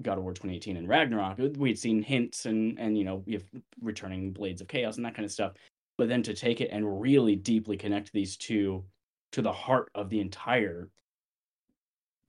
[0.00, 1.38] God of War 2018 and Ragnarok.
[1.56, 3.44] We had seen hints and and you know we have
[3.80, 5.52] returning Blades of Chaos and that kind of stuff,
[5.98, 8.84] but then to take it and really deeply connect these two
[9.32, 10.88] to the heart of the entire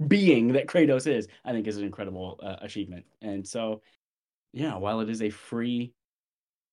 [0.07, 3.05] being that Kratos is, I think is an incredible uh, achievement.
[3.21, 3.81] And so
[4.51, 5.93] yeah, while it is a free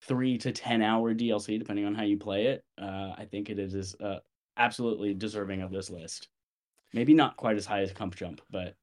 [0.02, 3.58] three to ten hour DLC, depending on how you play it, uh, I think it
[3.58, 4.18] is uh,
[4.56, 6.28] absolutely deserving of this list.
[6.92, 8.74] Maybe not quite as high as Comp Jump, but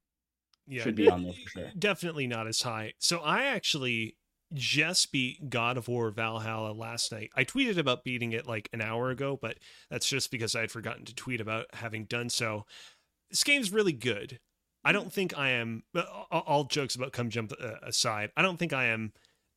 [0.68, 1.70] Yeah, should be on there for sure.
[1.78, 2.92] Definitely not as high.
[2.98, 4.16] So I actually
[4.54, 7.30] just beat God of War Valhalla last night.
[7.36, 9.58] I tweeted about beating it like an hour ago, but
[9.90, 12.64] that's just because I had forgotten to tweet about having done so.
[13.30, 14.40] This game's really good.
[14.84, 15.82] I don't think I am.
[16.30, 19.12] All all jokes about come jump uh, aside, I don't think I am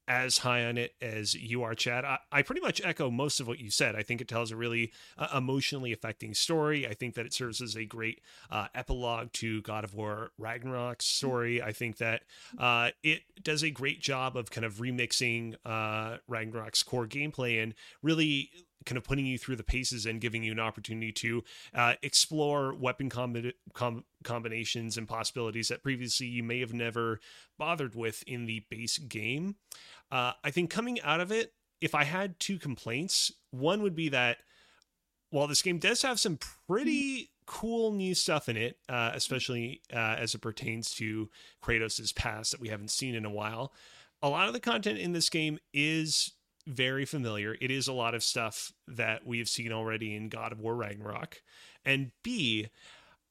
[0.08, 2.04] as high on it as you are, Chad.
[2.06, 3.96] I, I pretty much echo most of what you said.
[3.96, 6.88] I think it tells a really uh, emotionally affecting story.
[6.88, 11.06] I think that it serves as a great uh, epilogue to God of War Ragnarok's
[11.06, 11.62] story.
[11.62, 12.24] I think that
[12.58, 17.74] uh, it does a great job of kind of remixing uh, Ragnarok's core gameplay and
[18.02, 18.50] really
[18.86, 21.44] kind of putting you through the paces and giving you an opportunity to
[21.74, 27.20] uh, explore weapon combi- com- combinations and possibilities that previously you may have never
[27.58, 29.56] bothered with in the base game.
[30.12, 34.10] Uh, I think coming out of it, if I had two complaints, one would be
[34.10, 34.38] that
[35.30, 36.38] while this game does have some
[36.68, 41.30] pretty cool new stuff in it, uh, especially uh, as it pertains to
[41.64, 43.74] Kratos' past that we haven't seen in a while,
[44.22, 46.34] a lot of the content in this game is
[46.68, 47.56] very familiar.
[47.60, 50.76] It is a lot of stuff that we have seen already in God of War
[50.76, 51.42] Ragnarok.
[51.86, 52.70] And B,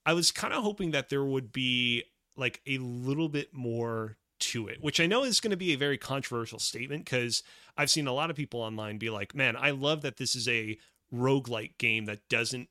[0.05, 2.05] I was kind of hoping that there would be
[2.37, 5.79] like a little bit more to it, which I know is going to be a
[5.79, 7.43] very controversial statement because
[7.77, 10.49] I've seen a lot of people online be like, man, I love that this is
[10.49, 10.79] a
[11.13, 12.69] roguelike game that doesn't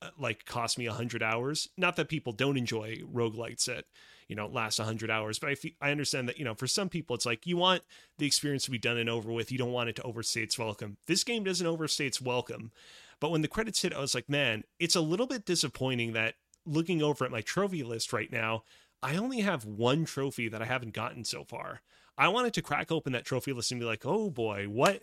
[0.00, 1.68] uh, like cost me 100 hours.
[1.76, 3.84] Not that people don't enjoy roguelites that,
[4.32, 7.14] you know, last 100 hours, but I, I understand that, you know, for some people,
[7.14, 7.82] it's like you want
[8.16, 9.52] the experience to be done and over with.
[9.52, 10.96] You don't want it to overstay its welcome.
[11.06, 12.72] This game doesn't overstay its welcome.
[13.20, 16.36] But when the credits hit, I was like, man, it's a little bit disappointing that
[16.64, 18.64] looking over at my trophy list right now,
[19.02, 21.82] I only have one trophy that I haven't gotten so far.
[22.16, 25.02] I wanted to crack open that trophy list and be like, oh boy, what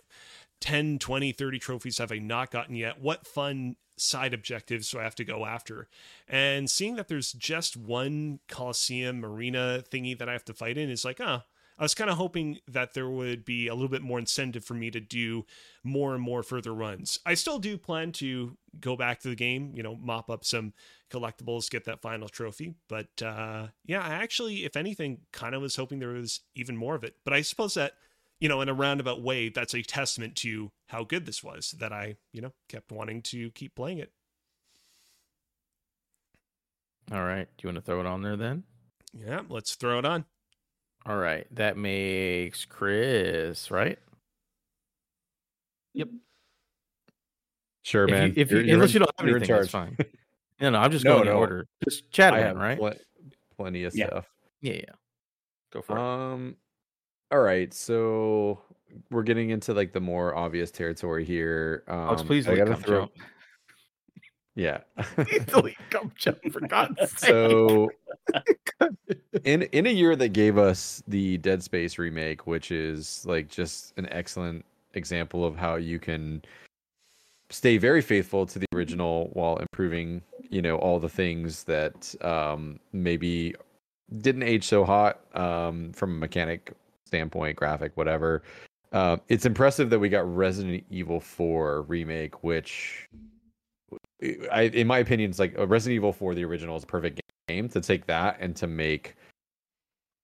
[0.60, 3.00] 10, 20, 30 trophies have I not gotten yet?
[3.00, 5.88] What fun side objectives do I have to go after?
[6.28, 10.90] And seeing that there's just one Coliseum Marina thingy that I have to fight in
[10.90, 11.44] is like, ah,
[11.80, 14.74] I was kind of hoping that there would be a little bit more incentive for
[14.74, 15.46] me to do
[15.82, 17.18] more and more further runs.
[17.24, 20.74] I still do plan to go back to the game, you know, mop up some
[21.10, 22.74] collectibles, get that final trophy.
[22.86, 26.94] But uh, yeah, I actually, if anything, kind of was hoping there was even more
[26.96, 27.16] of it.
[27.24, 27.94] But I suppose that,
[28.40, 31.92] you know, in a roundabout way, that's a testament to how good this was that
[31.92, 34.12] I, you know, kept wanting to keep playing it.
[37.12, 37.48] All right.
[37.56, 38.64] Do you want to throw it on there then?
[39.12, 40.24] Yeah, let's throw it on.
[41.06, 41.46] All right.
[41.54, 43.98] That makes Chris, right?
[45.94, 46.08] Yep.
[47.82, 48.26] Sure, If man.
[48.28, 49.96] you, if you, You're- you're unless in- you don't have you're anything, that's fine.
[50.60, 51.66] No, no, I'm just No, going in order.
[51.88, 52.78] Just chat, I man, have right?
[52.78, 52.94] pl-
[53.56, 54.06] plenty of Yeah.
[54.08, 54.26] stuff.
[54.60, 54.94] Yeah, yeah.
[55.72, 56.00] Go for it.
[56.00, 56.56] Um,
[57.30, 57.72] all right.
[57.72, 58.60] So
[59.10, 61.84] we're getting into like the more obvious territory here.
[61.88, 63.00] Um, Alex, please I gotta throw.
[63.00, 63.12] Jump.
[64.54, 64.78] Yeah.
[65.46, 67.30] delete Gump Jump for God's sake.
[67.30, 67.90] so
[69.44, 73.94] in in a year that gave us the Dead Space remake, which is like just
[73.96, 76.42] an excellent example of how you can
[77.50, 82.80] stay very faithful to the original while improving, you know, all the things that um
[82.92, 83.54] maybe
[84.18, 86.72] didn't age so hot um from a mechanic
[87.10, 88.42] standpoint, graphic, whatever.
[88.92, 93.08] Uh, it's impressive that we got Resident Evil 4 remake, which
[94.52, 97.20] I, in my opinion, it's like a Resident Evil 4, the original, is a perfect
[97.48, 99.16] game to take that and to make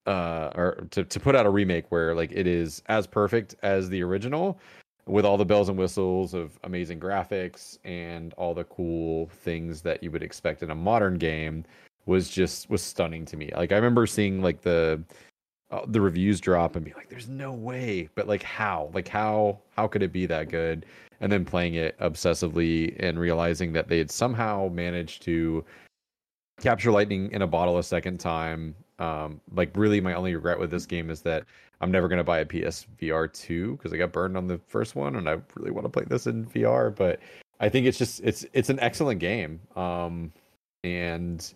[0.07, 3.89] uh or to, to put out a remake where like it is as perfect as
[3.89, 4.61] the original
[5.07, 10.01] with all the bells and whistles of amazing graphics and all the cool things that
[10.05, 11.65] you would expect in a modern game
[12.07, 15.03] was just was stunning to me like i remember seeing like the
[15.71, 18.09] uh, the reviews drop and be like there's no way.
[18.15, 18.91] But like how?
[18.95, 20.87] Like how how could it be that good?
[21.21, 25.65] And then playing it obsessively and realizing that they had somehow managed to
[26.61, 28.75] capture lightning in a bottle a second time.
[28.99, 31.45] Um like really my only regret with this game is that
[31.83, 34.97] i'm never going to buy a psvr 2 because i got burned on the first
[34.97, 37.21] one and i really want to play this in vr but
[37.61, 39.61] i think it's just it's it's an excellent game.
[39.77, 40.33] Um
[40.85, 41.53] and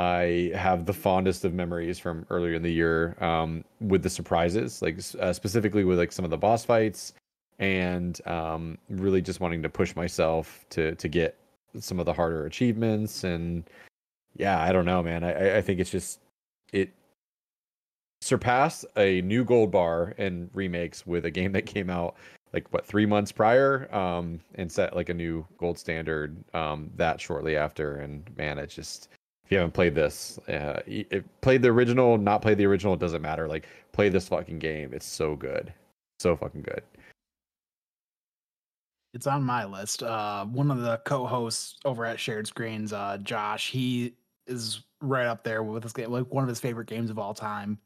[0.00, 4.80] i have the fondest of memories from earlier in the year um with the surprises
[4.80, 7.12] like uh, specifically with like some of the boss fights
[7.58, 11.36] and um really just wanting to push myself to to get
[11.78, 13.64] some of the harder achievements and
[14.36, 15.22] yeah i don't know man.
[15.22, 16.20] I i think it's just
[16.72, 16.90] it
[18.22, 22.16] surpassed a new gold bar in remakes with a game that came out
[22.52, 27.20] like what three months prior um and set like a new gold standard um that
[27.20, 27.96] shortly after.
[27.96, 29.08] And man it's just
[29.50, 30.80] if you haven't played this uh
[31.40, 34.92] played the original not played the original it doesn't matter like play this fucking game
[34.94, 35.72] it's so good
[36.20, 36.82] so fucking good
[39.12, 40.04] It's on my list.
[40.04, 44.14] Uh, one of the co-hosts over at Shared Screens, uh, Josh, he
[44.46, 47.34] is right up there with this game, like one of his favorite games of all
[47.34, 47.76] time.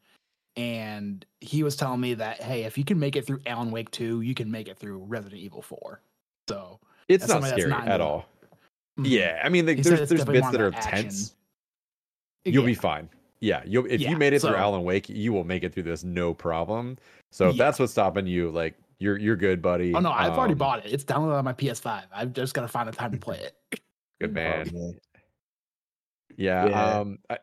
[0.57, 3.91] And he was telling me that, hey, if you can make it through Alan Wake
[3.91, 6.03] 2, you can make it through Resident Evil 4.
[6.47, 6.79] So
[7.09, 8.27] it's not scary not at all
[8.99, 9.09] mhm.
[9.09, 10.91] yeah i mean like, there's there's bits that are action.
[10.91, 11.35] tense
[12.45, 13.09] you'll be fine.
[13.41, 15.83] Yeah, you'll if Yeah, you made it through Alan Wake, you will make it through
[15.85, 16.97] this no problem.
[17.31, 17.65] So if Yeah.
[17.65, 19.93] that's what's stopping you, like you're you're good, buddy.
[19.95, 20.93] Oh no, I've already Um, bought it.
[20.93, 22.05] It's downloaded on my PS5.
[22.15, 23.81] I've just got to find the time to play it.
[24.21, 24.71] Good man.
[24.75, 24.95] Oh.
[26.37, 26.69] Yeah.
[26.69, 26.99] Yeah.
[27.01, 27.19] Um.
[27.29, 27.39] I,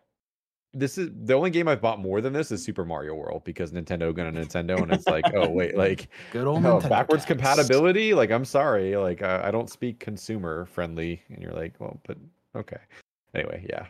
[0.73, 3.73] this is the only game I've bought more than this is Super Mario World because
[3.73, 7.27] Nintendo gonna Nintendo and it's like oh wait like Good old oh, backwards tax.
[7.27, 11.99] compatibility like I'm sorry like I, I don't speak consumer friendly and you're like well
[12.07, 12.17] but
[12.55, 12.77] okay
[13.35, 13.87] anyway yeah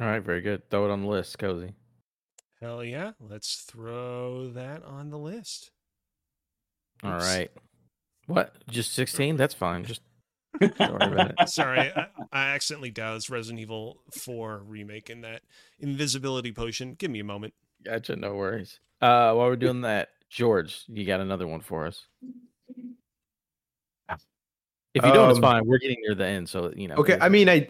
[0.00, 0.68] All right, very good.
[0.70, 1.74] Throw it on the list, cozy.
[2.60, 3.12] Hell yeah.
[3.20, 5.70] Let's throw that on the list.
[7.02, 7.24] All Oops.
[7.24, 7.50] right.
[8.26, 8.54] What?
[8.70, 9.36] Just sixteen?
[9.36, 9.84] That's fine.
[9.84, 10.00] Just
[10.60, 11.46] don't worry about it.
[11.48, 15.42] Sorry, I, I accidentally doused Resident Evil 4 remake in that
[15.80, 16.94] invisibility potion.
[16.94, 17.54] Give me a moment.
[17.84, 18.14] Gotcha.
[18.16, 18.78] No worries.
[19.00, 22.06] Uh, while we're doing that, George, you got another one for us.
[24.94, 25.66] If you don't, it's Um, fine.
[25.66, 26.96] We're getting near the end, so you know.
[26.96, 27.68] Okay, I mean, I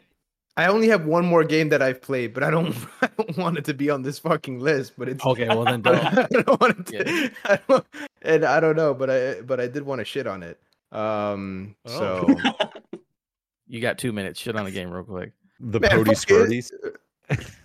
[0.56, 3.58] I only have one more game that I've played, but I don't I don't want
[3.58, 4.92] it to be on this fucking list.
[4.98, 5.96] But it's Okay, well then don't.
[6.04, 7.86] I don't want it to, I don't,
[8.22, 10.58] and I don't know, but I but I did want to shit on it.
[10.92, 12.26] Um, Oh.
[12.26, 12.36] so
[13.66, 14.38] You got two minutes.
[14.40, 15.32] Shit on the game real quick.
[15.60, 16.14] the Man, Pody.
[16.14, 16.72] Squirties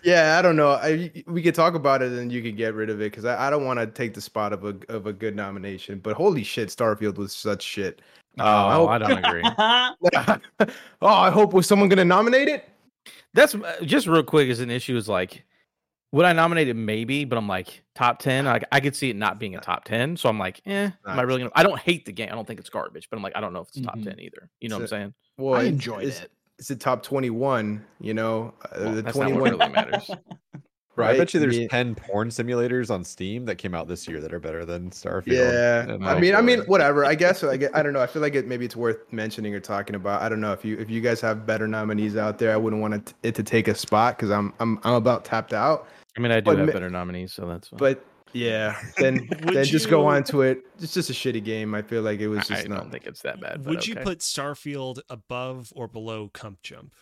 [0.01, 0.69] yeah, I don't know.
[0.72, 3.47] I we could talk about it and you could get rid of it because I,
[3.47, 5.99] I don't want to take the spot of a of a good nomination.
[5.99, 8.01] But holy shit, Starfield was such shit.
[8.39, 9.41] Oh, I hope- I don't agree.
[11.01, 12.69] oh, I hope was someone gonna nominate it?
[13.38, 14.49] That's uh, just real quick.
[14.49, 15.45] As an issue is like,
[16.11, 16.73] would I nominate it?
[16.73, 18.45] Maybe, but I'm like top ten.
[18.45, 20.18] Like I could see it not being a top ten.
[20.18, 20.85] So I'm like, eh.
[21.05, 21.51] Am I really gonna?
[21.55, 22.30] I don't hate the game.
[22.31, 24.03] I don't think it's garbage, but I'm like, I don't know if it's top Mhm.
[24.05, 24.49] ten either.
[24.59, 25.14] You know what I'm saying?
[25.38, 26.31] Well, I it- enjoyed it's, it.
[26.57, 27.85] It's a top twenty one.
[28.01, 30.09] You know, uh, Well, the that's not twenty what really matters.
[30.97, 31.15] Right?
[31.15, 31.67] I bet you there's Yeah.
[31.69, 35.27] 10 porn simulators on Steam that came out this year that are better than Starfield.
[35.27, 36.65] Yeah, And I mean, I mean, boy.
[36.65, 37.05] whatever.
[37.05, 37.75] I guess I get.
[37.75, 38.01] I don't know.
[38.01, 40.21] I feel like it maybe it's worth mentioning or talking about.
[40.23, 42.51] I don't know if you if you guys have better nominees out there.
[42.51, 45.53] I wouldn't want it, it to take a spot because I'm I'm I'm about tapped
[45.53, 45.87] out.
[46.17, 47.77] I mean, I do But have better nominees, so that's fine.
[47.77, 48.03] But
[48.33, 50.63] yeah, then Would then just go on to it.
[50.79, 51.75] It's just a shitty game.
[51.75, 52.49] I feel like it was just.
[52.49, 52.57] Not.
[52.57, 53.63] I just don't think it's that bad.
[53.63, 56.93] but Would you put Starfield above or below Cump Jump?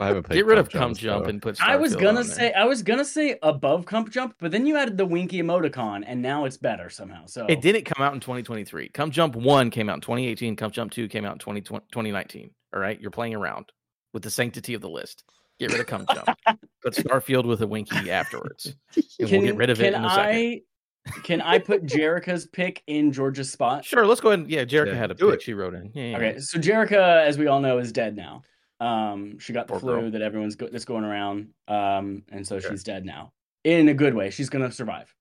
[0.00, 1.60] I haven't played get rid of Jump, cum jump so- and put?
[1.60, 2.36] I was gonna on there.
[2.36, 6.04] say I was gonna say above Cump Jump, but then you added the winky emoticon,
[6.06, 7.26] and now it's better somehow.
[7.26, 8.88] So It didn't come out in 2023.
[8.90, 10.54] Come Jump 1 came out in 2018.
[10.56, 12.50] Come Jump 2 came out in 2020, 2019.
[12.74, 13.00] All right.
[13.00, 13.72] You're playing around
[14.12, 15.24] with the sanctity of the list.
[15.58, 16.28] Get rid of Come Jump.
[16.82, 18.74] Put Starfield with a winky afterwards.
[19.20, 20.34] And we'll get rid of it can in a second.
[20.36, 20.60] I
[21.24, 23.84] can I put Jerica's pick in Georgia's spot?
[23.84, 24.06] Sure.
[24.06, 24.40] Let's go ahead.
[24.40, 24.64] And, yeah.
[24.64, 25.34] Jerica Yeah, had a pick.
[25.34, 25.42] it.
[25.42, 25.90] She wrote in.
[25.94, 26.04] Yeah.
[26.10, 28.42] yeah, Okay, so Jerica, as we all know, is dead now.
[28.82, 30.10] Um, she got the Poor flu girl.
[30.10, 31.50] that everyone's go- that's going around.
[31.68, 32.70] Um, and so Sure.
[32.72, 33.32] she's dead now
[33.64, 34.30] in a good way.
[34.30, 35.14] She's gonna survive.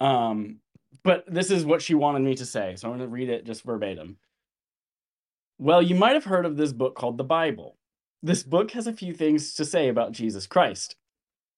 [0.00, 0.60] Um,
[1.04, 3.62] but this is what she wanted me to say, so I'm gonna read it just
[3.62, 4.18] verbatim.
[5.58, 7.76] Well, you might have heard of this book called the Bible.
[8.22, 10.96] This book has a few things to say about Jesus Christ.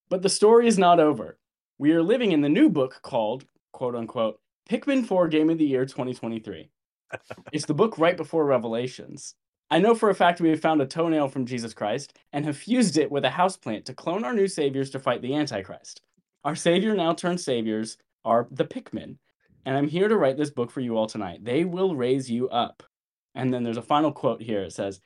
[0.09, 1.39] But the story is not over.
[1.79, 4.39] We are living in the new book called, quote unquote,
[4.69, 6.69] Pikmin 4 Game of the Year 2023.
[7.53, 9.35] it's the book right before Revelations.
[9.73, 12.59] I know for a fact we have found a toenail from Jesus Christ and have
[12.59, 16.03] fused it with a houseplant to clone our new saviors to fight the Antichrist.
[16.45, 19.17] Our savior now turned saviors are the Pikmin.
[19.65, 21.43] And I'm here to write this book for you all tonight.
[21.43, 22.83] They will raise you up.
[23.35, 24.61] And then there's a final quote here.
[24.61, 25.01] It says,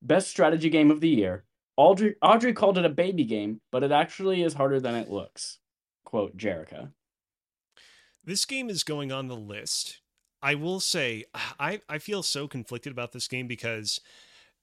[0.00, 1.44] Best strategy game of the year.
[1.76, 5.58] Audrey, Audrey called it a baby game, but it actually is harder than it looks.
[6.06, 6.92] Quote Jerica.
[8.24, 10.00] This game is going on the list.
[10.42, 11.24] I will say,
[11.58, 14.00] I, I feel so conflicted about this game because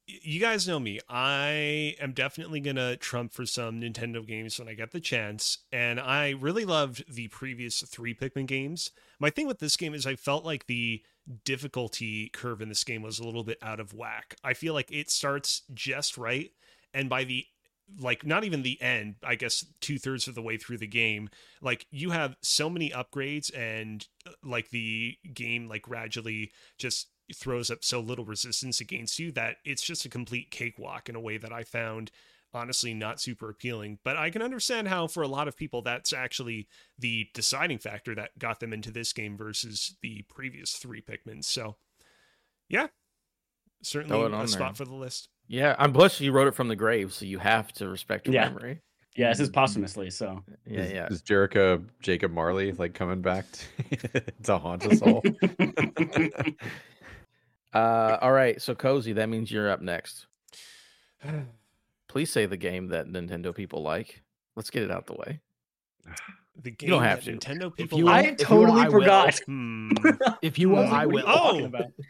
[0.07, 0.99] you guys know me.
[1.09, 5.59] I am definitely going to trump for some Nintendo games when I get the chance.
[5.71, 8.91] And I really loved the previous three Pikmin games.
[9.19, 11.01] My thing with this game is I felt like the
[11.43, 14.35] difficulty curve in this game was a little bit out of whack.
[14.43, 16.51] I feel like it starts just right.
[16.93, 17.45] And by the
[17.99, 21.29] like not even the end i guess two-thirds of the way through the game
[21.61, 27.71] like you have so many upgrades and uh, like the game like gradually just throws
[27.71, 31.37] up so little resistance against you that it's just a complete cakewalk in a way
[31.37, 32.11] that I found
[32.53, 33.99] honestly not super appealing.
[34.03, 36.67] But I can understand how, for a lot of people, that's actually
[36.97, 41.43] the deciding factor that got them into this game versus the previous three Pikmin.
[41.43, 41.77] So,
[42.69, 42.87] yeah,
[43.81, 44.85] certainly a spot there.
[44.85, 45.29] for the list.
[45.47, 48.35] Yeah, I'm blessed you wrote it from the grave, so you have to respect your
[48.35, 48.49] yeah.
[48.49, 48.81] memory.
[49.15, 51.07] Yeah, this is posthumously, so yeah, is, yeah.
[51.07, 55.23] Is Jerica Jacob Marley like coming back to, to haunt us all?
[57.75, 59.11] Uh, all right, so cozy.
[59.11, 60.27] That means you're up next.
[62.07, 64.23] Please say the game that Nintendo people like.
[64.55, 65.41] Let's get it out the way.
[66.61, 67.33] The game you don't have to.
[67.33, 67.99] Nintendo people.
[67.99, 68.25] You, like.
[68.25, 69.39] I totally I forgot.
[69.45, 69.91] Hmm.
[70.41, 71.23] if you want, I will.
[71.27, 71.69] Oh,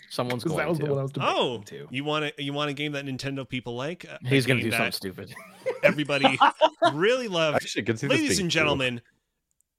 [0.09, 0.85] someone's going that was to.
[0.85, 3.75] The one I was oh, you want a you want a game that Nintendo people
[3.75, 4.05] like?
[4.23, 5.33] He's going to do something stupid.
[5.83, 6.39] Everybody
[6.93, 7.57] really loved.
[7.57, 9.01] Actually, ladies and gentlemen,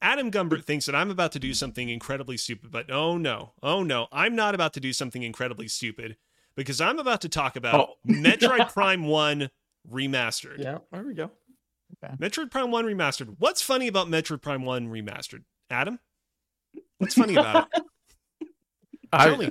[0.03, 3.83] Adam Gumbert thinks that I'm about to do something incredibly stupid, but oh no, oh
[3.83, 6.17] no, I'm not about to do something incredibly stupid
[6.57, 7.95] because I'm about to talk about oh.
[8.07, 9.51] Metroid Prime 1
[9.91, 10.59] Remastered.
[10.59, 11.31] Yeah, there we go.
[12.05, 12.15] Okay.
[12.17, 13.37] Metroid Prime 1 Remastered.
[13.39, 15.45] What's funny about Metroid Prime 1 Remastered?
[15.71, 15.99] Adam?
[16.99, 17.83] What's funny about it?
[19.13, 19.51] I, Tell me.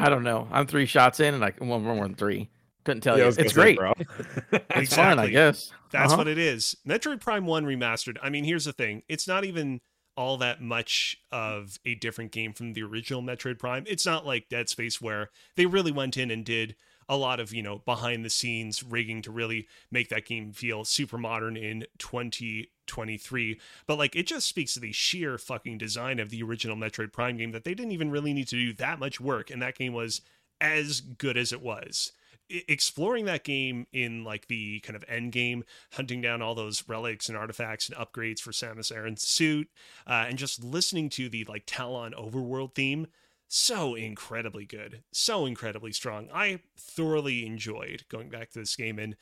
[0.00, 0.48] I don't know.
[0.50, 2.50] I'm three shots in and I well, more than three.
[2.84, 3.34] Couldn't tell yeah, you.
[3.38, 3.78] It's great.
[3.78, 3.92] Say,
[4.52, 4.86] it's exactly.
[4.86, 5.72] fun, I guess.
[5.90, 6.20] That's uh-huh.
[6.20, 6.76] what it is.
[6.86, 8.16] Metroid Prime 1 remastered.
[8.22, 9.02] I mean, here's the thing.
[9.08, 9.80] It's not even
[10.16, 13.84] all that much of a different game from the original Metroid Prime.
[13.86, 16.74] It's not like Dead Space where they really went in and did
[17.08, 20.84] a lot of, you know, behind the scenes rigging to really make that game feel
[20.84, 23.60] super modern in 2023.
[23.86, 27.36] But like it just speaks to the sheer fucking design of the original Metroid Prime
[27.36, 29.92] game that they didn't even really need to do that much work and that game
[29.92, 30.20] was
[30.60, 32.12] as good as it was
[32.50, 37.28] exploring that game in like the kind of end game, hunting down all those relics
[37.28, 39.68] and artifacts and upgrades for Samus Aran's suit,
[40.06, 43.06] uh, and just listening to the like Tallon overworld theme,
[43.48, 46.28] so incredibly good, so incredibly strong.
[46.32, 49.16] I thoroughly enjoyed going back to this game, and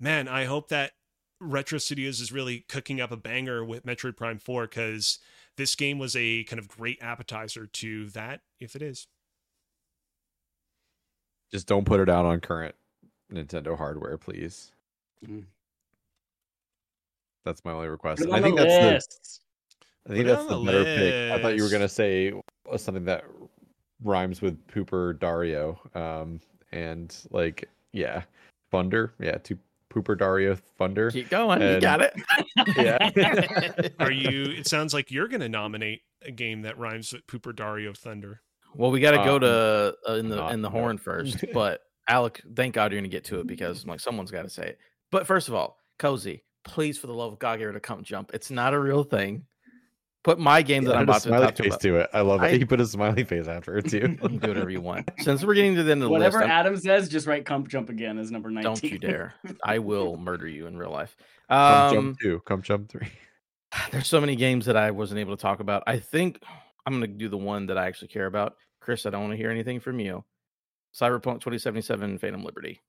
[0.00, 0.92] man, I hope that
[1.40, 5.18] Retro Studios is really cooking up a banger with Metroid Prime 4 because
[5.56, 9.06] this game was a kind of great appetizer to that, if it is.
[11.50, 12.74] Just don't put it out on current
[13.32, 14.72] Nintendo hardware, please.
[15.26, 15.44] Mm.
[17.44, 18.24] That's my only request.
[18.30, 19.40] I think that's list.
[19.42, 19.49] the.
[20.06, 21.32] I think put that's the, the better pick.
[21.32, 22.32] I thought you were gonna say
[22.76, 23.24] something that
[24.02, 26.40] rhymes with Pooper Dario, um,
[26.72, 28.22] and like yeah,
[28.70, 29.58] Thunder, yeah, to
[29.92, 31.10] Pooper Dario Thunder.
[31.10, 32.14] Keep going, and, you got it.
[32.76, 33.88] yeah.
[33.98, 34.44] Are you?
[34.44, 38.40] It sounds like you're gonna nominate a game that rhymes with Pooper Dario Thunder.
[38.74, 41.80] Well, we got to go um, to uh, in the in the horn first, but
[42.08, 44.78] Alec, thank God you're gonna get to it because like someone's got to say it.
[45.10, 48.04] But first of all, cozy, please for the love of God, get rid of come
[48.04, 48.30] jump.
[48.32, 49.44] It's not a real thing.
[50.22, 51.80] Put my game that I'm about to talk face about.
[51.80, 52.10] to it.
[52.12, 52.52] I love it.
[52.52, 54.18] he put a smiley face after it too.
[54.22, 55.08] you do whatever you want.
[55.20, 56.34] Since we're getting to the end of the list.
[56.34, 58.74] whatever list, Adam says, just write "come jump" again as number nineteen.
[58.74, 59.34] Don't you dare!
[59.64, 61.16] I will murder you in real life.
[61.48, 62.42] Um, come jump um, two.
[62.44, 63.08] Come jump three.
[63.92, 65.84] There's so many games that I wasn't able to talk about.
[65.86, 66.42] I think
[66.84, 68.56] I'm going to do the one that I actually care about.
[68.80, 70.24] Chris, I don't want to hear anything from you.
[70.94, 72.80] Cyberpunk 2077 Phantom Liberty.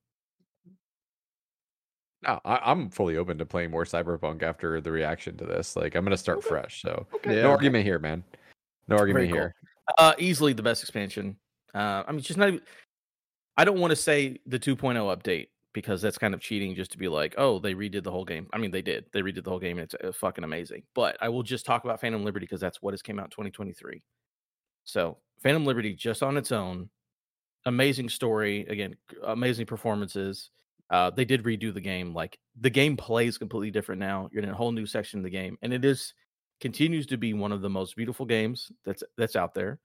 [2.23, 5.75] No, I, am fully open to playing more Cyberpunk after the reaction to this.
[5.75, 6.49] Like, I'm going to start okay.
[6.49, 6.81] fresh.
[6.81, 7.41] So, okay.
[7.41, 8.23] no argument here, man.
[8.87, 9.37] No argument cool.
[9.37, 9.55] here.
[9.97, 11.35] Uh, easily the best expansion.
[11.73, 12.49] Uh, I mean, just not.
[12.49, 12.61] Even,
[13.57, 16.97] I don't want to say the 2.0 update because that's kind of cheating just to
[16.97, 18.47] be like, oh, they redid the whole game.
[18.53, 19.05] I mean, they did.
[19.13, 20.83] They redid the whole game and it's uh, fucking amazing.
[20.93, 24.01] But I will just talk about Phantom Liberty because that's what has came out 2023.
[24.83, 26.89] So Phantom Liberty just on its own,
[27.65, 28.65] amazing story.
[28.67, 30.49] Again, amazing performances.
[30.91, 32.13] Uh, they did redo the game.
[32.13, 34.29] Like the game plays completely different now.
[34.31, 36.13] You're in a whole new section of the game, and it is
[36.59, 39.79] continues to be one of the most beautiful games that's that's out there.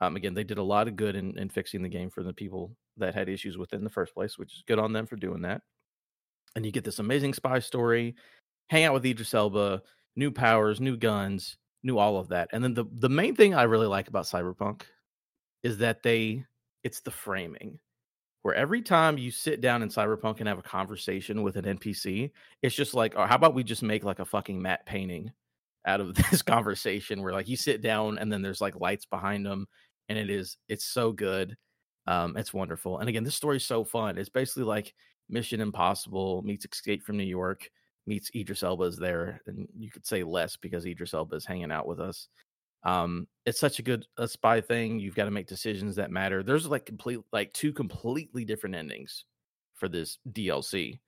[0.00, 2.32] Um, again, they did a lot of good in, in fixing the game for the
[2.32, 5.06] people that had issues with it in the first place, which is good on them
[5.06, 5.62] for doing that.
[6.54, 8.14] And you get this amazing spy story,
[8.68, 9.82] hang out with Idris Elba,
[10.16, 12.48] new powers, new guns, new all of that.
[12.52, 14.82] And then the the main thing I really like about Cyberpunk
[15.62, 16.44] is that they
[16.82, 17.78] it's the framing.
[18.48, 22.30] Where every time you sit down in Cyberpunk and have a conversation with an NPC,
[22.62, 25.30] it's just like, oh, how about we just make like a fucking matte painting
[25.84, 29.44] out of this conversation where like you sit down and then there's like lights behind
[29.44, 29.66] them
[30.08, 31.58] and it is it's so good.
[32.06, 33.00] Um, it's wonderful.
[33.00, 34.16] And again, this story's so fun.
[34.16, 34.94] It's basically like
[35.28, 37.68] Mission Impossible meets Escape from New York
[38.06, 41.70] meets Idris Elba is there, and you could say less because Idris Elba is hanging
[41.70, 42.28] out with us.
[42.84, 44.98] Um, it's such a good a spy thing.
[44.98, 46.42] You've got to make decisions that matter.
[46.42, 49.24] There's like complete like two completely different endings
[49.74, 50.98] for this DLC.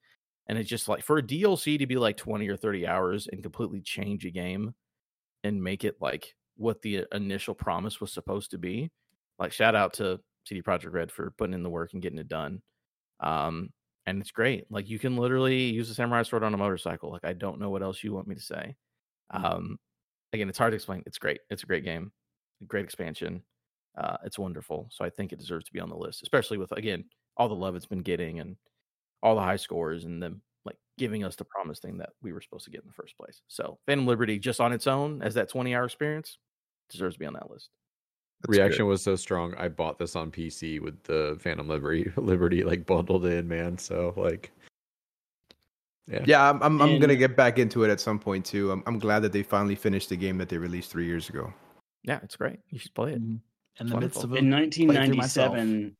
[0.47, 3.43] And it's just like for a DLC to be like 20 or 30 hours and
[3.43, 4.73] completely change a game
[5.43, 8.91] and make it like what the initial promise was supposed to be.
[9.39, 12.27] Like shout out to CD Projekt Red for putting in the work and getting it
[12.27, 12.61] done.
[13.19, 13.69] Um,
[14.05, 14.65] and it's great.
[14.69, 17.11] Like you can literally use a samurai sword on a motorcycle.
[17.11, 18.75] Like I don't know what else you want me to say.
[19.29, 19.77] Um,
[20.33, 21.03] again, it's hard to explain.
[21.05, 21.41] It's great.
[21.49, 22.11] It's a great game,
[22.67, 23.41] great expansion.
[23.97, 24.87] Uh, it's wonderful.
[24.91, 27.05] So I think it deserves to be on the list, especially with again
[27.37, 28.55] all the love it's been getting and
[29.23, 32.41] all the high scores and them like giving us the promise thing that we were
[32.41, 33.41] supposed to get in the first place.
[33.47, 36.37] So Phantom Liberty, just on its own as that 20 hour experience,
[36.89, 37.69] deserves to be on that list.
[38.41, 38.89] That's Reaction good.
[38.89, 39.53] was so strong.
[39.57, 43.77] I bought this on PC with the Phantom Liberty Liberty like bundled in, man.
[43.77, 44.51] So like
[46.07, 46.23] Yeah.
[46.25, 48.71] Yeah, I'm I'm, I'm gonna get back into it at some point too.
[48.71, 51.53] I'm I'm glad that they finally finished the game that they released three years ago.
[52.03, 52.59] Yeah, it's great.
[52.69, 53.21] You should play it.
[53.21, 53.39] Mhm.
[53.79, 55.95] in the It's midst of a In 1997,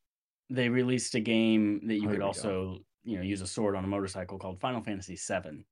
[0.50, 2.26] they released a game that you Oh, could we go.
[2.26, 5.66] also, you know, use a sword on a motorcycle called Final Fantasy VII.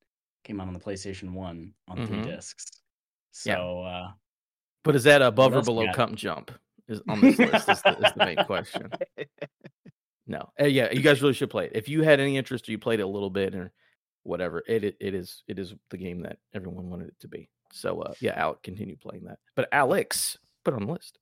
[0.44, 2.24] Came out on the PlayStation One on three Mhm.
[2.24, 2.64] discs.
[3.44, 3.56] Yeah.
[3.56, 4.12] So uh,
[4.84, 5.94] But is that above or below got?
[5.96, 6.50] Come Jump?
[6.88, 8.90] Is on this list is the, is the main question.
[10.26, 11.72] No, Uh, yeah, you guys really should play it.
[11.74, 13.72] If you had any interest, or you played it a little bit or
[14.22, 17.48] whatever, it it, it is it is the game that everyone wanted it to be.
[17.72, 19.38] So uh, yeah, Alec, continue playing that.
[19.56, 21.18] But Alex, put it on the list.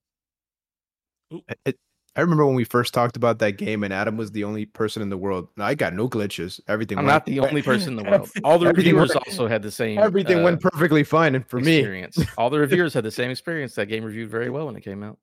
[1.66, 1.76] It,
[2.16, 5.02] I remember when we first talked about that game, and Adam was the only person
[5.02, 5.48] in the world.
[5.56, 6.58] I got no glitches.
[6.66, 6.98] Everything.
[6.98, 8.30] I'm went- not the only person in the world.
[8.42, 9.98] All the reviewers went- also had the same.
[9.98, 12.06] Everything uh, went perfectly fine, and for me.
[12.36, 13.74] All the reviewers had the same experience.
[13.74, 15.18] That game reviewed very well when it came out.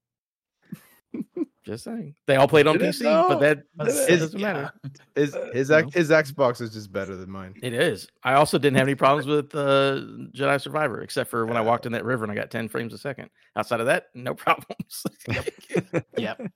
[1.65, 3.25] Just saying, they all played on it PC, though?
[3.27, 4.71] but that, that Is- doesn't matter.
[5.15, 7.55] his his you ex- his Xbox is just better than mine.
[7.63, 8.07] It is.
[8.23, 10.01] I also didn't have any problems with uh,
[10.35, 12.93] Jedi Survivor, except for when I walked in that river and I got 10 frames
[12.93, 13.31] a second.
[13.55, 15.03] Outside of that, no problems.
[16.17, 16.51] Yep.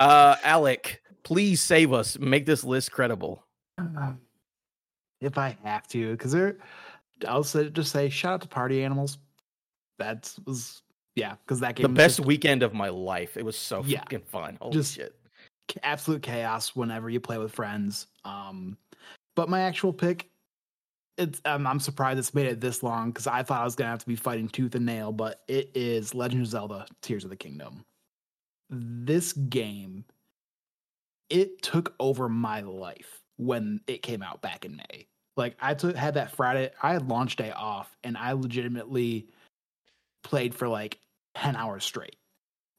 [0.00, 2.18] uh, Alec, please save us.
[2.18, 3.44] Make this list credible.
[5.20, 6.56] if I have to, because there,
[7.28, 9.18] I'll say, just say shout out to Party Animals.
[9.98, 10.80] That was
[11.16, 11.90] yeah, because that game was.
[11.90, 13.36] The best just weekend of my life.
[13.36, 14.00] It was so Yeah.
[14.00, 14.56] fucking fun.
[14.60, 15.14] Holy Just- shit.
[15.82, 18.06] absolute chaos whenever you play with friends.
[18.24, 18.78] Um,
[19.34, 20.30] but my actual pick,
[21.18, 23.90] it's um, I'm surprised it's made it this long because I thought I was gonna
[23.90, 27.30] have to be fighting tooth and nail, but it is Legend of Zelda: Tears of
[27.30, 27.84] the Kingdom.
[28.70, 30.04] This game,
[31.30, 35.06] it took over my life when it came out back in May.
[35.36, 39.26] Like I took had that Friday, I had launch day off, and I legitimately
[40.22, 40.98] played for like
[41.36, 42.16] ten hours straight.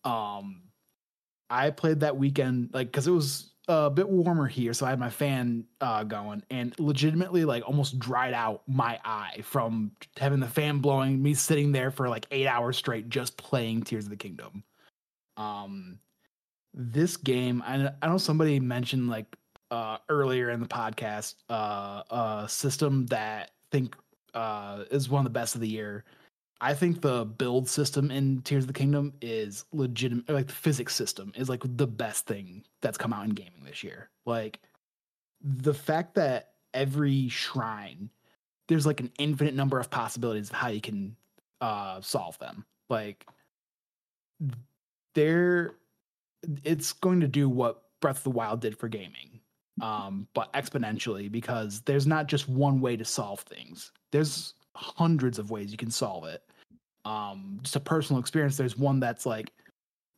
[0.03, 0.63] Um,
[1.49, 4.99] I played that weekend like because it was a bit warmer here, so I had
[4.99, 10.47] my fan uh, going, and legitimately like almost dried out my eye from having the
[10.47, 11.21] fan blowing.
[11.21, 14.63] Me sitting there for like eight hours straight just playing Tears of the Kingdom.
[15.35, 15.99] Um,
[16.73, 19.35] this game, I, I know somebody mentioned like
[19.69, 23.95] uh earlier in the podcast, uh, a system that I think
[24.33, 26.05] uh is one of the best of the year.
[26.59, 30.27] I think the build system in Tears of the Kingdom is legitimate.
[30.29, 33.83] Like the physics system is like the best thing that's come out in gaming this
[33.83, 34.09] year.
[34.25, 34.59] Like
[35.41, 38.09] the fact that every shrine
[38.67, 41.15] there's like an infinite number of possibilities of how you can
[41.61, 42.65] uh solve them.
[42.89, 43.25] Like
[45.13, 45.75] there
[46.63, 49.39] it's going to do what Breath of the Wild did for gaming.
[49.81, 53.91] Um, but exponentially because there's not just one way to solve things.
[54.11, 56.43] There's hundreds of ways you can solve it.
[57.05, 58.57] Um, just a personal experience.
[58.57, 59.51] There's one that's like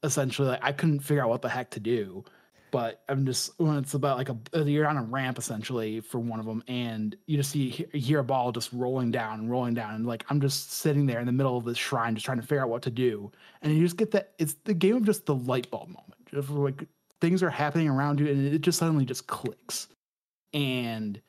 [0.03, 2.23] essentially like I couldn't figure out what the heck to do,
[2.71, 6.39] but I'm just when it's about like a you're on a ramp essentially for one
[6.39, 9.95] of them, and you just see hear a ball just rolling down and rolling down,
[9.95, 12.45] and like I'm just sitting there in the middle of this shrine just trying to
[12.45, 13.31] figure out what to do,
[13.61, 16.49] and you just get that it's the game of just the light bulb moment, just
[16.49, 16.85] like
[17.21, 19.87] things are happening around you, and it just suddenly just clicks,
[20.53, 21.21] and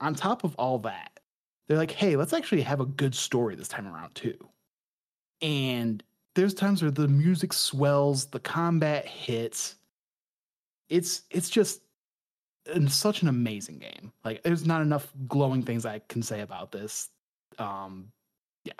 [0.00, 1.11] on top of all that,
[1.72, 4.36] they're like, hey, let's actually have a good story this time around too.
[5.40, 6.04] And
[6.34, 9.76] there's times where the music swells, the combat hits.
[10.90, 11.80] it's it's just
[12.88, 14.12] such an amazing game.
[14.22, 17.08] Like there's not enough glowing things I can say about this.
[17.58, 18.12] Um,
[18.64, 18.72] yeah.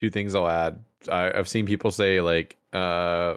[0.00, 0.82] Two things I'll add.
[1.12, 3.36] I, I've seen people say like, uh,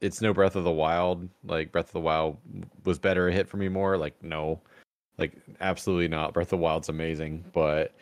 [0.00, 1.28] it's no Breath of the Wild.
[1.44, 2.38] Like Breath of the Wild
[2.84, 3.96] was better, a hit for me more.
[3.96, 4.60] Like no,
[5.20, 6.32] like absolutely not.
[6.32, 7.92] Breath of the Wild's amazing, but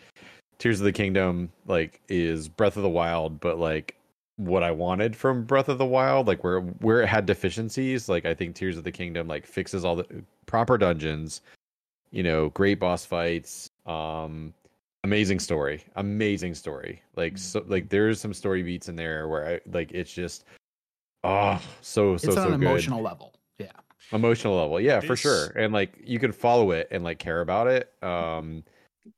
[0.59, 3.97] Tears of the Kingdom like is Breath of the Wild, but like
[4.37, 8.09] what I wanted from Breath of the Wild, like where where it had deficiencies.
[8.09, 10.07] Like I think Tears of the Kingdom like fixes all the
[10.47, 11.43] proper dungeons,
[12.11, 14.55] you know, great boss fights, um,
[15.05, 17.03] amazing story, amazing story.
[17.17, 20.45] Like so, like there's some story beats in there where I like it's just
[21.25, 23.35] oh so so it's so on an good emotional level.
[24.13, 24.81] Emotional level.
[24.81, 25.47] Yeah for sure.
[25.57, 28.63] And like you can follow it and like care about it um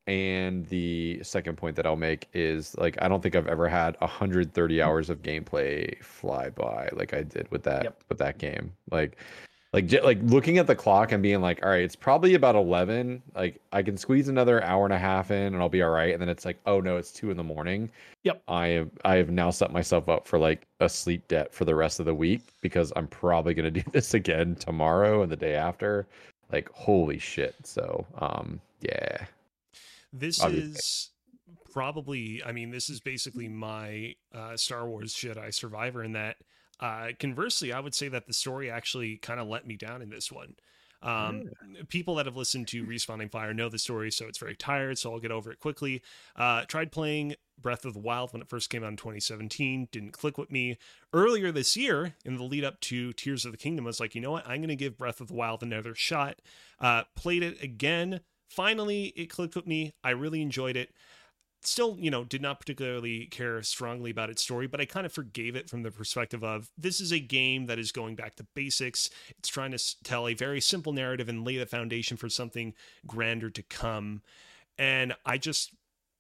[0.06, 3.96] and the second point that i'll make is like i don't think i've ever had
[4.00, 8.04] 130 hours of gameplay fly by like i did with that Yep.
[8.08, 8.72] with that game.
[8.90, 9.16] Like
[9.72, 12.55] like j- like looking at the clock and being like all right it's probably about
[12.56, 15.90] 11 like i can squeeze another hour and a half in and i'll be all
[15.90, 17.88] right and then it's like oh no it's two in the morning
[18.24, 18.42] Yep.
[18.48, 21.74] i have i have now set myself up for like a sleep debt for the
[21.74, 25.36] rest of the week because i'm probably going to do this again tomorrow and the
[25.36, 26.06] day after
[26.52, 29.24] like holy shit so um yeah
[30.12, 30.70] This Obviously.
[30.72, 31.10] is
[31.72, 36.36] probably, I mean, this is basically my uh, Star Wars Jedi Survivor in that.
[36.81, 40.09] Uh, conversely, I would say that the story actually kind of let me down in
[40.09, 40.55] this one.
[41.02, 41.51] Um,
[41.89, 44.98] People that have listened to Respawn Aim Fire know the story, so it's very tired,
[44.98, 46.02] so I'll get over it quickly.
[46.36, 50.12] Uh, tried playing Breath of the Wild when it first came out in 2017, didn't
[50.12, 50.78] click with me.
[51.12, 54.15] Earlier this year, in the lead up to Tears of the Kingdom, I was like,
[54.15, 54.47] you know what?
[54.47, 56.40] I'm going to give Breath of the Wild another shot.
[56.78, 58.20] Uh, played it again.
[58.48, 59.94] Finally, it clicked with me.
[60.02, 60.93] I really enjoyed it
[61.62, 65.12] still, you know, did not particularly care strongly about its story, but I kind of
[65.12, 68.47] forgave it from the perspective of this is a game that is going back to
[68.55, 69.11] basics.
[69.39, 72.74] It's trying to tell a very simple narrative and lay the foundation for something
[73.07, 74.23] grander to come.
[74.78, 75.74] And I just,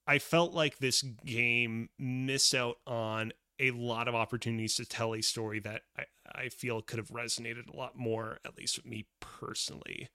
[0.06, 5.22] I felt like this game missed out on a lot of opportunities to tell a
[5.22, 6.04] story that I,
[6.34, 10.08] I feel could have resonated a lot more, at least with me personally.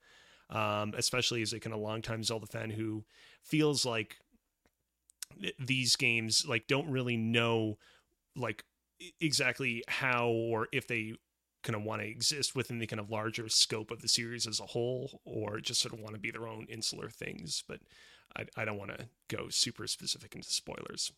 [0.48, 3.04] Um, especially as like in a longtime Zelda fan who
[3.42, 4.18] feels like
[5.58, 7.76] these games like don't really know
[8.36, 8.64] like
[9.20, 11.14] exactly how or if they
[11.62, 14.60] kind of want to exist within the kind of larger scope of the series as
[14.60, 17.80] a whole or just sort of want to be their own insular things but
[18.36, 21.12] i, I don't want to go super specific into spoilers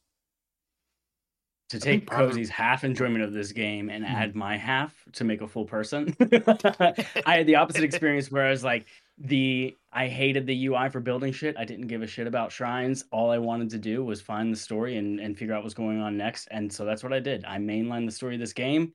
[1.70, 4.14] to take think Cozy's half enjoyment of this game and Hmm.
[4.14, 6.16] add my half to make a full person.
[7.26, 8.86] I had the opposite experience where I was like,
[9.20, 11.56] the I hated the UI for building shit.
[11.58, 13.04] I didn't give a shit about shrines.
[13.10, 16.00] All I wanted to do was find the story and, and figure out what's going
[16.00, 16.46] on next.
[16.50, 17.44] And so that's what I did.
[17.44, 18.92] I mainlined the story of this game.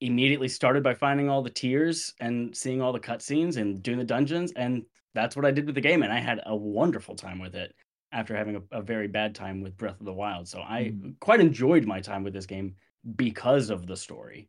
[0.00, 4.04] Immediately started by finding all the tiers and seeing all the cutscenes and doing the
[4.04, 4.52] dungeons.
[4.54, 4.82] And
[5.14, 6.02] that's what I did with the game.
[6.02, 7.74] And I had a wonderful time with it
[8.12, 10.46] after having a, a very bad time with Breath of the Wild.
[10.46, 11.18] So I Mm.
[11.20, 12.76] quite enjoyed my time with this game
[13.16, 14.48] because of the story.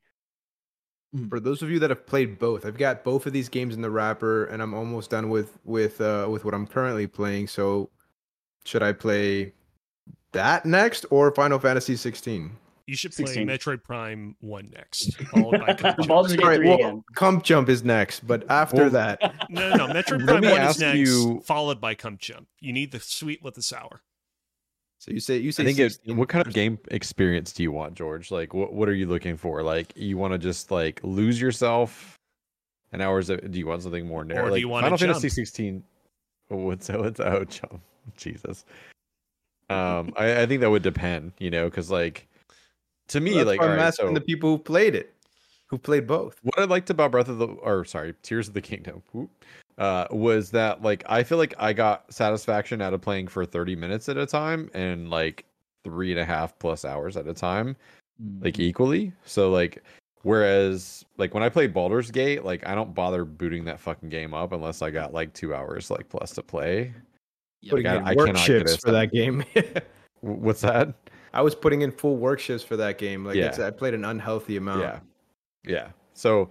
[1.29, 3.81] For those of you that have played both, I've got both of these games in
[3.81, 7.47] the wrapper, and I'm almost done with with uh, with what I'm currently playing.
[7.47, 7.89] So,
[8.65, 9.53] should I play
[10.33, 12.51] that next or Final Fantasy 16?
[12.87, 13.47] you should play 16.
[13.47, 16.29] metroid prime 1 next followed by Cut Jump.
[16.29, 17.03] Sorry, well, again.
[17.15, 20.79] Comp Jump is next, but after Well- that, no no no metroid prime 1 is
[20.79, 24.03] next you- followed by come jump you need the sweet with the sour
[25.05, 27.71] so you say you say I think it, what kind of game experience do you
[27.71, 28.31] want, George?
[28.31, 29.61] Like, what what are you looking for?
[29.61, 32.17] Like, you want to just like lose yourself
[32.91, 33.27] an hours?
[33.27, 34.45] Do you want something more narrow?
[34.45, 35.47] Or do like, you wanna Final Fantasy jump?
[35.47, 35.83] 16?
[36.47, 36.99] What's that?
[36.99, 37.81] what's oh jump?
[38.17, 38.65] Jesus.
[39.69, 42.27] Um, I, I think that would depend, you know, because like
[43.09, 45.13] to me, Well, like I'm right, asking so the people who played it,
[45.75, 46.39] who played both.
[46.43, 49.29] what I liked about Breath of the or sorry, Tears of the Kingdom, whoop,
[49.77, 53.75] uh, was that like I feel like I got satisfaction out of playing for 30
[53.75, 55.43] minutes at a time and like
[55.83, 57.75] three and a half plus hours at a time,
[58.39, 59.11] like equally.
[59.25, 59.83] So like
[60.23, 64.33] whereas like when I play Baldur's Gate, like I don't bother booting that fucking game
[64.33, 66.93] up unless I got like two hours like plus to play.
[67.69, 69.43] Putting I- in I work cannot get for that game.
[70.21, 70.93] What's that?
[71.33, 73.25] I was putting in full work shifts for that game.
[73.25, 73.47] Like Yeah.
[73.47, 74.79] it's, I played an unhealthy amount.
[74.81, 74.99] Yeah.
[75.67, 75.89] Yeah.
[76.13, 76.49] So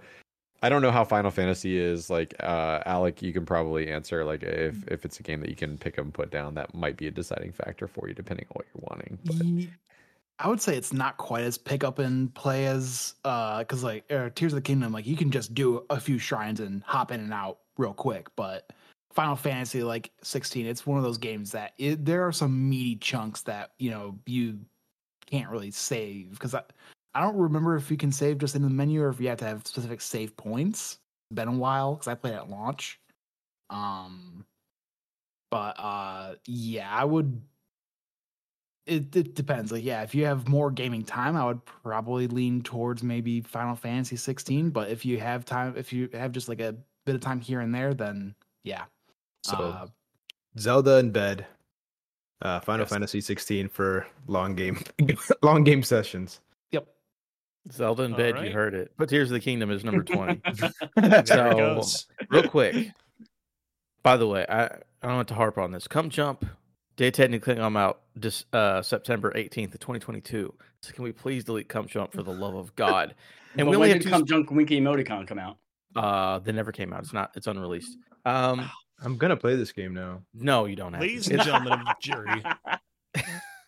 [0.61, 2.09] I don't know how Final Fantasy is.
[2.09, 4.23] Like, uh, Alec, you can probably answer.
[4.23, 6.73] Like, if if it's a game that you can pick up and put down, that
[6.73, 9.19] might be a deciding factor for you, depending on what you're wanting.
[9.25, 9.69] But
[10.39, 14.11] I would say it's not quite as pick up and play as uh because like
[14.11, 17.11] uh, Tears of the Kingdom, like you can just do a few shrines and hop
[17.11, 18.27] in and out real quick.
[18.35, 18.71] But
[19.13, 22.95] Final Fantasy like 16, it's one of those games that it, there are some meaty
[22.95, 24.59] chunks that you know you
[25.25, 26.55] can't really save because
[27.15, 29.37] I don't remember if you can save just in the menu or if you have
[29.37, 30.99] to have specific save points.
[31.31, 32.99] It's been a while because I played at launch.
[33.69, 34.45] Um,
[35.49, 37.41] but uh, yeah, I would.
[38.85, 39.71] It, it depends.
[39.71, 43.75] Like, yeah, if you have more gaming time, I would probably lean towards maybe Final
[43.75, 44.69] Fantasy 16.
[44.69, 46.75] But if you have time, if you have just like a
[47.05, 48.35] bit of time here and there, then
[48.65, 48.83] yeah.
[49.43, 49.87] So Uh,
[50.59, 51.47] Zelda in bed.
[52.41, 52.89] Uh, Final Yes.
[52.91, 54.83] Fantasy 16 for long game,
[55.41, 56.41] long game sessions.
[57.65, 57.73] Yep.
[57.75, 58.45] Zelda in All bed, right.
[58.47, 58.91] you heard it.
[58.97, 60.41] But Tears of the Kingdom is number 20.
[61.25, 61.81] So-
[62.29, 62.89] Real quick.
[64.03, 64.69] By the way, I, I
[65.03, 65.87] don't want to harp on this.
[65.87, 66.45] Come Jump,
[66.95, 70.53] day technically I'm out this uh, September 18th of 2022.
[70.81, 73.15] So can we please delete Come Jump for the love of God?
[73.57, 74.09] And And we but only when did two.
[74.09, 75.57] Come Junk Winky Emoticon come out?
[75.95, 77.03] uh, they never came out.
[77.03, 77.31] It's not.
[77.37, 77.97] It's unreleased.
[78.25, 78.69] Um,
[79.01, 80.23] I'm gonna play this game now.
[80.33, 81.01] no, you don't have.
[81.01, 81.35] Ladies to.
[81.35, 82.43] and gentlemen of the jury,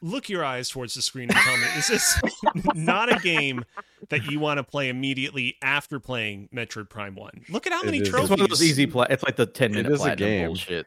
[0.01, 2.21] look your eyes towards the screen and tell me is this
[2.75, 3.63] not a game
[4.09, 7.45] that you want to play immediately after playing Metroid Prime 1?
[7.49, 8.01] Look at how It many is.
[8.01, 8.23] It's trophies.
[8.31, 9.07] It's one of those easy play.
[9.09, 10.47] It's like the 10 It minute is a game.
[10.47, 10.85] bullshit.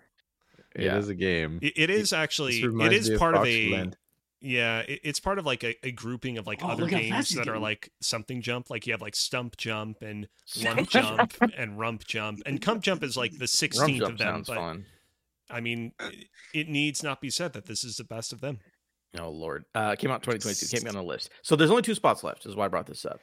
[0.77, 0.99] It Yeah.
[0.99, 1.59] is a game.
[1.63, 3.97] It- it is actually it reminds is me part of Fox a Blend.
[4.41, 7.29] yeah it, it's part of like a, a grouping of like Oh, other games fast
[7.31, 10.89] he's that are like something jump like you have like stump jump and Stump lump
[10.89, 14.57] jump and rump jump and cum jump is like the 16th of them sounds but
[14.57, 14.87] fun.
[15.51, 18.61] i mean it, it needs not be said that this is the best of them
[19.19, 20.67] Oh Lord, uh, came out 2022.
[20.71, 21.31] Can't be on the list.
[21.43, 22.47] So there's only two spots left.
[22.47, 23.21] Is why I brought this up.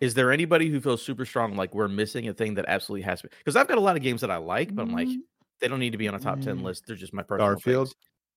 [0.00, 3.20] Is there anybody who feels super strong like we're missing a thing that absolutely has
[3.22, 3.34] to be?
[3.38, 5.08] Because I've got a lot of games that I like, but I'm like
[5.60, 6.62] they don't need to be on a top ten Mm.
[6.62, 6.84] list.
[6.86, 7.48] They're just my personal.
[7.54, 7.88] Garfield?
[7.88, 7.96] things.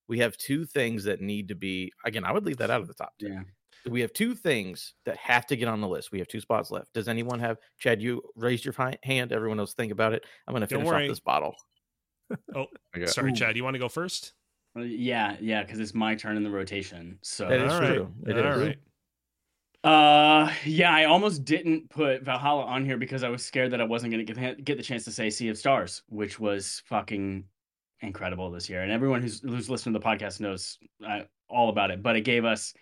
[0.10, 1.92] We have two things that need to be.
[2.06, 3.32] Again, I would leave that out of the top ten.
[3.86, 3.92] Yeah.
[3.92, 6.12] We have two things that have to get on the list.
[6.14, 6.94] We have two spots left.
[6.94, 7.58] Does anyone have?
[7.80, 8.74] Chad, you raised your
[9.04, 9.34] hand.
[9.34, 10.26] Everyone else think about it.
[10.48, 11.54] I'm going to finish off this bottle.
[12.56, 13.06] Okay.
[13.08, 13.36] sorry Ooh.
[13.36, 14.34] chad you want to go first
[14.76, 17.20] Yeah, yeah, because it's my turn in the rotation.
[17.22, 17.96] So That is All right.
[17.96, 18.14] true.
[18.26, 18.60] It All is.
[18.60, 18.80] right.
[19.84, 23.84] Uh, yeah, I almost didn't put Valhalla on here because I was scared that I
[23.84, 27.44] wasn't gonna get the, get the chance to say Sea of Stars, which was fucking
[28.00, 28.82] incredible this year.
[28.82, 32.02] And everyone who's who's listening to the podcast knows uh, all about it.
[32.02, 32.74] But it gave us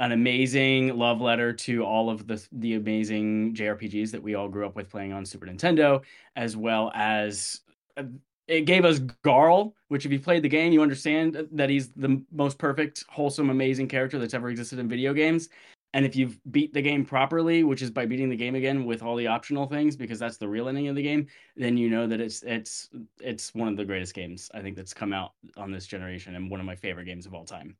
[0.00, 4.66] an amazing love letter to all of the the amazing JRPGs that we all grew
[4.66, 6.02] up with playing on Super Nintendo,
[6.34, 7.60] as well as
[7.96, 8.02] uh,
[8.48, 12.22] it gave us Garl, which if you played the game, you understand that he's the
[12.32, 15.48] most perfect, wholesome, amazing character that's ever existed in video games.
[15.94, 19.02] And if you've beat the game properly, which is by beating the game again with
[19.02, 21.26] all the optional things, because that's the real ending of the game,
[21.56, 24.92] then you know that it's it's it's one of the greatest games I think that's
[24.92, 27.76] come out on this generation and one of my favorite games of all time.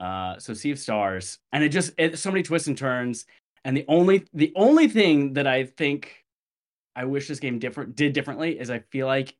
[0.00, 3.24] Uh, so Sea of Stars, and it just it, so many twists and turns.
[3.64, 6.24] And the only the only thing that I think
[6.96, 9.36] I wish this game different did differently is I feel like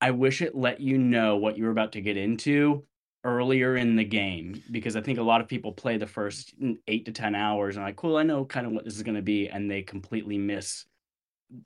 [0.00, 2.84] I wish it let you know what you were about to get into
[3.24, 6.54] earlier in the game because I think a lot of people play the first
[6.88, 9.16] eight to ten hours and like, cool, I know kind of what this is going
[9.16, 10.86] to be, and they completely miss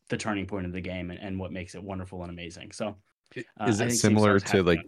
[0.09, 2.73] the turning point of the game and, and what makes it wonderful and amazing.
[2.73, 2.97] So,
[3.36, 4.81] uh, Is it think Sea of similar to, like,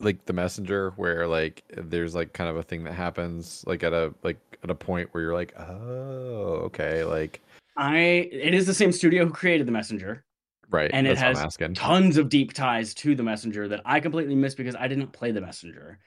[0.00, 3.92] like the messenger where like there's like kind of a thing that happens like at
[3.92, 7.40] a like at a point where you're like oh okay like
[7.76, 7.98] I
[8.30, 10.24] it is the same studio who created the messenger.
[10.70, 14.56] Right And it has Tons of deep ties to the messenger that I completely missed
[14.56, 15.98] because I didn't play the messenger.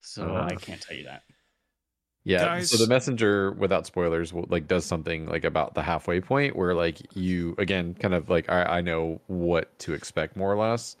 [0.00, 0.48] So Uh-huh.
[0.50, 1.22] I can't tell you that.
[2.24, 6.74] yeah so the messenger without spoilers like does something like about the halfway point where
[6.74, 10.96] like you again kind of like i, I know what to expect more or less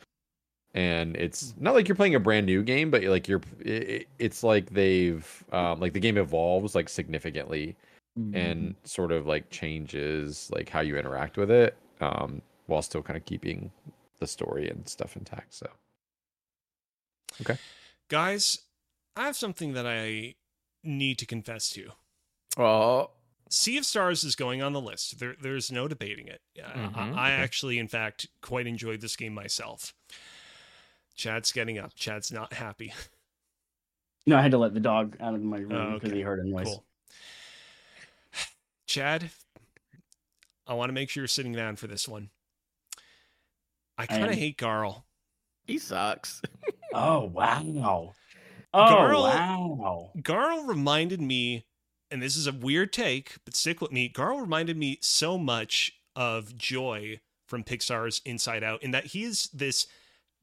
[0.74, 4.42] and it's not like you're playing a brand new game but like you're it, it's
[4.44, 7.76] like they've um like the game evolves like significantly
[8.34, 13.16] and sort of like changes like how you interact with it um while still kind
[13.16, 13.72] of keeping
[14.20, 15.68] the story and stuff intact so
[17.40, 17.56] okay,
[18.08, 18.58] guys
[19.16, 20.34] i have something that i
[20.84, 21.90] need to confess to
[22.56, 23.10] Oh,
[23.50, 25.20] Sea of Stars is going on the list.
[25.20, 26.40] There, there's no debating it.
[26.58, 27.42] I- Mhm, I, I okay.
[27.42, 29.94] actually, in fact, quite enjoyed this game myself.
[31.14, 31.94] Chad's getting up.
[31.94, 32.92] Chad's not happy.
[34.26, 36.16] No, I had to let the dog out of my room Oh, because okay.
[36.18, 36.64] he heard a noise.
[36.66, 36.84] Cool.
[38.86, 39.30] Chad,
[40.66, 42.30] I want to make sure you're sitting down for this one.
[43.98, 45.02] I kind of hate Garl.
[45.66, 46.40] he sucks.
[46.94, 48.14] Oh wow.
[48.72, 50.10] Oh Garl- wow.
[50.18, 51.66] Garl reminded me,
[52.10, 54.08] and this is a weird take, but stick with me.
[54.10, 59.50] Garl reminded me so much of Joy from Pixar's Inside Out, in that he is
[59.52, 59.86] this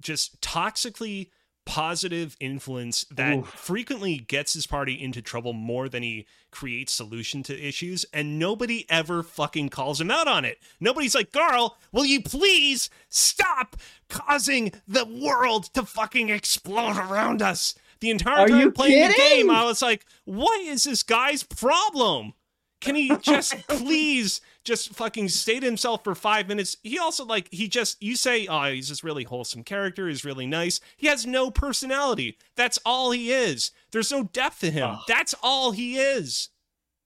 [0.02, 1.30] just toxically
[1.66, 3.48] positive influence that Oof.
[3.48, 8.86] frequently gets his party into trouble more than he creates solution to issues and nobody
[8.90, 10.60] ever fucking calls him out on it.
[10.80, 13.76] Nobody's like garl will you please stop
[14.10, 17.76] causing the world to fucking explode around us?
[18.00, 22.34] The entire Are time playing the game i was like what is this guy's problem
[22.81, 26.77] Can he just please just fucking stay to himself for five minutes?
[26.84, 30.07] He also like he just you say, oh, he's this really wholesome character.
[30.07, 30.80] He's really nice.
[30.97, 32.38] He has no personality.
[32.56, 33.72] That's all he is.
[33.91, 34.91] There's no depth to him.
[34.91, 34.99] Ugh.
[35.07, 36.49] That's all he is.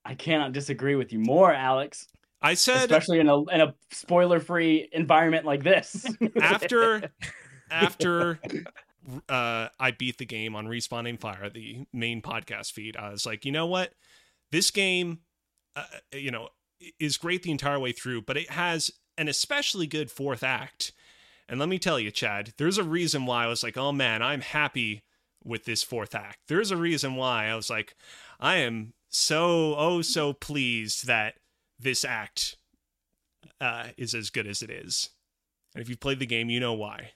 [0.03, 2.07] I cannot disagree with you more, Alex.
[2.41, 6.05] I said Especially in a in a spoiler free environment like this.
[6.41, 7.11] after
[7.71, 8.39] after
[9.27, 13.25] uh, I beat the game on Respawn Aim Fire, the main podcast feed, I was
[13.25, 13.93] like, you know what,
[14.51, 15.19] this game,
[15.75, 15.83] uh,
[16.13, 16.49] you know,
[16.99, 20.91] is great the entire way through, but it has an especially good fourth act.
[21.47, 24.21] And let me tell you, Chad, there's a reason why I was like, oh man,
[24.21, 25.03] I'm happy
[25.43, 26.39] with this fourth act.
[26.47, 27.95] There's a reason why I was like,
[28.39, 31.35] I am so oh so pleased that
[31.79, 32.57] this act
[33.59, 35.09] uh, is as good as it is.
[35.73, 37.11] And if you've played the game, you know why.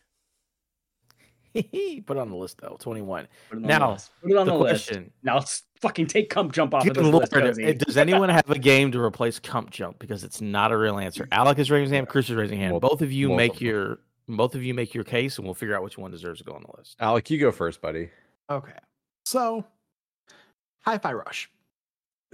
[1.54, 2.78] Put it on the list though.
[2.80, 3.28] 21.
[3.50, 4.12] Put it on Now, the list.
[4.24, 4.88] It on the the, list.
[4.88, 5.12] question.
[5.22, 7.74] Now let's fucking take cum jump off Good of this Lord, list, Cozy.
[7.76, 10.00] does anyone have a game to replace Cump Jump?
[10.00, 11.28] Because it's not a real answer.
[11.32, 12.08] Alec is raising his hand.
[12.08, 12.72] Chris is raising his hand.
[12.72, 13.68] Multiple- Both of you make multiple.
[13.68, 14.00] your
[14.30, 16.54] both of you make your case, and we'll figure out which one deserves to go
[16.54, 16.96] on the list.
[17.02, 18.10] Alec, you go first, buddy.
[18.50, 18.72] Okay.
[19.26, 19.66] So,
[20.86, 21.50] Hi-Fi Rush.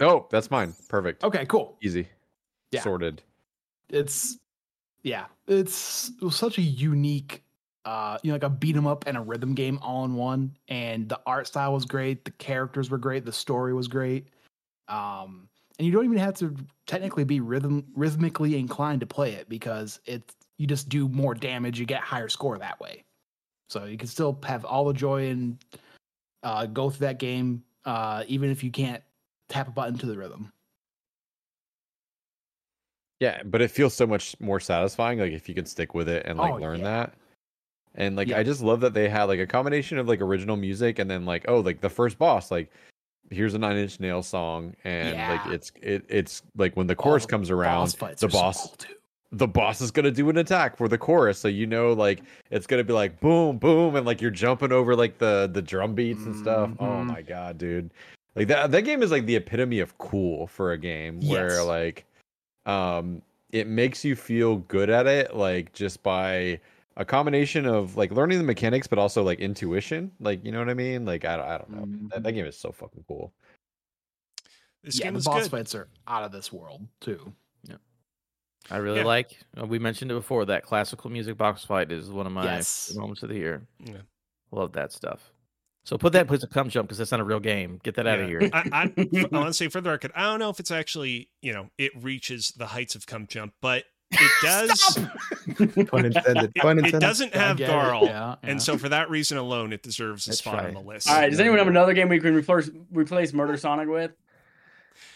[0.00, 0.72] Oh, that's mine.
[0.88, 1.24] Perfect.
[1.24, 1.76] Okay, cool.
[1.82, 2.08] Easy.
[2.70, 2.80] Yeah.
[2.82, 3.22] Sorted.
[3.88, 4.38] It's
[5.02, 7.42] yeah, it's it was such a unique
[7.90, 10.56] uh you know like a beat 'em up and a rhythm game all in one
[10.68, 14.28] and the art style was great, the characters were great, the story was great.
[14.88, 15.48] Um
[15.78, 16.54] and you don't even have to
[16.86, 21.80] technically be rhythm rhythmically inclined to play it because it's you just do more damage,
[21.80, 23.04] you get higher score that way.
[23.70, 25.58] So you can still have all the joy and
[26.44, 29.02] uh go through that game uh even if you can't
[29.48, 30.52] tap a button to the rhythm.
[33.20, 36.24] Yeah, but it feels so much more satisfying, like if you can stick with it
[36.26, 36.84] and like Oh, learn yeah.
[36.84, 37.14] that.
[37.94, 38.38] And like Yeah.
[38.38, 41.24] I just love that they had like a combination of like original music and then
[41.24, 42.70] like oh like the first boss like
[43.30, 47.24] here's a Nine Inch nail song and like it's it it's like when the chorus
[47.24, 48.76] Oh, comes Boss around fights the so boss cool,
[49.32, 52.66] the boss is gonna do an attack for the chorus so you know like it's
[52.66, 56.26] gonna be like boom boom and like you're jumping over like the the drum beats
[56.26, 56.70] and stuff.
[56.80, 57.06] Oh Mhm.
[57.06, 57.90] my god, dude!
[58.34, 62.04] Like that that game is like the epitome of cool for a game where like
[62.66, 63.22] um
[63.52, 66.58] it makes you feel good at it like just by
[67.00, 70.68] a combination of like learning the mechanics but also like intuition like you know what
[70.68, 72.08] i mean like i, don't- I don't know man.
[72.12, 73.32] that, that game is so fucking cool
[74.84, 75.50] This yeah, game the is boss good.
[75.50, 77.32] fights are out of this world too.
[77.64, 77.76] Yeah,
[78.70, 79.04] I really Yeah.
[79.06, 79.36] like.
[79.60, 80.46] uh, We mentioned it before.
[80.46, 82.94] That classical music box fight is one of my Yes.
[82.96, 83.66] moments of the year.
[83.84, 84.02] Yeah.
[84.52, 85.32] Love that stuff.
[85.84, 87.78] So put that in place of Cump Jump because that's not a real game.
[87.82, 88.48] Get that out of here.
[88.52, 91.28] I, I, I want to say for the record, I don't know if it's actually,
[91.42, 94.98] you know, it reaches the heights of Cum Jump, but it does.
[95.88, 96.52] Pun intended.
[96.54, 98.08] It, Pun it doesn't have get Garl, yeah,
[98.42, 98.50] yeah.
[98.50, 101.08] and so for that reason alone, it deserves a That's spot on the list.
[101.08, 101.30] All right.
[101.30, 104.12] Does anyone have another game we can replace replace Murder Sonic with?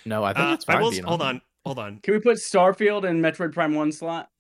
[0.04, 0.76] No, I think Uh, it's fine.
[0.76, 0.90] I will.
[0.90, 1.28] being Hold there.
[1.28, 1.40] on.
[1.64, 1.98] Hold on.
[2.00, 4.30] Can we put Starfield in Metroid Prime One slot?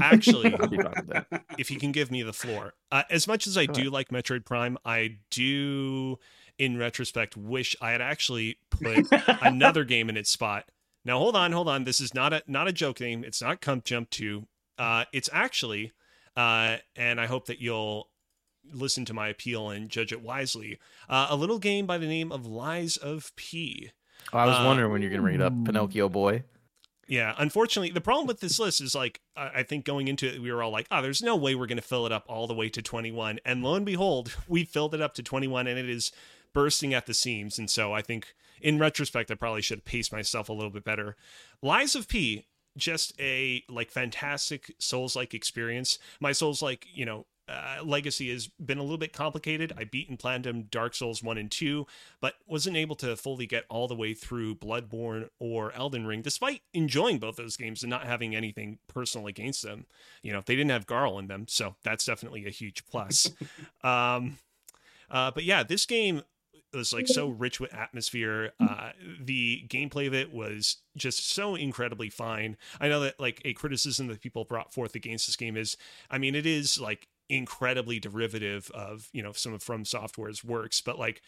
[0.00, 1.44] Actually, I'll be fine with that.
[1.58, 2.74] if you can give me the floor.
[2.92, 6.18] Uh, as much as I Go do like Metroid Prime, I do,
[6.58, 9.06] in retrospect, wish I had actually put
[9.42, 10.66] another game in its spot.
[11.04, 11.84] Now hold on, hold on.
[11.84, 13.24] This is not a not a joke name.
[13.24, 14.46] It's not Cump Jump Two.
[14.78, 15.92] Uh, it's actually,
[16.36, 18.08] uh, and I hope that you'll
[18.72, 20.78] listen to my appeal and judge it wisely.
[21.08, 23.90] Uh, a little game by the name of Lies of P.
[24.32, 26.44] Oh, I was Uh, wondering when you're going to bring it up, Pinocchio boy.
[27.08, 30.40] Yeah, unfortunately, the problem with this list is like I I think going into it,
[30.40, 32.46] we were all like, "Oh, there's no way we're going to fill it up all
[32.46, 35.78] the way to 21." And lo and behold, we filled it up to 21, and
[35.78, 36.12] it is
[36.54, 37.58] bursting at the seams.
[37.58, 40.84] And so I think, in retrospect, I probably should have paced myself a little bit
[40.84, 41.16] better.
[41.60, 45.98] Lies of P, just a like fantastic Souls-like experience.
[46.20, 47.26] My Souls-like, you know.
[47.48, 49.72] Uh, legacy has been a little bit complicated.
[49.76, 51.86] I beat and platinum Dark Souls 1 and 2,
[52.20, 56.62] but wasn't able to fully get all the way through Bloodborne or Elden Ring, despite
[56.72, 59.86] enjoying both those games and not having anything personal against them.
[60.22, 63.32] You know, they didn't have Garl in them, so that's definitely a huge plus.
[63.84, 64.38] um,
[65.10, 66.22] uh, but yeah, this game
[66.74, 68.52] was like so rich with atmosphere.
[68.60, 68.90] Uh,
[69.20, 72.56] the gameplay of it was just so incredibly fine.
[72.80, 75.76] I know that like a criticism that people brought forth against this game is,
[76.10, 80.80] I mean, it is like incredibly derivative of you know some of From Software's works,
[80.80, 81.22] but like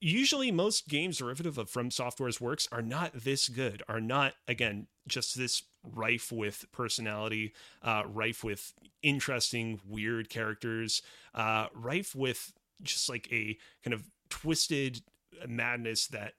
[0.00, 4.86] usually most games derivative of from software's works are not this good are not again
[5.06, 7.52] just this rife with personality
[7.82, 11.02] uh rife with interesting weird characters
[11.34, 12.52] uh rife with
[12.82, 15.02] just like a kind of twisted
[15.46, 16.32] madness that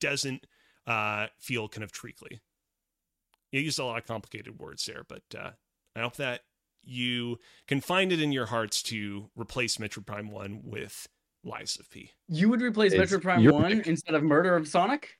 [0.00, 0.46] doesn't
[0.86, 2.40] uh feel kind of treacly
[3.52, 5.50] you used a lot of complicated words there but uh
[5.96, 6.40] i hope that
[6.86, 11.08] you can find it in your hearts to replace Metroid Prime 1 with
[11.42, 12.10] Lies of P.
[12.28, 13.86] You would replace It's Metroid Prime One pick.
[13.86, 15.16] instead of Murder of Sonic?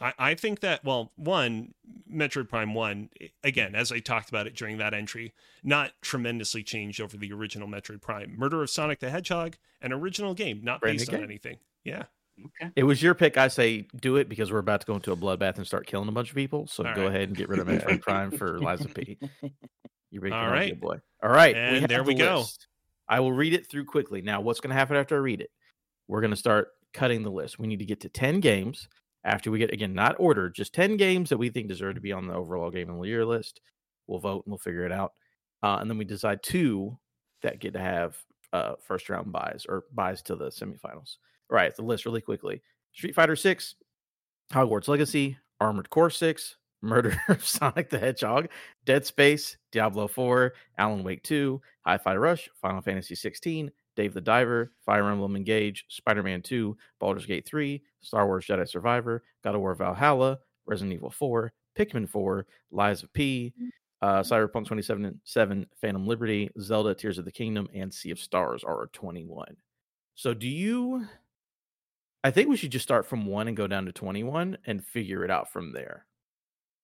[0.00, 1.74] I, I think that well, one
[2.12, 3.10] Metroid Prime One
[3.44, 5.32] again, as I talked about it during that entry,
[5.62, 8.34] not tremendously changed over the original Metroid Prime.
[8.36, 11.24] Murder of Sonic the Hedgehog, an original game, not Brand based on game.
[11.24, 11.56] anything.
[11.84, 12.04] Yeah.
[12.62, 12.72] Okay.
[12.74, 13.36] It was your pick.
[13.36, 16.08] I say do it because we're about to go into a bloodbath and start killing
[16.08, 16.66] a bunch of people.
[16.66, 17.08] So All go right.
[17.08, 19.18] ahead and get rid of Metroid Prime for Lies of P.
[20.10, 20.70] You're making All a right.
[20.70, 20.96] good boy.
[21.22, 22.38] All right, And have there we the go.
[22.38, 22.66] list.
[23.08, 24.22] I will read it through quickly.
[24.22, 25.50] Now, what's going to happen after I read it?
[26.08, 27.58] We're going to start cutting the list.
[27.58, 28.88] We need to get to ten games.
[29.24, 32.12] After we get again, not ordered, just ten games that we think deserve to be
[32.12, 33.60] on the overall game of the year list.
[34.06, 35.12] We'll vote and we'll figure it out,
[35.62, 36.98] uh, and then we decide two
[37.42, 38.16] that get to have
[38.52, 41.16] uh, first round buys or buys to the semifinals.
[41.50, 42.62] All right, the list really quickly:
[42.92, 43.76] Street Fighter Six,
[44.52, 48.48] Hogwarts Legacy, Armored Core Six, Murder of Sonic the Hedgehog,
[48.84, 54.20] Dead Space, Diablo 4, Alan Wake 2, Hi Fi Rush, Final Fantasy 16, Dave the
[54.20, 59.54] Diver, Fire Emblem Engage, Spider Man 2, Baldur's Gate 3, Star Wars Jedi Survivor, God
[59.54, 63.52] of War Valhalla, Resident Evil 4, Pikmin 4, Lies of P,
[64.00, 68.88] uh, Cyberpunk 2077, Phantom Liberty, Zelda Tears of the Kingdom, and Sea of Stars are
[68.92, 69.56] 21.
[70.14, 71.06] So do you.
[72.24, 75.24] I think we should just start from one and go down to 21 and figure
[75.24, 76.06] it out from there.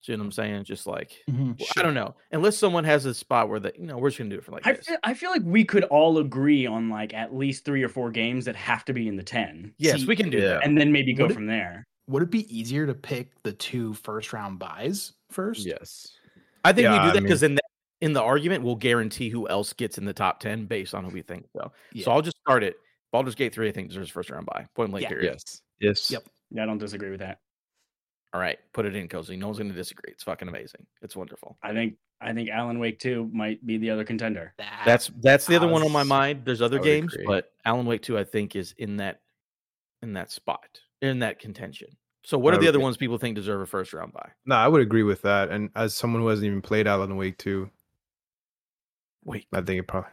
[0.00, 0.64] See what I'm saying?
[0.64, 1.58] Just like Mhm.
[1.58, 2.14] well, I don't know.
[2.30, 4.52] Unless someone has a spot where they, you know, we're just gonna do it for
[4.52, 4.86] like I this.
[4.86, 8.10] feel, I feel like we could all agree on like at least three or four
[8.10, 10.48] games that have to be in the 10 yes, See, we can do yeah.
[10.54, 10.64] that.
[10.64, 11.84] and then maybe go Would it- from there.
[12.08, 15.66] Would it be easier to pick the two first round buys first?
[15.66, 16.14] Yes.
[16.64, 17.60] I think Yeah, we do that because in the,
[18.00, 21.10] in the argument we'll guarantee who else gets in the top ten based on who
[21.10, 21.44] we think.
[21.56, 22.04] So, Yeah.
[22.04, 22.76] so I'll just start it.
[23.12, 24.66] Baldur's Gate three, I think deserves first round buy.
[24.74, 25.08] Point blank Yeah.
[25.08, 25.32] period.
[25.34, 25.62] Yes.
[25.80, 26.10] Yes.
[26.10, 26.22] Yep.
[26.50, 27.40] Yeah, I don't disagree with that.
[28.34, 29.36] All right, put it in, cozy.
[29.36, 30.12] No one's gonna disagree.
[30.12, 30.86] It's fucking amazing.
[31.02, 31.56] It's wonderful.
[31.62, 34.52] I think I think Alan Wake 2 might be the other contender.
[34.59, 36.42] That- That's that's the I other one on my mind.
[36.44, 37.26] There's other games, agree.
[37.26, 39.20] but Alan Wake two, I think, is in that
[40.02, 41.88] in that spot in that contention.
[42.24, 42.84] So, what I are the other agree.
[42.84, 44.28] ones people think deserve a first round buy?
[44.44, 45.48] No, I would agree with that.
[45.50, 47.70] And as someone who hasn't even played Alan Wake 2,
[49.24, 50.10] Wait, I think it probably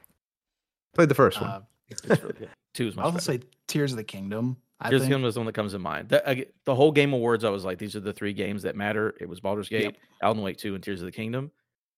[0.93, 1.49] played the first one.
[1.49, 2.49] uh, it's really good.
[2.73, 3.03] Two is my.
[3.03, 4.57] I much also say Tears of the Kingdom.
[4.79, 5.13] I Tears of the think.
[5.13, 6.09] Kingdom is the one that comes to mind.
[6.09, 8.75] That, I, the whole Game Awards, I was like, these are the three games that
[8.75, 9.15] matter.
[9.21, 9.95] It was Baldur's Gate, Yep.
[10.21, 11.51] Alan Wake 2, and Tears of the Kingdom.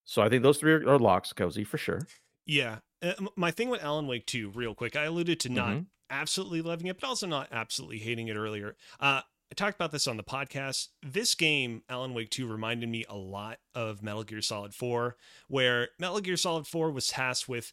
[0.06, 2.02] So I think those three are, are locks, cozy for sure.
[2.46, 2.80] Yeah.
[3.02, 5.86] Uh, my thing with Alan Wake 2, real quick, I alluded to not Mhm.
[6.10, 8.76] absolutely loving it, but also not absolutely hating it earlier.
[9.00, 10.90] Uh, I talked about this on the podcast.
[11.02, 15.16] This game, Alan Wake 2, reminded me a lot of Metal Gear Solid 4,
[15.48, 17.72] where Metal Gear Solid 4 was tasked with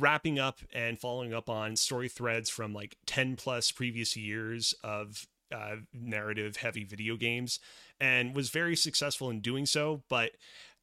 [0.00, 5.26] wrapping up and following up on story threads from like 10 plus previous years of
[5.54, 7.60] uh, narrative heavy video games
[8.00, 10.02] and was very successful in doing so.
[10.08, 10.32] But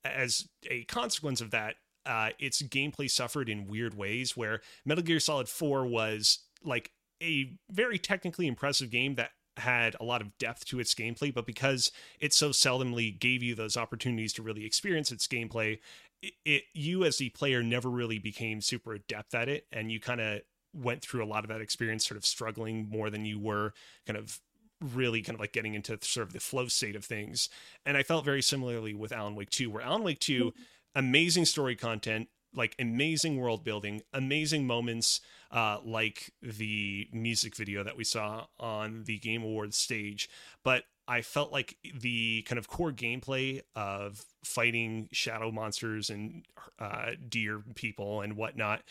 [0.04, 1.76] as a consequence of that,
[2.06, 6.92] uh, its gameplay suffered in weird ways where Metal Gear Solid 4 was like
[7.22, 11.46] a very technically impressive game that had a lot of depth to its gameplay, but
[11.46, 15.80] because it so seldomly gave you those opportunities to really experience its gameplay,
[16.24, 20.00] it, it you as the player never really became super adept at it, and you
[20.00, 20.42] kind of
[20.74, 23.74] went through a lot of that experience sort of struggling more than you were
[24.08, 24.40] kind of
[24.82, 27.50] really kind of like getting into sort of the flow state of things.
[27.86, 30.54] And I felt very similarly with Alan Wake 2, where Alan Wake 2,
[30.96, 35.22] amazing story content, like amazing world building, amazing moments,
[35.52, 40.30] uh, like the music video that we saw on the Game Awards stage.
[40.64, 46.46] But I felt like the kind of core gameplay of fighting shadow monsters and
[46.80, 48.84] uh, deer people and whatnot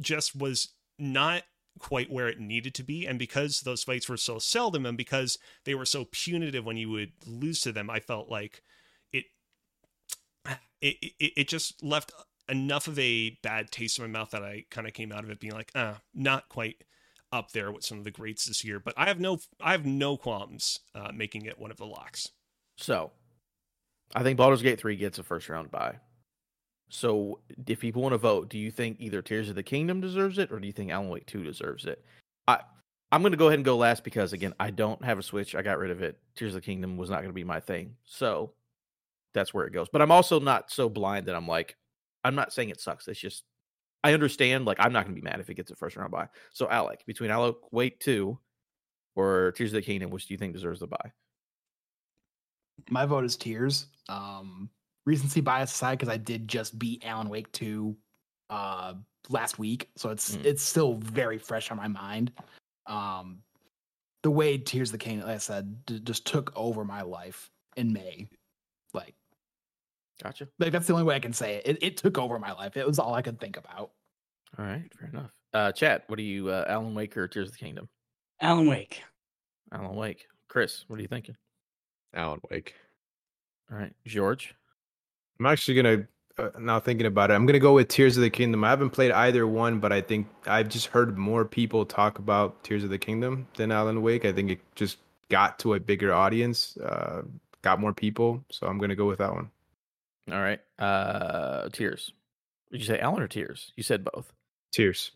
[0.00, 1.42] just was not
[1.78, 3.06] quite where it needed to be.
[3.06, 6.90] And because those fights were so seldom and because they were so punitive when you
[6.90, 8.62] would lose to them, I felt like
[9.12, 9.26] it
[10.80, 12.12] it it, it just left
[12.48, 15.30] enough of a bad taste in my mouth that I kind of came out of
[15.30, 16.82] it being like, ah, not quite
[17.36, 18.80] up there with some of the greats this year.
[18.80, 22.30] But I have no I have no qualms uh, making it one of the locks.
[22.76, 23.12] So
[24.14, 25.96] I think Baldur's Gate 3 gets a first round buy.
[26.88, 30.38] So if people want to vote, do you think either Tears of the Kingdom deserves
[30.38, 32.04] it or do you think Alan Wake 2 deserves it?
[32.46, 32.60] I
[33.12, 35.54] I'm going to go ahead and go last because again, I don't have a Switch.
[35.54, 36.18] I got rid of it.
[36.34, 37.94] Tears of the Kingdom was not going to be my thing.
[38.04, 38.52] So
[39.32, 39.88] that's where it goes.
[39.88, 41.76] But I'm also not so blind that I'm like
[42.24, 43.06] I'm not saying it sucks.
[43.06, 43.44] It's just
[44.06, 46.12] I understand like I'm not going to be mad if it gets a first round
[46.12, 46.28] buy.
[46.52, 48.38] So Alec, between Alec Wake 2
[49.16, 51.12] or Tears of the Kingdom, which do you think deserves the buy?
[52.90, 53.86] My vote is Tears.
[54.08, 54.70] Um,
[55.06, 57.96] recency bias aside, because I did just beat Alan Wake 2
[58.50, 58.94] uh,
[59.28, 60.44] last week, so it's Mm.
[60.44, 62.30] it's still very fresh on my mind.
[62.86, 63.42] Um,
[64.22, 67.50] the way Tears of the Kingdom, like I said, d- just took over my life
[67.76, 68.28] in May.
[70.22, 70.48] Like, Gotcha.
[70.58, 71.66] like that's the only way I can say it.
[71.66, 72.76] It, it took over my life.
[72.76, 73.90] It was all I could think about.
[74.58, 75.30] All right, fair enough.
[75.52, 77.88] Uh, chat, what do you, uh, Alan Wake or Tears of the Kingdom?
[78.40, 79.02] Alan Wake.
[79.72, 80.26] Alan Wake.
[80.48, 81.36] Chris, what are you thinking?
[82.14, 82.74] Alan Wake.
[83.70, 84.54] All right, George.
[85.38, 86.06] I'm actually gonna
[86.38, 87.34] uh, now thinking about it.
[87.34, 88.64] I'm gonna go with Tears of the Kingdom.
[88.64, 92.62] I haven't played either one, but I think I've just heard more people talk about
[92.64, 94.24] Tears of the Kingdom than Alan Wake.
[94.24, 94.98] I think it just
[95.28, 97.22] got to a bigger audience, uh,
[97.62, 98.44] got more people.
[98.50, 99.50] So I'm gonna go with that one.
[100.30, 102.12] All right, uh, Tears.
[102.72, 103.72] Did you say Alan or Tears?
[103.76, 104.32] You said both.
[104.72, 105.12] Tears.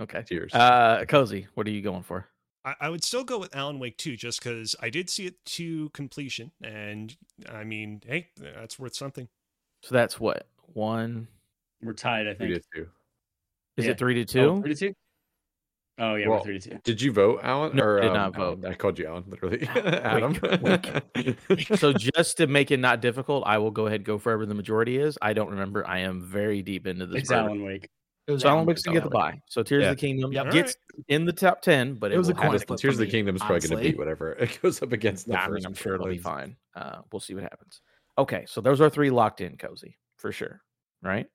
[0.00, 0.22] Okay.
[0.22, 0.54] Tears.
[0.54, 2.26] Uh, Cozy, what are you going for?
[2.64, 5.44] I, I would still go with Alan Wake 2 just because I did see it
[5.46, 6.52] to completion.
[6.62, 7.14] And
[7.50, 9.28] I mean, hey, that's worth something.
[9.82, 11.26] So that's what one.
[11.82, 12.38] We're tied, I think.
[12.38, 12.62] Three think.
[12.72, 12.88] to two.
[13.78, 13.90] Is Yeah.
[13.90, 14.62] it three to Oh, two?
[14.62, 14.94] three to two?
[15.98, 16.78] Oh, yeah, Well, we're three to two.
[16.84, 17.76] Did you vote, Alan?
[17.76, 18.60] No, I or, did um, not Alan?
[18.62, 18.68] vote.
[18.70, 19.66] I called you Alan, literally.
[19.68, 21.36] Alan Adam.
[21.76, 24.54] so just to make it not difficult, I will go ahead and go wherever the
[24.54, 25.18] majority is.
[25.20, 25.86] I don't remember.
[25.86, 27.20] I am very deep into this.
[27.22, 27.46] It's program.
[27.48, 27.88] Alan Wake.
[28.26, 29.40] It was So Alan Alan Wake's gonna get the buy.
[29.48, 29.90] So Tears Yeah.
[29.90, 30.50] of the Kingdom Yep.
[30.52, 30.76] gets
[31.08, 32.78] in the top ten, but it, It was will a have coin flip.
[32.80, 35.26] Tears of the Kingdom is probably going to beat whatever it goes up against.
[35.26, 36.56] The I mean, I'm sure it'll be fine.
[36.74, 37.80] Uh, we'll see what happens.
[38.16, 40.62] Okay, so those are three locked in, cozy for sure,
[41.02, 41.26] right?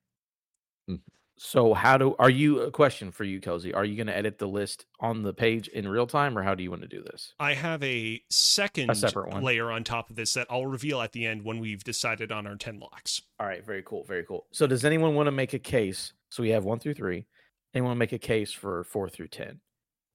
[0.90, 1.02] Mhm.
[1.40, 2.62] So how do are you?
[2.62, 3.74] A question for you, cozy.
[3.74, 6.56] Are you going to edit the list on the page in real time, or how
[6.56, 7.34] do you want to do this?
[7.40, 9.44] I have a second a separate one.
[9.44, 12.48] layer on top of this that I'll reveal at the end when we've decided on
[12.48, 13.22] our 10 locks.
[13.40, 14.48] All right, very cool, very cool.
[14.52, 16.14] So does anyone want to make a case?
[16.30, 17.26] So we have one through three.
[17.74, 19.60] Anyone want to make a case for four through ten?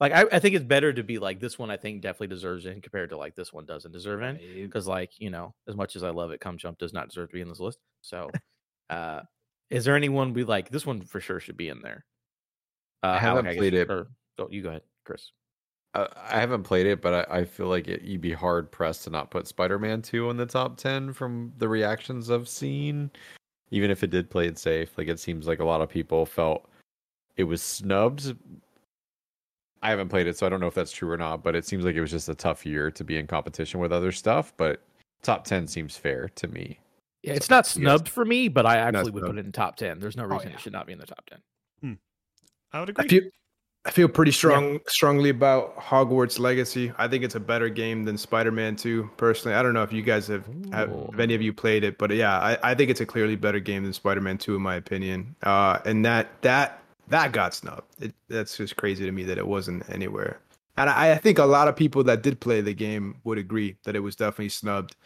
[0.00, 1.70] Like I, I think it's better to be like this one.
[1.70, 4.40] I think definitely deserves in compared to like this one doesn't deserve in.
[4.64, 7.28] because like you know as much as i love it come jump does not deserve
[7.28, 8.28] to be in this list so
[8.90, 9.20] uh
[9.72, 12.04] is there anyone we like this one for sure should be in there
[13.02, 13.90] uh I haven't Alec, guess played you- it.
[13.90, 14.06] or,
[14.38, 15.32] go, you go ahead chris
[15.94, 19.04] Uh, I haven't played it, but I, I feel like it, you'd be hard pressed
[19.04, 23.10] to not put Spider-Man 2 in the top 10 from the reactions I've seen.
[23.70, 26.24] Even if it did play it safe, like it seems like a lot of people
[26.24, 26.66] felt
[27.36, 28.34] it was snubbed.
[29.82, 31.42] I haven't played it, so I don't know if that's true or not.
[31.42, 33.92] But it seems like it was just a tough year to be in competition with
[33.92, 34.52] other stuff.
[34.56, 34.80] But
[35.22, 36.78] top 10 seems fair to me.
[37.22, 37.72] Yeah it's not yes.
[37.74, 39.26] snubbed for me but i actually would snubbed.
[39.36, 40.54] put it in top 10 there's no Oh, reason yeah.
[40.54, 41.38] it should not be in the top 10
[42.74, 43.20] I would I agree.
[43.20, 43.30] feel
[43.84, 46.92] I feel pretty strong strongly about Hogwarts Legacy.
[46.98, 49.10] I think it's a better game than Spider-Man 2.
[49.16, 51.98] Personally, I don't know if you guys have, have if any of you played it,
[51.98, 54.76] but yeah, I, I think it's a clearly better game than Spider-Man 2 in my
[54.76, 55.34] opinion.
[55.42, 57.82] Uh, and that that that got snubbed.
[58.00, 60.38] It, that's just crazy to me that it wasn't anywhere.
[60.78, 63.76] And I, I think a lot of people that did play the game would agree
[63.84, 64.96] that it was definitely snubbed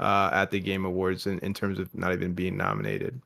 [0.00, 3.20] uh, at the Game Awards in, in terms of not even being nominated.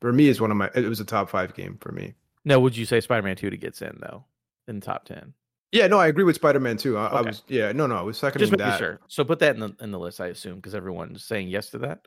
[0.00, 0.70] For me, it's one of my.
[0.74, 2.14] It was a top five game for me.
[2.44, 4.24] no would you say spider-man 2 to gets in though
[4.68, 5.32] in the top 10
[5.72, 6.96] Yeah, no, I agree with Spider Man Two.
[6.98, 8.78] I, I was yeah, no, no, I was seconding just making that.
[8.78, 11.70] sure so put that in the in the list i assume because everyone's saying yes
[11.70, 12.06] to that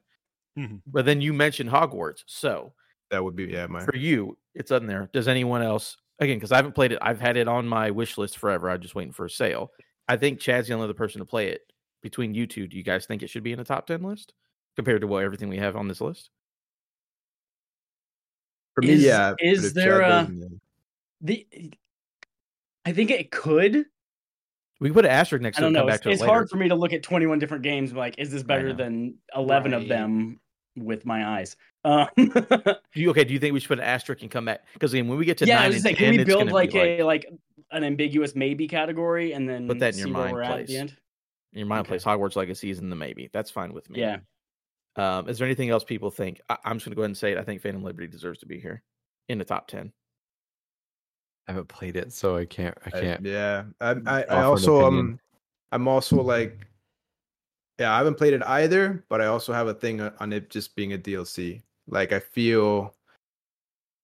[0.57, 0.81] Mhm.
[0.87, 2.73] but then you mentioned hogwarts so
[3.11, 5.09] That would be yeah, my for you, it's in there.
[5.13, 5.97] Does anyone else?
[6.19, 8.69] Again, because I haven't played it, I've had it on my wish list forever.
[8.69, 9.71] I'm just waiting for a sale.
[10.07, 11.61] I think Chad's the only other person to play it.
[12.05, 14.31] Between you two, do you guys think it should be in the top ten list
[14.75, 16.29] compared to what everything we have on this list?
[18.75, 19.31] for me, Is- yeah.
[19.31, 20.29] but is there a-
[21.21, 21.47] The,
[22.85, 23.85] I think it could.
[24.79, 25.91] We put an asterisk next I to it don't and come know.
[25.91, 26.31] back It's, to it it's later.
[26.31, 27.91] hard for me to look at 21 different games.
[27.91, 30.39] Like, is this better than 11 of them
[30.75, 31.55] with my eyes?
[31.85, 34.63] Um, Do you, okay, do you think we should put an asterisk and come back?
[34.73, 36.23] Because again, when we get to yeah, I nine was and like, 10, can we
[36.23, 37.25] build gonna like a like
[37.71, 40.59] an ambiguous maybe category and then Put that in your see where mind we're at
[40.59, 40.97] at the end?
[41.55, 41.87] In your mind okay.
[41.89, 43.29] place Hogwarts Legacy is in the maybe.
[43.33, 44.01] That's fine with me.
[44.01, 44.17] Yeah.
[44.97, 46.41] Um, is there anything else people think?
[46.49, 47.37] I, I'm just gonna go ahead and say it.
[47.37, 48.83] I think Phantom Liberty deserves to be here
[49.29, 49.91] in the top ten.
[51.47, 52.77] I haven't played it, so I can't.
[52.85, 53.25] I I- can't.
[53.25, 55.05] yeah, I, I, I also opinion.
[55.05, 55.19] um,
[55.71, 56.67] I'm also like,
[57.79, 60.75] yeah, I haven't played it either, but I also have a thing on it just
[60.75, 61.61] being a DLC.
[61.87, 62.93] Like I feel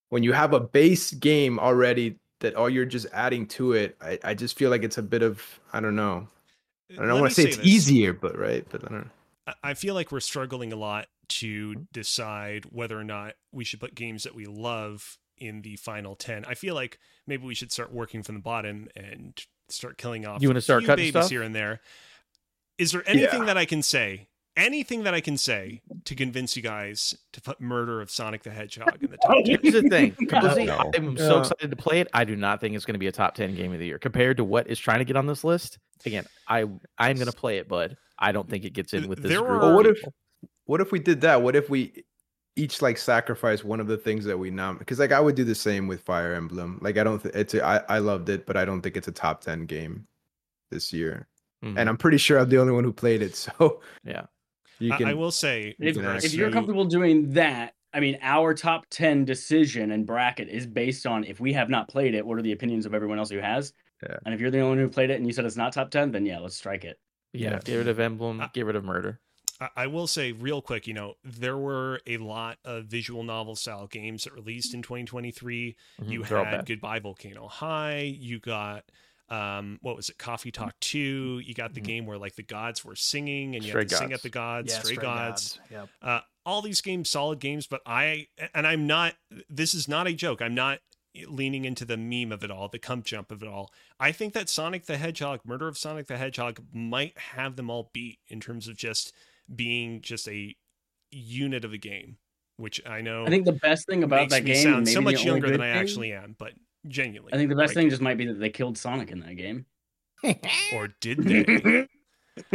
[0.08, 4.18] when you have a base game already that all you're just adding to it, I,
[4.24, 5.42] I just feel like it's a bit of
[5.72, 6.28] I don't know.
[6.98, 7.66] I don't Let want to say it's this.
[7.66, 9.10] easier, but right, but I don't know.
[9.46, 13.80] I- I feel like we're struggling a lot to decide whether or not we should
[13.80, 16.44] put games that we love in the final 10.
[16.44, 20.42] I feel like maybe we should start working from the bottom and start killing off
[20.42, 21.30] You wanna start cutting babies stuff?
[21.30, 21.80] here and there.
[22.78, 23.46] Is there anything Yeah.
[23.46, 24.28] that I can say?
[24.56, 28.50] Anything that I can say to convince you guys to put Murder of Sonic the
[28.50, 29.58] Hedgehog in the top 10?
[29.62, 30.14] Here's the thing,
[30.66, 30.90] No.
[30.94, 31.40] I'm so Yeah.
[31.40, 32.08] excited to play it.
[32.12, 33.98] I do not think it's going to be a top ten game of the year
[33.98, 35.78] compared to what is trying to get on this list.
[36.04, 36.62] Again, I
[36.98, 39.40] I'm going to play it, but I don't think it gets in with this There
[39.40, 39.50] group.
[39.50, 40.02] are- Well, what if
[40.66, 41.40] what if we did that?
[41.42, 42.04] What if we
[42.54, 44.76] each like sacrifice one of the things that we nom?
[44.76, 46.78] Because like I would do the same with Fire Emblem.
[46.82, 47.22] Like I don't.
[47.22, 49.64] Th- it's a, I I loved it, but I don't think it's a top ten
[49.64, 50.06] game
[50.70, 51.26] this year.
[51.64, 51.78] Mhm.
[51.78, 53.34] And I'm pretty sure I'm the only one who played it.
[53.58, 54.26] So Yeah.
[54.82, 55.06] You I- can.
[55.08, 59.24] I will say, If, can if you're comfortable doing that, I mean, our top 10
[59.24, 62.52] decision and bracket is based on if we have not played it, what are the
[62.52, 63.72] opinions of everyone else who has?
[64.02, 64.16] Yeah.
[64.24, 65.90] And if you're the only one who played it and you said it's not top
[65.90, 66.98] 10, then yeah, let's strike it.
[67.34, 67.58] yeah, Yeah.
[67.64, 69.20] get rid of emblem, I- get rid of murder.
[69.60, 73.54] I- I will say real quick, you know, there were a lot of visual novel
[73.56, 75.76] style games that released in 2023.
[76.00, 76.66] Mhm, You had.
[76.66, 78.00] Goodbye Volcano High.
[78.18, 78.84] You got
[79.28, 80.18] um, what was it?
[80.18, 81.40] Coffee Talk Two.
[81.44, 81.84] You got the Mhm.
[81.84, 84.28] game where like the gods were singing and you Stray had to sing at the
[84.30, 84.72] gods.
[84.72, 85.58] Yeah, Stray, Stray Gods.
[85.70, 85.88] Yep.
[86.02, 89.14] Uh, all these games, solid games, but I and I'm not.
[89.48, 90.42] This is not a joke.
[90.42, 90.80] I'm not
[91.26, 93.70] leaning into the meme of it all, the cum jump of it all.
[94.00, 97.90] I think that Sonic the Hedgehog, Murder of Sonic the Hedgehog, might have them all
[97.92, 99.12] beat in terms of just
[99.54, 100.56] being just a
[101.10, 102.16] unit of a game,
[102.56, 104.88] which I know I think the best thing about makes that me game, sound and
[104.88, 106.54] so much younger than good I actually am, but
[106.86, 109.20] genuinely, I think the best like, thing just might be that they killed Sonic in
[109.20, 109.66] that game.
[110.74, 111.86] or did they?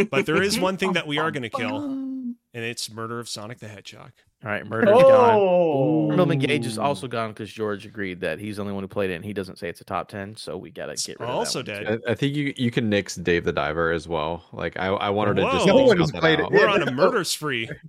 [0.09, 3.29] but there is one thing that we are going to kill, and it's Murder of
[3.29, 4.11] Sonic the Hedgehog.
[4.45, 6.11] All right, murder's oh!
[6.11, 6.19] gone.
[6.19, 9.09] Oh, Gage is also gone because George agreed that he's the only one who played
[9.09, 11.35] it, and he doesn't say it's a top ten, so we gotta get rid of
[11.35, 12.01] Also one, dead.
[12.07, 14.45] I, I think you you can nix Dave the Diver as well.
[14.53, 16.51] Like I I wanted to just No one's played out.
[16.51, 16.61] yet.
[16.61, 17.69] We're on a murder spree.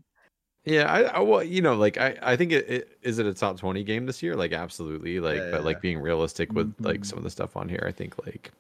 [0.69, 3.35] Yeah, I, I well, you know, like I, I think it, it is it a
[3.35, 4.35] top twenty game this year?
[4.37, 5.65] Like absolutely, like Yeah, but yeah.
[5.67, 7.07] like being realistic with like Mhm.
[7.07, 8.53] some of the stuff on here, I think like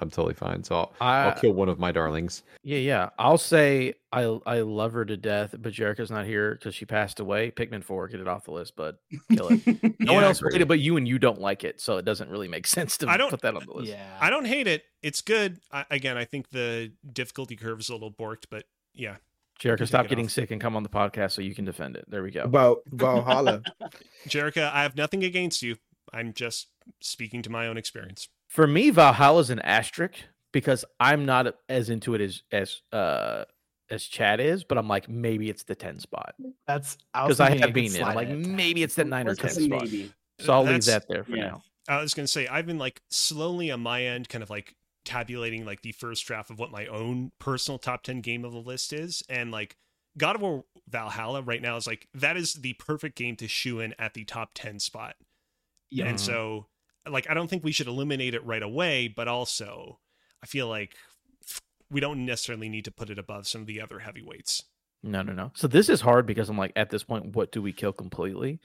[0.00, 0.64] I'm totally fine.
[0.64, 2.42] So I'll, I, I'll kill one of my darlings.
[2.62, 3.08] yeah, yeah.
[3.18, 7.20] I'll say I I love her to death, but Jerica's not here because she passed
[7.20, 7.50] away.
[7.50, 8.98] Pikmin Four, get it off the list, but
[9.30, 9.60] kill it.
[10.00, 12.04] No one Yeah, else played it but you, and you don't like it, so it
[12.04, 13.90] doesn't really make sense to I don't- put that on the list.
[13.90, 14.16] Yeah.
[14.20, 14.84] I don't hate it.
[15.02, 15.58] It's good.
[15.72, 18.64] I, again, I think the difficulty curve is a little borked, but
[18.94, 19.16] yeah.
[19.58, 20.30] Jerica, stop getting off.
[20.30, 22.04] sick and come on the podcast so you can defend it.
[22.08, 22.42] There we go.
[22.42, 23.62] About Valhalla.
[24.28, 25.76] Jerica, I have nothing against you.
[26.12, 26.68] I'm just
[27.00, 28.28] speaking to my own experience.
[28.48, 30.14] For me, Valhalla is an asterisk
[30.52, 33.44] because I'm not as into it as as uh
[33.90, 36.34] as Chad is, but I'm like maybe it's the ten spot
[36.66, 38.02] That's I was because I have could been in.
[38.02, 38.36] I'm like it.
[38.36, 39.82] maybe it's the nine or ten spot.
[39.82, 40.12] maybe.
[40.40, 41.48] So I'll leave that there for yeah.
[41.48, 41.62] now.
[41.88, 44.74] I was going to say, I've been like slowly on my end, kind of like
[45.08, 48.58] tabulating like the first draft of what my own personal top 10 game of the
[48.58, 49.22] list is.
[49.28, 49.76] And like
[50.18, 53.80] God of War Valhalla right now is like, that is the perfect game to shoe
[53.80, 55.16] in at the top 10 spot.
[55.90, 56.06] Yeah.
[56.06, 56.20] And Mhm.
[56.20, 56.66] so,
[57.08, 59.98] like, I don't think we should eliminate it right away, but also,
[60.42, 60.94] I feel like
[61.90, 64.64] we don't necessarily need to put it above some of the other heavyweights.
[65.02, 65.52] No, no, no.
[65.54, 68.60] So this is hard because I'm like, at this point, what do we kill completely?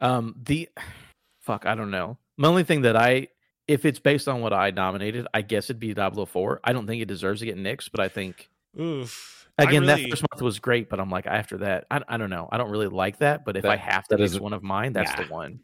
[0.00, 0.70] Um, the
[1.42, 2.18] fuck, I don't know.
[2.38, 3.28] My only thing that I,
[3.68, 6.60] if it's based on what I nominated, I guess it'd be Diablo Four.
[6.64, 8.48] I don't think it deserves to get nixed, but I think
[8.80, 9.46] Oof.
[9.58, 10.88] I again really- that first month was great.
[10.88, 12.48] But I'm like, after that, I, I don't know.
[12.52, 13.44] I don't really like that.
[13.44, 15.24] But if I have to that nix one of mine, that's Nah.
[15.26, 15.60] the one.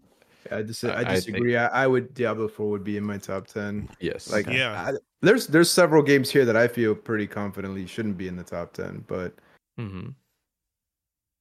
[0.50, 1.56] I dis- I- I I think- disagree.
[1.56, 3.88] I, I would Diablo Four would be in my top ten.
[4.00, 4.30] Yes.
[4.30, 4.72] Like, Yeah.
[4.72, 8.42] I, there's there's several games here that I feel pretty confidently shouldn't be in the
[8.42, 9.04] top ten.
[9.06, 9.34] But
[9.78, 10.08] hmm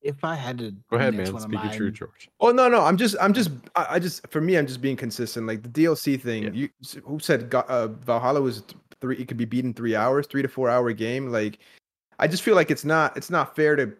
[0.01, 1.31] If I had to Go ahead, man.
[1.31, 2.29] one Speak your true, George.
[2.39, 4.95] oh no no, I'm just I'm just I, I just for me I'm just being
[4.97, 5.45] consistent.
[5.47, 6.43] Like the DLC thing.
[6.43, 6.49] Yeah.
[6.53, 6.69] You
[7.05, 8.63] who said Go- uh, Valhalla was
[8.99, 9.17] three?
[9.17, 11.27] It could be beaten three hours, three to four hour game.
[11.31, 11.59] Like
[12.19, 13.93] I just feel like it's not it's not fair to.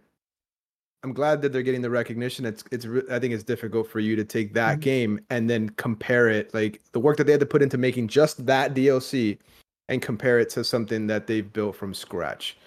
[1.04, 2.46] I'm glad that they're getting the recognition.
[2.46, 4.82] It's it's I think it's difficult for you to take that Mhm.
[4.82, 8.08] game and then compare it like the work that they had to put into making
[8.08, 9.38] just that DLC
[9.90, 12.58] and compare it to something that they've built from scratch.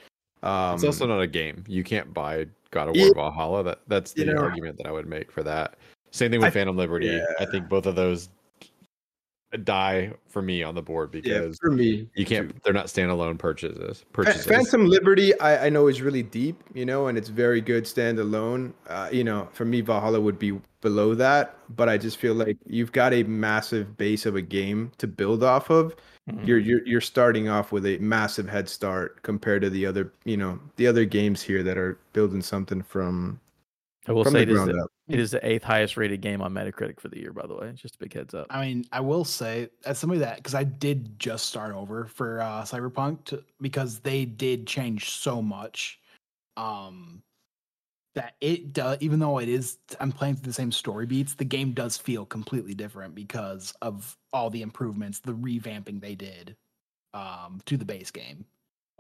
[0.43, 1.65] Um, it's also not a game.
[1.67, 3.07] You can't buy God of Yeah.
[3.07, 3.65] War Valhalla.
[3.65, 5.77] That that's You the know- argument that I would make for that.
[6.11, 7.07] Same thing with I- Phantom Liberty.
[7.07, 7.25] yeah.
[7.41, 8.29] I think both of those
[9.63, 12.61] die for me on the board yeah, because for me, you can't.
[12.65, 14.05] They're not standalone purchases.
[14.13, 14.45] Purchases.
[14.47, 18.73] Phantom Liberty, I, I know is really deep, you know, and it's very good standalone.
[18.89, 22.57] Uh, you know, for me, Valhalla would be below that, but I just feel like
[22.67, 25.95] you've got a massive base of a game to build off of.
[26.31, 26.47] Mm-hmm.
[26.47, 30.39] You're you're you're starting off with a massive head start compared to the other, you
[30.39, 33.41] know, the other games here that are building something from
[34.07, 34.91] I will from say the it is, the, up.
[35.09, 37.33] it is the eighth highest rated game on Metacritic for the year.
[37.33, 38.47] By the way, just a big heads up.
[38.51, 42.41] I mean, I will say as somebody that because I did just start over for
[42.41, 46.01] uh, Cyberpunk to, because they did change so much,
[46.57, 47.23] um,
[48.15, 48.99] that it does.
[49.01, 51.35] Even though it is, I'm playing through the same story beats.
[51.35, 56.57] The game does feel completely different because of all the improvements, the revamping they did,
[57.15, 58.45] um, to the base game.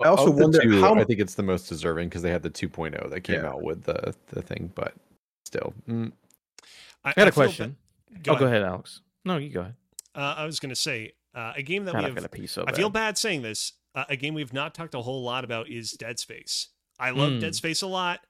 [0.02, 2.43] I also Of wonder two, how- I think it's the most deserving because they had
[2.43, 3.48] the 2.0 that came Yeah.
[3.51, 4.94] out with the the thing, but
[5.44, 6.12] still, mm,
[7.05, 7.77] I, I got a question.
[8.11, 9.02] ba- oh, go ahead, Alex.
[9.24, 9.74] No, you go ahead.
[10.15, 12.24] Uh, I was going to say uh, a game that God, we I have got
[12.24, 13.09] a piece so I feel bad.
[13.09, 13.73] bad saying this.
[13.94, 16.69] Uh, a game we've not talked a whole lot about is Dead Space.
[16.98, 17.56] I love Dead Mm.
[17.56, 18.24] Space a lot,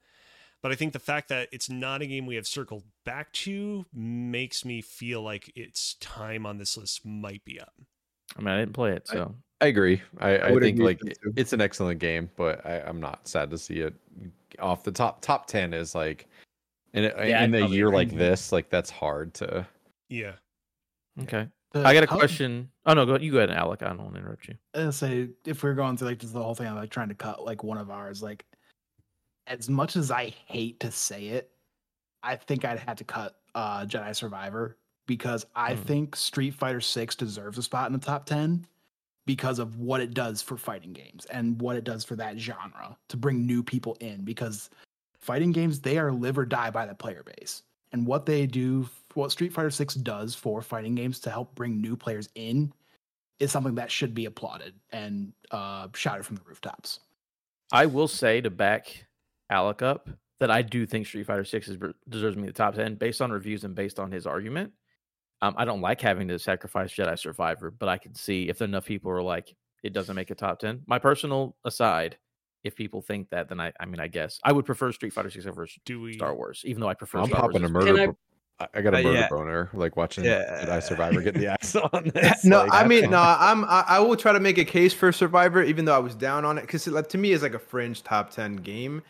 [0.65, 3.85] but I think the fact that it's not a game we have circled back to
[3.93, 7.75] makes me feel like its time on this list might be up.
[8.37, 10.01] I mean, I didn't play it, so I agree.
[10.19, 11.35] I, I would think like with you, too.
[11.37, 13.95] it's an excellent game, but I, I'm not sad to see it
[14.59, 15.21] off the top.
[15.21, 16.27] Top ten is like
[16.95, 17.97] in a, Yeah, in a year agree.
[17.99, 19.67] like this, like that's hard to.
[20.09, 20.33] Yeah.
[21.23, 21.49] okay.
[21.73, 22.71] The- I got a how- question.
[22.87, 23.83] Oh no, go you go ahead, Alec.
[23.83, 24.55] I don't want to interrupt you.
[24.75, 27.15] uh, say if we're going through like just the whole thing, I'm like trying to
[27.15, 28.23] cut like one of ours.
[28.23, 28.45] Like,
[29.47, 31.51] as much as I hate to say it,
[32.23, 34.77] I think I'd have to cut uh, Jedi Survivor
[35.07, 35.83] because I Hmm.
[35.83, 38.67] think Street Fighter Six deserves a spot in the top ten
[39.27, 42.97] because of what it does for fighting games and what it does for that genre
[43.09, 44.23] to bring new people in.
[44.25, 44.71] Because
[45.21, 47.63] fighting games they are live or die by the player base,
[47.93, 51.81] and what they do, what Street Fighter Six does for fighting games to help bring
[51.81, 52.73] new players in,
[53.39, 57.01] is something that should be applauded and uh, shouted from the rooftops.
[57.73, 59.05] I will say to back
[59.51, 60.09] Alec up
[60.41, 63.31] that I do think Street Fighter Six is, deserves me the top ten based on
[63.31, 64.73] reviews and based on his argument.
[65.43, 68.87] Um, I don't like having to sacrifice Jedi Survivor, but I can see if enough
[68.87, 70.81] people are like it doesn't make a top ten.
[70.87, 72.17] My personal aside,
[72.63, 75.31] if people think that, then I, I mean, I guess I would prefer Street Fighter
[75.31, 76.15] Six over Do we?
[76.15, 77.19] Star Wars, even though I prefer.
[77.19, 78.01] I'm Star popping Wars a murder.
[78.01, 78.19] I- bo-
[78.61, 79.29] I, I got a Uh, murder yeah.
[79.29, 80.65] boner, like watching Yeah.
[80.65, 82.45] Jedi Survivor get the axe on this.
[82.45, 85.11] no, like, I mean, no, I'm I, I will try to make a case for
[85.11, 87.59] Survivor, even though I was down on it, because like, to me, it's like a
[87.59, 89.03] fringe top ten game.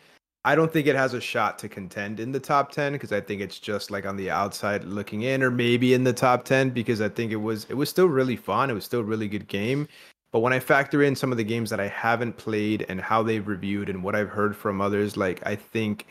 [0.45, 3.19] I don't think it has a shot to contend in the top ten because I
[3.19, 6.69] think it's just like on the outside looking in, or maybe in the top ten
[6.69, 8.69] because I think it was it was still really fun.
[8.69, 9.87] It was still a really good game.
[10.31, 13.23] But when I factor in some of the games that I haven't played and how
[13.23, 16.05] they've reviewed and what I've heard from others, like I think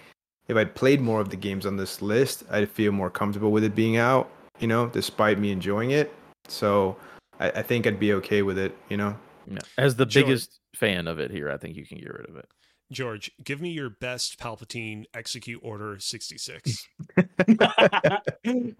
[0.48, 3.62] if I'd played more of the games on this list, I'd feel more comfortable with
[3.62, 4.30] it being out.
[4.58, 6.12] You know, despite me enjoying it.
[6.48, 6.96] So
[7.38, 8.76] I, I think I'd be okay with it.
[8.88, 9.16] You know.
[9.46, 9.58] Yeah.
[9.78, 12.36] As the George- biggest fan of it here, I think you can get rid of
[12.36, 12.48] it.
[12.92, 16.86] George, give me your best Palpatine execute order 66.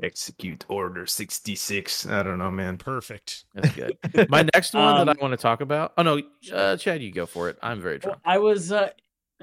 [0.02, 2.06] Execute Order sixty six.
[2.06, 2.76] I don't know, man.
[2.76, 3.44] Perfect.
[3.54, 3.96] That's good.
[4.28, 5.92] My next one Um, that I want to talk about.
[5.96, 6.20] Oh no,
[6.52, 7.58] uh, Chad, you go for it.
[7.62, 8.20] I'm very Well, drunk.
[8.24, 8.90] I was uh,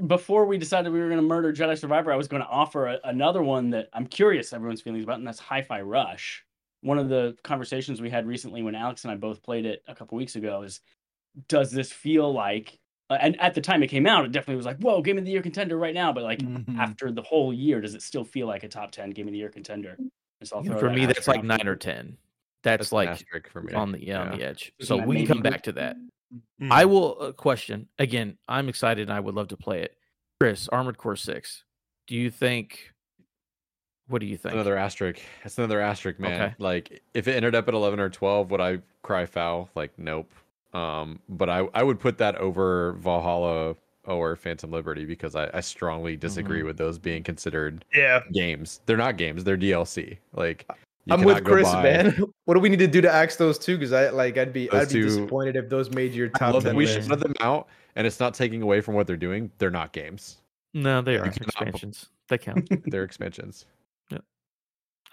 [0.07, 2.11] before we decided we were going to murder Jedi Survivor.
[2.11, 5.27] I was going to offer a, another one that I'm curious everyone's feelings about, and
[5.27, 6.45] that's Hi-Fi Rush.
[6.81, 9.95] One of the conversations we had recently when Alex and I both played it a
[9.95, 10.81] couple weeks ago is,
[11.47, 12.79] does this feel like?
[13.11, 15.25] Uh, and at the time it came out, it definitely was like, "Whoa, Game of
[15.25, 16.77] the Year contender right now!" But like Mhm.
[16.77, 19.38] after the whole year, does it still feel like a top ten Game of the
[19.38, 19.97] Year contender?
[20.43, 22.17] So I'll For that me, that's like nine or ten.
[22.63, 23.73] That's, That's like for me.
[23.73, 24.71] on the yeah, on the edge.
[24.79, 25.97] So that we can come back to that.
[26.61, 26.71] Mm.
[26.71, 28.38] I will uh, question again.
[28.47, 29.97] I'm excited and I would love to play it.
[30.39, 31.65] Chris, Armored Core Six.
[32.07, 32.93] Do you think?
[34.07, 34.53] What do you think?
[34.53, 35.19] Another asterisk.
[35.43, 36.41] It's another asterisk, man.
[36.41, 36.55] Okay.
[36.59, 39.69] Like if it ended up at eleven or twelve, would I cry foul?
[39.75, 40.31] Like nope.
[40.73, 43.76] Um, but I I would put that over Valhalla
[44.06, 46.65] or Phantom Liberty because I, I strongly disagree Mhm.
[46.65, 48.81] with those being considered Yeah, games.
[48.85, 49.43] They're not games.
[49.43, 50.18] They're DLC.
[50.34, 50.65] Like
[51.06, 52.23] you I'm with Chris, buy- man.
[52.45, 53.77] What do we need to do to axe those two?
[53.77, 56.39] Because I like I'd be Those I'd be two- disappointed if those made your I
[56.39, 59.07] top love ten we should let them out, and it's not taking away from what
[59.07, 59.52] they're doing.
[59.57, 60.38] They're not games.
[60.73, 62.10] no, they You are cannot expansions.
[62.30, 62.69] They count.
[62.89, 63.65] They're expansions.
[64.10, 64.19] Yeah.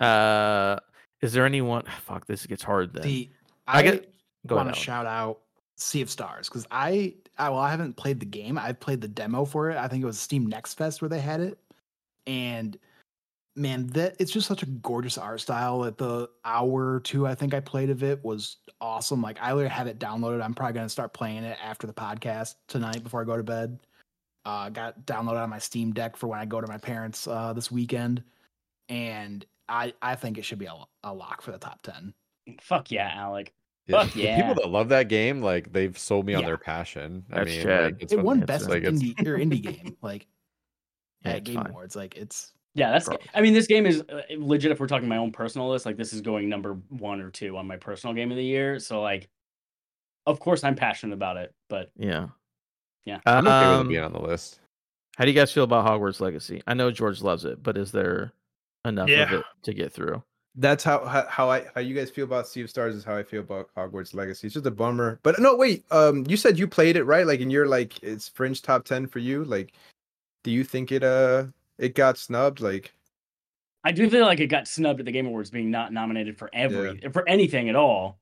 [0.07, 0.79] Uh,
[1.21, 1.83] is there anyone?
[2.03, 2.93] Fuck, this gets hard.
[2.93, 3.29] Then The
[3.67, 4.15] I I, get-
[4.47, 4.77] go want ahead.
[4.77, 5.41] to shout out
[5.79, 8.59] Sea of Stars because I, I well I haven't played the game.
[8.59, 9.77] I've played the demo for it.
[9.77, 11.59] I think it was Steam Next Fest where they had it,
[12.27, 12.77] and
[13.55, 15.81] man, that it's just such a gorgeous art style.
[15.81, 19.23] That the hour or two I think I played of it was awesome.
[19.23, 20.43] Like I already have it downloaded.
[20.43, 23.79] I'm probably gonna start playing it after the podcast tonight before I go to bed.
[24.45, 27.53] Uh, got downloaded on my Steam Deck for when I go to my parents uh,
[27.53, 28.23] this weekend,
[28.89, 30.75] and I I think it should be a,
[31.05, 32.15] a lock for the top ten.
[32.61, 33.53] Fuck yeah, Alec.
[33.89, 34.05] Yeah.
[34.05, 36.47] Fuck The people that love that game, like they've sold me on Yeah.
[36.49, 37.25] their passion.
[37.33, 37.85] I That's mean, Chad.
[37.95, 40.27] like, it's It won best like, it's- indie or indie game like
[41.25, 41.67] Yeah, at it's Game fine.
[41.71, 41.97] Awards.
[41.97, 43.07] Like it's Yeah, that's.
[43.07, 43.17] Bro.
[43.35, 44.71] I mean, this game is uh, legit.
[44.71, 47.57] If we're talking my own personal list, like this is going number one or two
[47.57, 48.79] on my personal game of the year.
[48.79, 49.29] So like,
[50.27, 51.55] of course, I'm passionate about it.
[51.69, 52.29] But Yeah.
[53.05, 53.21] Yeah.
[53.27, 54.61] I'm okay with it Um, being on the list.
[55.17, 56.63] How do you guys feel about Hogwarts Legacy?
[56.67, 58.33] I know George loves it, but is there
[58.85, 60.23] enough of it to get through?
[60.61, 63.17] That's how, how how I how you guys feel about Sea of Stars is how
[63.17, 64.49] I feel about Hogwarts Legacy.
[64.49, 65.21] It's just a bummer.
[65.23, 65.85] But no, wait.
[65.93, 67.25] Um, you said you played it right?
[67.25, 69.45] Like, and you're like, it's fringe top ten for you.
[69.45, 69.73] Like,
[70.43, 71.45] do you think it uh
[71.79, 72.61] it got snubbed?
[72.61, 72.93] Like,
[73.85, 76.51] I do feel like it got snubbed at the Game Awards, being not nominated for
[76.53, 78.19] every for anything at all.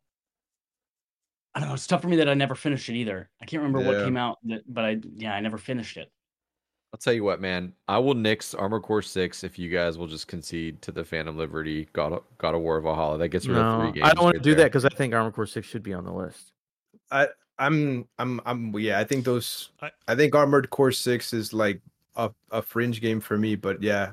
[1.55, 1.75] I don't know.
[1.75, 3.31] It's tough for me that I never finished it either.
[3.41, 6.13] I can't remember what came out, that, but I yeah, I never finished it.
[6.93, 7.73] I'll tell you what, man.
[7.89, 11.37] I will nix Armor Core Six if you guys will just concede to the Phantom
[11.37, 13.19] Liberty God of, God of War Valhalla.
[13.19, 14.11] That gets rid of three games.
[14.11, 15.93] I don't want to right do that because I think Armor Core Six should be
[15.93, 16.53] on the list.
[17.11, 18.99] I I'm I'm I'm yeah.
[18.99, 19.71] I think those.
[19.81, 21.81] I- I, think Armored Core Six is like
[22.17, 23.57] a a fringe game for me.
[23.57, 24.13] But yeah.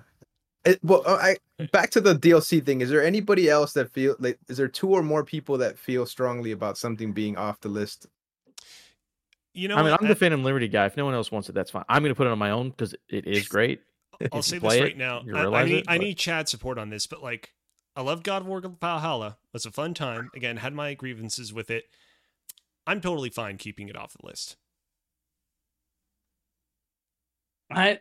[0.65, 1.17] It, well, uh,
[1.59, 2.81] I back to the DLC thing.
[2.81, 4.39] Is there anybody else that feel like?
[4.47, 8.07] Is there two or more people that feel strongly about something being off the list?
[9.53, 10.01] You know, I mean, what?
[10.01, 10.85] I'm the Phantom Liberty guy.
[10.87, 11.83] If no one else wants it, that's fine.
[11.87, 13.81] I'm going to put it on my own because it is great.
[14.31, 15.21] I'll say this right it, now.
[15.25, 17.53] you I, I realize need it, I need Chad support on this, but like
[17.95, 19.37] I love God of War Valhalla.
[19.43, 20.31] It was a fun time.
[20.35, 21.85] Again, had my grievances with it.
[22.87, 24.57] I'm totally fine keeping it off the list.
[27.71, 27.99] I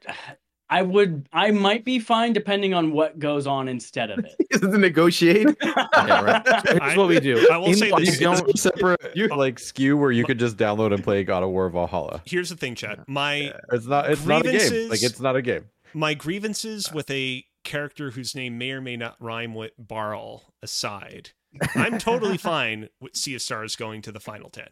[0.72, 4.34] I would I might be fine depending on what goes on instead of it.
[4.50, 5.46] Is it to negotiate?
[5.64, 6.62] Yeah, right.
[6.66, 7.46] Here's I- what we do.
[7.52, 9.00] I will In- say you this- don't- It's a separate
[9.36, 12.22] like SKU where you could just download and play God of War Valhalla.
[12.24, 13.04] Here's the thing, Chad.
[13.06, 14.10] My It's not.
[14.10, 14.88] It's not a game.
[14.90, 15.64] Like it's not a game.
[15.94, 21.30] my grievances with a character whose name may or may not rhyme with Barl aside,
[21.74, 24.68] I'm totally fine with Sea of Stars going to the final ten.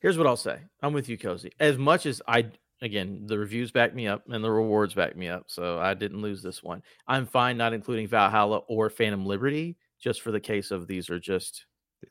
[0.00, 0.58] Here's what I'll say.
[0.82, 1.50] I'm with you, Kozi.
[1.60, 2.46] As much as I,
[2.84, 6.22] again, the reviews back me up and the rewards back me up, so I didn't
[6.22, 6.82] lose this one.
[7.06, 11.20] I'm fine not including Valhalla or Phantom Liberty, just for the case of these are
[11.20, 11.66] just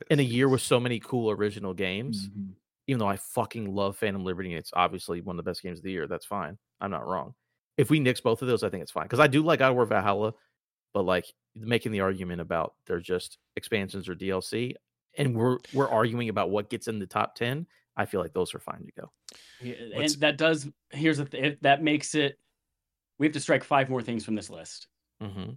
[0.09, 2.29] in a year with so many cool original games.
[2.29, 2.53] Mhm.
[2.87, 5.79] Even though I fucking love Phantom Liberty and it's obviously one of the best games
[5.79, 6.57] of the year, that's fine.
[6.81, 7.33] I'm not wrong.
[7.77, 9.73] If we nix both of those, I think it's fine because I do like of
[9.75, 10.33] War Valhalla,
[10.93, 11.25] but like
[11.55, 14.75] making the argument about they're just expansions or DLC,
[15.17, 17.67] and we're we're arguing about what gets in the top ten.
[17.95, 19.11] I feel like those are fine to go.
[19.61, 22.37] Yeah, and What's- that does here's the th- that makes it
[23.19, 24.87] we have to strike five more things from this list.
[25.21, 25.51] Mm-hmm.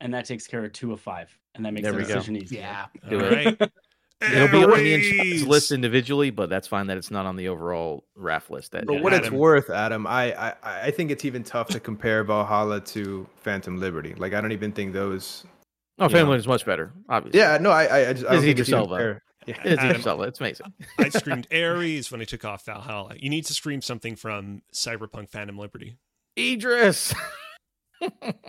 [0.00, 1.36] And that takes care of two of five.
[1.54, 2.14] And that makes There the we go.
[2.14, 2.60] decision easier.
[2.60, 2.86] Yeah.
[3.08, 3.60] Do All it.
[3.60, 3.70] right.
[4.32, 7.48] It'll be on the insurance list individually, but that's fine that it's not on the
[7.48, 8.70] overall RAF list.
[8.72, 11.80] That For Yeah, what it's worth, Adam, I, I I think it's even tough to
[11.80, 14.14] compare Valhalla to Phantom Liberty.
[14.14, 15.44] Like I don't even think those.
[15.98, 16.92] oh, Phantom Liberty is much better.
[17.08, 19.22] Obviously, Yeah, no, I I, I just I don't Is think he it's even fair.
[19.46, 19.56] Yeah.
[19.64, 19.96] it's um, Adam.
[19.96, 20.22] yourself.
[20.22, 20.72] It's amazing.
[20.98, 23.14] I screamed Ares when I took off Valhalla.
[23.18, 25.96] You need to scream something from Cyberpunk Phantom Liberty.
[26.38, 27.14] Idris.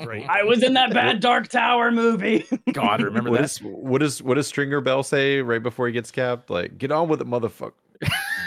[0.04, 0.26] Right.
[0.28, 2.44] I was in that bad Dark Tower movie.
[2.74, 3.46] God, remember What that?
[3.52, 6.50] is what is what does Stringer Bell say right before he gets capped?
[6.50, 7.74] Like, get on with it, motherfucker.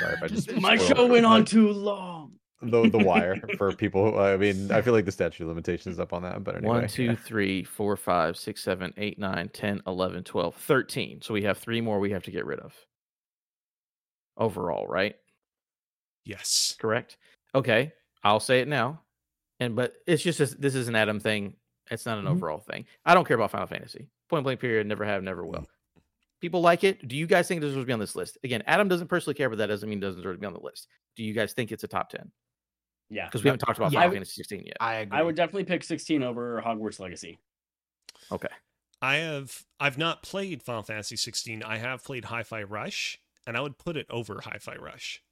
[0.01, 2.33] Sorry I just My show went on Like, too long.
[2.71, 4.13] The the wire for people.
[4.13, 6.57] who- I mean, I feel like the statute of limitations is up on that, but
[6.57, 6.81] anyway.
[6.81, 11.23] One, two, three, four, five, six, seven, eight, nine, 10, 11, 12, 13.
[11.23, 12.75] So we have three more we have to get rid of.
[14.37, 15.17] Overall, right?
[16.25, 16.77] Yes.
[16.79, 17.17] Correct.
[17.55, 17.93] Okay.
[18.23, 19.01] I'll say it now.
[19.61, 21.55] And but it's just a, this is an Adam thing.
[21.91, 22.31] It's not an Mhm.
[22.33, 22.85] overall thing.
[23.05, 24.09] I don't care about Final Fantasy.
[24.29, 24.87] Point blank period.
[24.87, 25.67] Never have, never will.
[26.41, 27.07] People like it.
[27.09, 28.37] Do you guys think it deserves to be on this list?
[28.45, 30.53] Again, Adam doesn't personally care, but that doesn't mean it doesn't deserve to be on
[30.53, 30.89] the list.
[31.15, 32.31] Do you guys think it's a top 10?
[33.11, 33.27] Yeah.
[33.27, 34.01] Because we haven't talked about Yeah.
[34.01, 34.77] Final Fantasy 16 yet.
[34.81, 35.19] I agree.
[35.19, 37.39] I would definitely pick 16 over Hogwarts Legacy.
[38.33, 38.49] Okay.
[39.03, 41.63] I have I've not played Final Fantasy 16.
[41.63, 45.23] I have played Hi-Fi Rush, and I would put it over Hi-Fi Rush.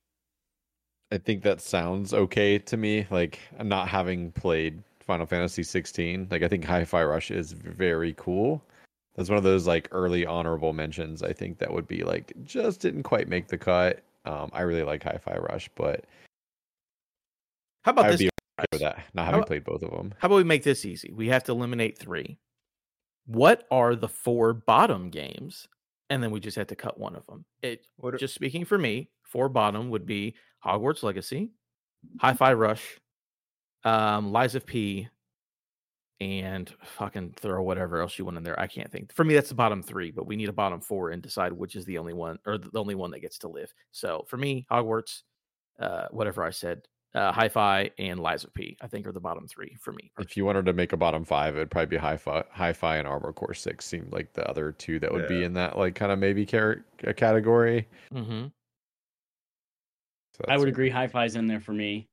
[1.10, 3.06] I think that sounds okay to me.
[3.10, 8.62] Like not having played Final Fantasy 16, like I think Hi-Fi Rush is very cool.
[9.16, 11.22] That's one of those like early honorable mentions.
[11.22, 14.02] I think that would be like just didn't quite make the cut.
[14.26, 16.05] Um, I really like Hi-Fi Rush, but
[17.85, 18.20] How about I would this?
[18.23, 18.31] be
[18.61, 19.05] okay with that.
[19.15, 20.15] Not having about- played both of them.
[20.19, 21.12] How about we make this easy?
[21.12, 22.39] We have to eliminate three.
[23.27, 25.69] What are the four bottom games?
[26.11, 27.44] And then we just have to cut one of them.
[27.62, 31.51] It are- just speaking for me, four bottom would be Hogwarts Legacy,
[32.20, 33.01] Hi-Fi Rush,
[33.85, 35.09] um, Lies of P,
[36.20, 38.59] and fucking throw whatever else you want in there.
[38.59, 39.12] I can't think.
[39.12, 41.77] For me, that's the bottom three, but we need a bottom four and decide which
[41.77, 43.73] is the only one or the only one that gets to live.
[43.90, 45.23] So for me, Hogwarts,
[45.81, 49.47] uh, whatever I said, uh, Hi-Fi and Lies of P, I think are the bottom
[49.47, 50.11] three for me.
[50.19, 53.32] If you wanted to make a bottom five, it'd probably be Hi-Fi, Hi-Fi, and Armor
[53.32, 53.85] Core Six.
[53.85, 56.85] Seemed like the other two that would be in that like kind of maybe car-
[57.05, 57.86] a category.
[58.12, 58.47] Mm-hmm.
[60.36, 62.09] So I would agree Hi-Fi's in there for me.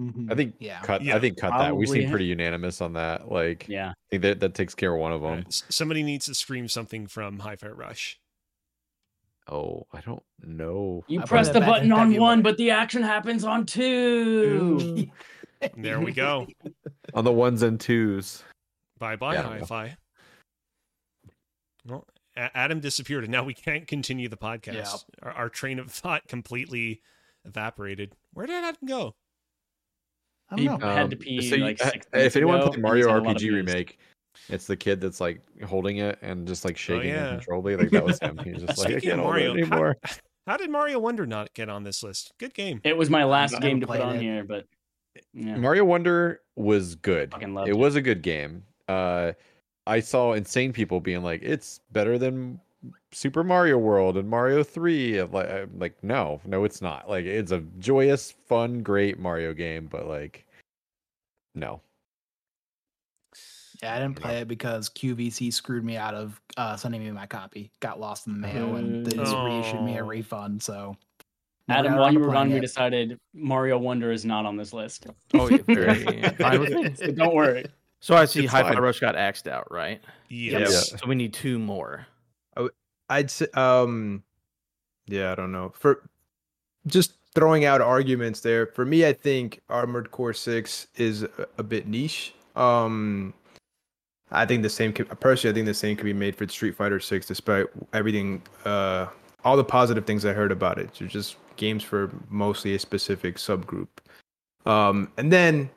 [0.00, 0.32] Mhm.
[0.32, 0.80] I think Yeah.
[0.80, 1.02] cut.
[1.02, 1.76] Yeah, I think cut that.
[1.76, 3.30] We seem pretty unanimous on that.
[3.30, 3.90] Like, Yeah.
[3.90, 5.30] I think that that takes care of one of them.
[5.30, 8.18] right, s- Somebody needs to scream something from Hi-Fi Rush.
[9.50, 11.04] Oh, I don't know.
[11.08, 12.20] You I press the that back in button on February.
[12.20, 15.08] one, but the action happens on two.
[15.76, 16.46] There we go.
[17.12, 18.42] On the ones and twos.
[18.98, 19.58] Bye bye, Yeah, I.
[19.58, 19.96] Hi-Fi.
[21.86, 24.72] Well, Adam disappeared, and now we can't continue the podcast.
[24.74, 24.96] Yeah.
[25.22, 27.02] Our, our train of thought completely
[27.44, 28.14] evaporated.
[28.32, 29.14] Where did Adam go?
[30.50, 30.78] I don't He- know.
[30.80, 33.12] I had to um, pee, so like, six if anyone ago, played and Mario he's
[33.12, 33.98] had a lot of RPG remake,
[34.48, 37.28] it's the kid that's like holding it and just like shaking yeah.
[37.28, 37.76] uncontrollably.
[37.76, 38.38] Like that was him.
[38.44, 39.96] He's just like, Speaking of can't hold it Mario, how- anymore.
[40.46, 42.32] How did Mario Wonder not get on this list?
[42.38, 42.80] Good game.
[42.82, 44.22] It was my last I game to put on it.
[44.22, 44.66] here, but
[45.32, 45.56] yeah.
[45.56, 47.30] Mario Wonder was good.
[47.30, 47.78] Fucking loved It it.
[47.78, 48.64] was a good game.
[48.88, 49.32] Uh,
[49.86, 52.58] I saw insane people being like, "It's better than
[53.12, 55.18] Super Mario World and Mario Three.
[55.18, 57.08] I'm Like, I'm like, no, no, it's not.
[57.08, 60.46] Like, it's a joyous, fun, great Mario game, but like,
[61.54, 61.80] no.
[63.82, 67.26] Yeah, I didn't play it because QVC screwed me out of uh, sending me my
[67.26, 67.70] copy.
[67.80, 70.06] Got lost in the mail and they just reissued me a Oh.
[70.06, 70.62] refund.
[70.62, 70.96] So,
[71.66, 74.72] never Adam, while you were playing gone, we decided Mario Wonder is not on this
[74.72, 75.06] list.
[75.34, 76.94] Oh, yeah, very fine.
[76.96, 77.64] So don't worry.
[78.00, 78.78] So I see It's Hi-Fi.
[78.78, 80.02] Rush got axed out, right?
[80.28, 80.90] Yes.
[80.90, 82.06] So we need two more.
[83.08, 84.22] I'd say um
[85.06, 85.72] yeah, I don't know.
[85.74, 86.08] For
[86.86, 88.66] just throwing out arguments there.
[88.66, 92.32] For me, I think Armored Core Six is a, a bit niche.
[92.56, 93.34] Um,
[94.32, 94.92] I think the same.
[94.92, 98.42] Can, personally, I think the same can be made for Street Fighter Six, despite everything,
[98.64, 99.06] uh,
[99.44, 100.90] all the positive things I heard about it.
[100.98, 103.88] They're just games for mostly a specific subgroup.
[104.66, 105.68] Um, and then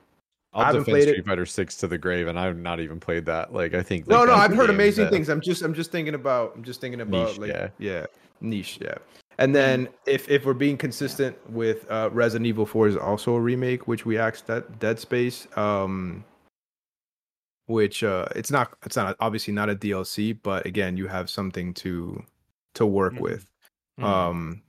[0.53, 1.11] I I'll defend played it.
[1.11, 3.53] Street Fighter Six to the grave, and I've not even played that.
[3.53, 4.07] Like I think.
[4.07, 5.30] no, like, no, that's I've heard amazing that- things.
[5.30, 7.69] I'm just, I'm just thinking about, I'm just thinking about Niche, like, yeah.
[7.80, 8.05] yeah,
[8.41, 8.95] niche, yeah.
[9.39, 13.41] And then if if we're being consistent with uh, Resident Evil 4 is also a
[13.41, 16.23] remake, which we asked that Dead Space, um,
[17.68, 21.73] which uh, it's not, it's not obviously not a DLC, but again, you have something
[21.76, 22.23] to
[22.76, 23.19] to work Mhm.
[23.19, 23.45] with.
[23.99, 24.03] Mhm.
[24.03, 24.61] Um,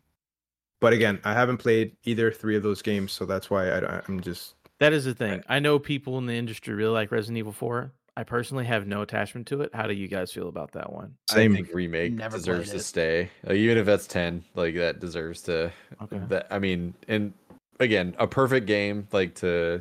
[0.81, 4.21] but again, I haven't played either three of those games, so that's why I, I'm
[4.21, 5.43] just That is the thing.
[5.49, 7.91] I know people in the industry really like Resident Evil 4.
[8.17, 9.75] I personally have no attachment to it.
[9.75, 11.17] How do you guys feel about that one?
[11.31, 11.55] I Same.
[11.55, 13.31] think remake Never deserves played to stay.
[13.45, 15.73] Like, even if that's ten, like that deserves to.
[16.03, 16.21] Okay.
[16.29, 17.33] That I mean, and
[17.81, 19.81] again, a perfect game like to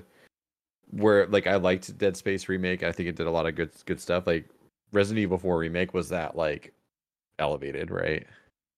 [0.95, 2.83] where like I liked Dead Space remake.
[2.83, 4.27] I think it did a lot of good good stuff.
[4.27, 4.49] Like
[4.91, 6.73] Resident Evil Four remake was that like
[7.39, 8.25] elevated, right?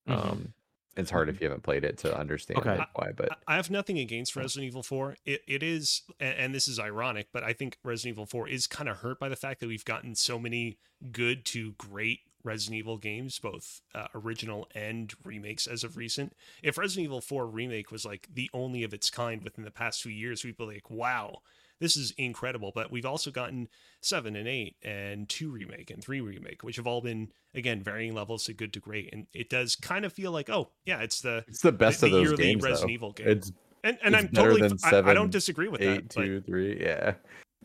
[0.08, 0.14] Mhm.
[0.32, 0.54] Um,
[0.96, 2.78] it's hard if you haven't played it to understand Okay.
[2.78, 5.18] like, why, but I- I have nothing against Resident Evil 4.
[5.26, 8.66] It it is and, and this is ironic, but I think Resident Evil 4 is
[8.68, 10.78] kind of hurt by the fact that we've gotten so many
[11.12, 16.34] good to great Resident Evil games, both uh, original and remakes as of recent.
[16.64, 20.02] If Resident Evil 4 remake was like the only of its kind within the past
[20.02, 21.42] few years, we'd be like, "Wow,
[21.80, 23.68] this is incredible." But we've also gotten
[24.02, 28.14] 7 and 8 and 2 remake and 3 remake, which have all been again varying
[28.14, 31.22] levels of good to great, and it does kind of feel like, "Oh, yeah, it's
[31.22, 32.64] the it's the best the of those yearly games.
[32.64, 32.94] Resident though.
[32.94, 33.52] Evil game." It's
[33.84, 36.16] And and It's I'm totally than I, I don't disagree with eight, that.
[36.16, 36.80] but- two, three.
[36.82, 37.14] Yeah,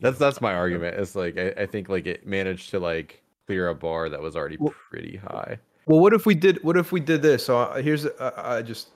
[0.00, 0.98] that's that's my argument.
[0.98, 4.36] It's like I, I think like it managed to like clear a bar that was
[4.36, 5.58] already Well- pretty high.
[5.86, 6.62] Well, what if we did?
[6.62, 7.44] What if we did this?
[7.46, 8.90] So uh, here's uh, uh, just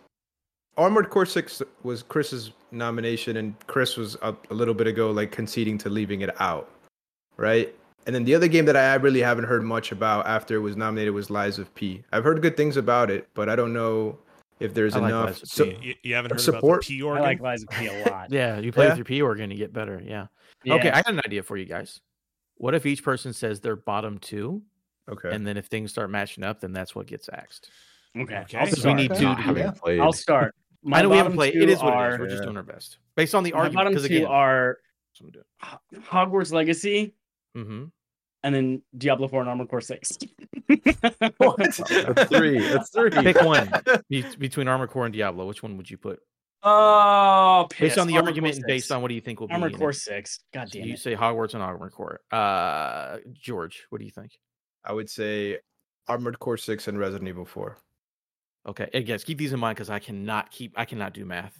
[0.77, 5.31] Armored Core Six was Chris's nomination, and Chris was a, a little bit ago like
[5.31, 6.71] conceding to leaving it out,
[7.37, 7.75] right?
[8.07, 10.77] And then the other game that I really haven't heard much about after it was
[10.77, 12.03] nominated was Lies of P.
[12.13, 14.19] I've heard good things about it, but I don't know
[14.61, 15.27] if there's I like enough.
[15.27, 15.79] Lies of so, P.
[15.81, 17.23] you, you haven't heard support- about the P I organ?
[17.23, 18.31] like Lies of P a lot.
[18.31, 18.91] Yeah, you play Yeah.
[18.91, 20.03] with your P organ, you get better.
[20.05, 20.27] Yeah.
[20.65, 20.75] Yeah.
[20.75, 22.01] Okay, I got an idea for you guys.
[22.57, 24.63] What if each person says their bottom two,
[25.11, 25.31] okay.
[25.33, 27.71] and then if things start matching up, then that's what gets axed?
[28.17, 28.37] Okay.
[28.39, 28.59] Okay.
[28.59, 29.71] I'll Because we need two to having yeah.
[29.73, 30.01] played.
[30.01, 30.55] I'll start.
[30.85, 31.63] My I know we haven't bottom played.
[31.63, 32.21] It is what are, it is.
[32.21, 33.77] We're just doing our best based on the my argument.
[33.77, 34.79] bottom Because two again, are
[35.23, 35.41] mm-hmm.
[36.11, 37.15] Ho- Hogwarts Legacy
[38.45, 40.19] and then Diablo 4 and Armored Core 6.
[41.39, 41.57] What?
[41.59, 41.81] That's
[42.29, 42.59] three.
[42.59, 43.11] That's three.
[43.11, 43.71] pick one
[44.39, 45.47] between Armored Core and Diablo.
[45.47, 46.21] Which one would you put?
[46.63, 49.55] Oh, Based on the Armored argument and based on what do you think will be?
[49.55, 50.41] Armored Core 6.
[50.53, 52.21] God So damn you say Hogwarts and Armored Core.
[52.31, 54.39] Uh, George, what do you think?
[54.85, 55.59] I would say
[56.09, 57.79] Armored Core Six and Resident Evil Four.
[58.67, 60.73] Okay, and guys, keep these in mind because I cannot keep.
[60.77, 61.59] I cannot do math.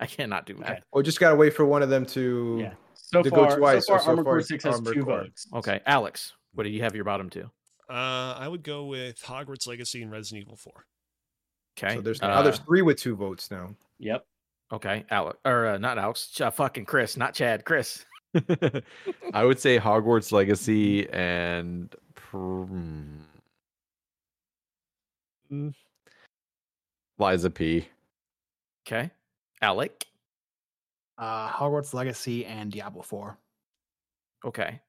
[0.00, 0.70] I cannot do math.
[0.70, 0.80] Okay.
[0.92, 2.58] Or just gotta wait for one of them to.
[2.60, 2.72] Yeah.
[2.94, 5.18] So to go far, twice, so far, so- so Armored Core 6 has two Core.
[5.24, 5.46] votes.
[5.54, 7.50] Okay, Alex, what do you have your bottom two?
[7.88, 10.72] Uh, I would go with Hogwarts Legacy and Resident Evil 4.
[11.78, 13.74] Okay, So there's uh, now there's three with two votes now.
[14.00, 14.24] Yep.
[14.72, 18.04] okay, Alex or uh, not Alex, Ch- uh, fucking Chris, not Chad, Chris.
[19.34, 23.02] I would say Hogwarts Legacy and pr- hmm.
[25.52, 25.74] Mm.
[27.18, 27.88] Lies of P.
[28.86, 29.10] Okay,
[29.62, 30.04] Alec.
[31.18, 33.38] Uh, Hogwarts Legacy and Diablo 4.
[34.44, 34.80] Okay,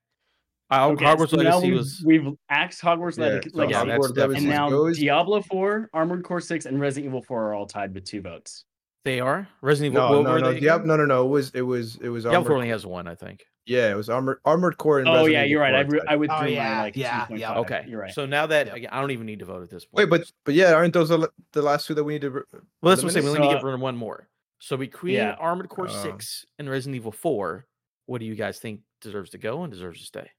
[0.70, 3.82] uh, Okay, Hogwarts so now Legacy we've, was we've axed Hogwarts Yeah, Leg- so Yeah,
[3.82, 4.14] Legacy.
[4.22, 4.98] Hogwarts and now goes.
[5.00, 8.66] Diablo 4, Armored Core 6, and Resident Evil 4 are all tied with two votes.
[9.06, 10.10] they are Resident Evil.
[10.10, 10.88] No, what no, no, they Diab- again?
[10.88, 11.26] no, no, no.
[11.26, 13.46] It was it was it was Diablo Armored, 4 only has one, I think.
[13.68, 15.76] Yeah, it was Armored Armored Core and Oh, Resident yeah, you're right.
[15.76, 16.08] I, 4 re- tied.
[16.08, 17.40] I withdrew Oh, my yeah, like yeah, 2.5.
[17.40, 17.54] yeah.
[17.60, 18.14] Okay, You're right.
[18.14, 18.90] So now that Yep.
[18.94, 20.10] I don't even need to vote at this point.
[20.10, 22.30] Wait, but but yeah, aren't those the, the last two that we need to?
[22.32, 22.62] re- well,
[22.96, 23.26] that's what I'm saying.
[23.26, 24.30] We only So, need to get rid of one more.
[24.60, 25.36] So between Yeah.
[25.38, 26.02] Armored Core Uh.
[26.02, 27.68] Six and Resident Evil Four,
[28.06, 30.32] what do you guys think deserves to go and deserves to stay?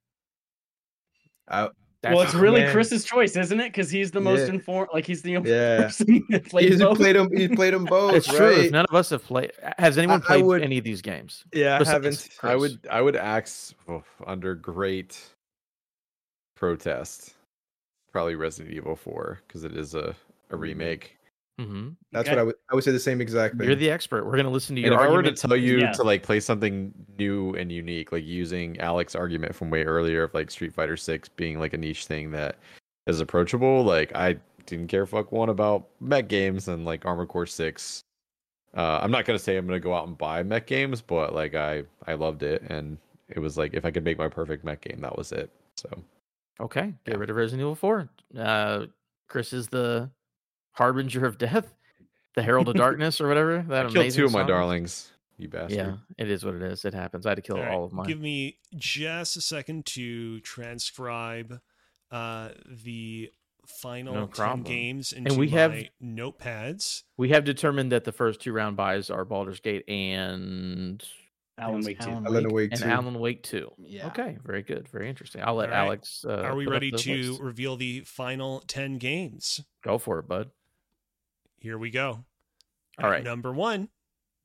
[1.49, 1.69] I-
[2.03, 2.73] That's well, it's really man.
[2.73, 3.71] Chris's choice, isn't it?
[3.73, 4.55] Because he's the most Yeah.
[4.55, 4.91] informed.
[4.93, 5.83] Like he's the only Yeah.
[5.83, 6.97] person that played He's both.
[6.97, 7.29] played them.
[7.37, 8.15] He played them both.
[8.15, 8.39] it's true.
[8.57, 8.71] Right?
[8.71, 11.45] none of us have played, has anyone I played would- any of these games?
[11.53, 12.29] Yeah, I haven't.
[12.45, 15.21] I would I would axe oh, under great
[16.57, 17.35] protest.
[18.13, 20.15] Probably Resident Evil 4 because it is a,
[20.51, 20.61] a Mhm.
[20.61, 21.18] remake.
[21.59, 22.37] Hmm That's Okay.
[22.37, 22.55] what I would.
[22.71, 23.67] I would say the same exact thing.
[23.67, 24.25] You're the expert.
[24.25, 24.87] We're gonna listen to you.
[24.87, 25.93] And your if I were to tell you Yeah.
[25.93, 30.33] to like play something new and unique, like using Alex's argument from way earlier of
[30.35, 32.57] like Street Fighter Six being like a niche thing that
[33.07, 37.47] is approachable, like I didn't care fuck one about mech games and like Armored Core
[37.47, 38.03] Six.
[38.77, 41.55] Uh, I'm not gonna say I'm gonna go out and buy mech games, but like
[41.55, 44.81] I I loved it and it was like if I could make my perfect mech
[44.83, 45.51] game, that was it.
[45.77, 45.89] So
[46.61, 47.17] Okay, get Yeah.
[47.17, 48.09] rid of Resident Evil 4.
[48.37, 48.87] Uh,
[49.29, 50.11] Chris is the
[50.79, 51.75] harbinger of death.
[52.35, 53.63] the Herald of Darkness or whatever.
[53.69, 54.49] That I killed amazing two of my song?
[54.49, 55.13] darlings.
[55.37, 55.77] You bastard.
[55.77, 56.85] Yeah, it is what it is.
[56.85, 57.25] It happens.
[57.27, 58.07] I had to kill All all, right, of mine.
[58.09, 61.61] Give me just a second to transcribe
[62.11, 63.31] uh, the
[63.67, 67.03] final No 10 games into we have- my notepads.
[67.17, 71.05] we have determined that the first two round buys are Baldur's Gate and
[71.59, 72.11] Alan Wake two.
[72.11, 72.89] Alan Alan Wake and two.
[72.89, 73.71] Alan Wake two.
[73.79, 74.07] Yeah.
[74.09, 75.43] Okay, very good, very interesting.
[75.45, 75.85] I'll let All right.
[75.87, 76.25] Alex.
[76.27, 77.41] Uh, Are we ready to list.
[77.41, 79.61] reveal the final 10 games?
[79.85, 80.51] go for it, bud?
[81.61, 82.25] Here we go.
[83.03, 83.23] All right.
[83.23, 83.89] Number one,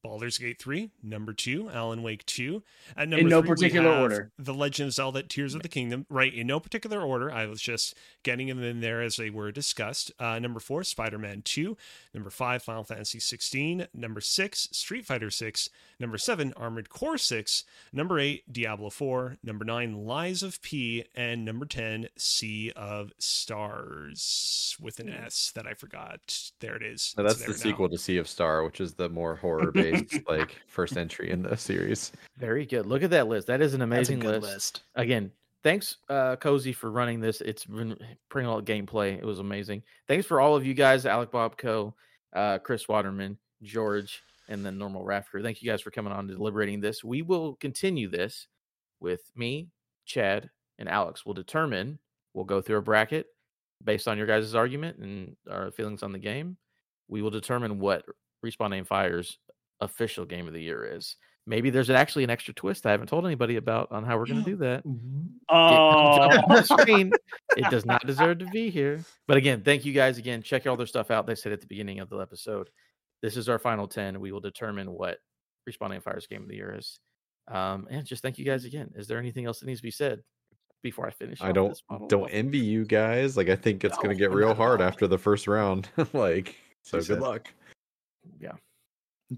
[0.04, 0.90] Baldur's Gate 3.
[1.02, 2.62] Number two, Alan Wake 2.
[2.98, 4.32] At number In no three, we particular have order.
[4.38, 6.06] The Legend of Zelda Tears of the Kingdom.
[6.10, 7.32] Right, in no particular order.
[7.32, 10.12] I was just getting them in there as they were discussed.
[10.20, 11.78] Uh, number four, Spider Man 2.
[12.14, 13.88] Number five, Final Fantasy 16.
[13.94, 15.70] Number six, Street Fighter 6.
[16.00, 17.64] Number seven, Armored Core 6.
[17.94, 19.38] Number eight, Diablo 4.
[19.42, 21.06] Number nine, Lies of P.
[21.16, 26.52] And number 10, Sea of Stars with an S that I forgot.
[26.60, 27.14] There it is.
[27.18, 27.72] No, It's that's the there now.
[27.72, 29.93] sequel to Sea of Star, which is the more horror based
[30.28, 32.12] like first entry in the series.
[32.38, 32.86] Very good.
[32.86, 33.48] Look at that list.
[33.48, 34.54] That is an That's a amazing good list.
[34.54, 34.84] list.
[34.96, 35.32] Again,
[35.64, 37.42] thanks, uh, Kozi, for running this.
[37.42, 37.98] It's been
[38.30, 39.18] bringing a lot of gameplay.
[39.18, 39.84] It was amazing.
[40.08, 41.94] Thanks for all of you guys, Alec Bobko,
[42.34, 45.42] uh, Chris Waterman, George, and then Normal Rafter.
[45.42, 47.04] Thank you guys for coming on to deliberating this.
[47.04, 48.48] We will continue this
[49.00, 49.70] with me,
[50.06, 50.50] Chad,
[50.80, 51.26] and Alex.
[51.26, 52.00] We'll determine.
[52.34, 53.28] We'll go through a bracket
[53.84, 56.58] based on your guys' argument and our feelings on the game.
[57.08, 58.06] We will determine what
[58.44, 59.38] Respawn Aim Fire's
[59.84, 61.16] official game of the year is.
[61.46, 64.44] Maybe there's actually an extra twist I haven't told anybody about on how we're going
[64.46, 64.82] to do that.
[65.50, 67.12] Oh, It comes up on the screen.
[67.58, 69.04] It does not deserve to be here.
[69.28, 70.42] But again, thank you guys again.
[70.42, 71.28] Check all their stuff out.
[71.28, 72.70] They said at the beginning of the episode.
[73.22, 74.22] This is our final 10.
[74.22, 75.18] We will determine what
[75.70, 77.00] Respawn Aim Fire's game of the year is.
[77.52, 78.92] Um, and just thank you guys again.
[78.96, 80.22] Is there anything else that needs to be said
[80.82, 81.42] before I finish?
[81.42, 82.08] I don't this model?
[82.08, 83.36] don't envy you guys.
[83.36, 85.90] Like I think it's No, gonna get real hard after the first round.
[86.14, 87.50] like so She good luck.
[88.42, 88.54] luck.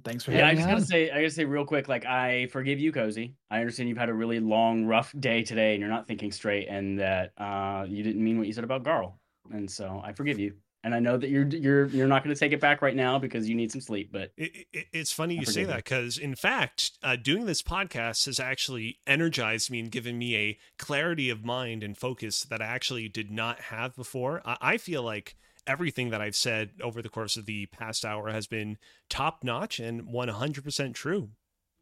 [0.04, 0.48] Thanks for yeah.
[0.48, 3.34] I just me gotta say, I gotta say real quick, like I forgive you, Kozi.
[3.50, 6.68] I understand you've had a really long, rough day today, and you're not thinking straight,
[6.68, 9.14] and that uh, you didn't mean what you said about Garl,
[9.52, 10.54] and so I forgive you.
[10.84, 13.50] And I know that you're you're you're not gonna take it back right now because
[13.50, 15.68] you need some sleep, but It, it, it's funny I you say you.
[15.68, 20.36] that because, in fact, uh, doing this podcast has actually energized me and given me
[20.36, 24.44] a clarity of mind and focus that I actually did not have before.
[24.46, 25.36] I, I feel like
[25.68, 28.78] everything that I've said over the course of the past hour has been
[29.10, 31.30] top notch and 100% true.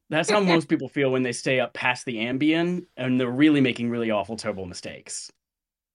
[0.10, 3.62] that's how most people feel when they stay up past the Ambien and they're really
[3.62, 5.32] making really awful, terrible mistakes.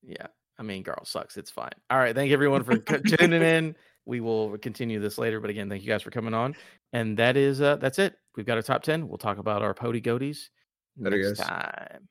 [0.07, 0.26] Yeah.
[0.58, 1.36] I mean, Garl sucks.
[1.36, 1.70] It's fine.
[1.89, 2.15] All right.
[2.15, 2.76] Thank you everyone for
[3.17, 3.76] tuning in.
[4.07, 5.39] We will continue this later.
[5.41, 6.57] But again, thank you guys for coming on.
[6.92, 8.17] And that is uh that's it.
[8.36, 9.07] We've got our top 10.
[9.08, 10.49] We'll talk about our POTY GOTYs
[10.97, 11.47] Later, next guys.
[11.49, 12.08] time.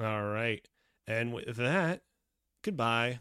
[0.00, 0.66] All right.
[1.06, 2.00] And with that,
[2.64, 3.20] goodbye.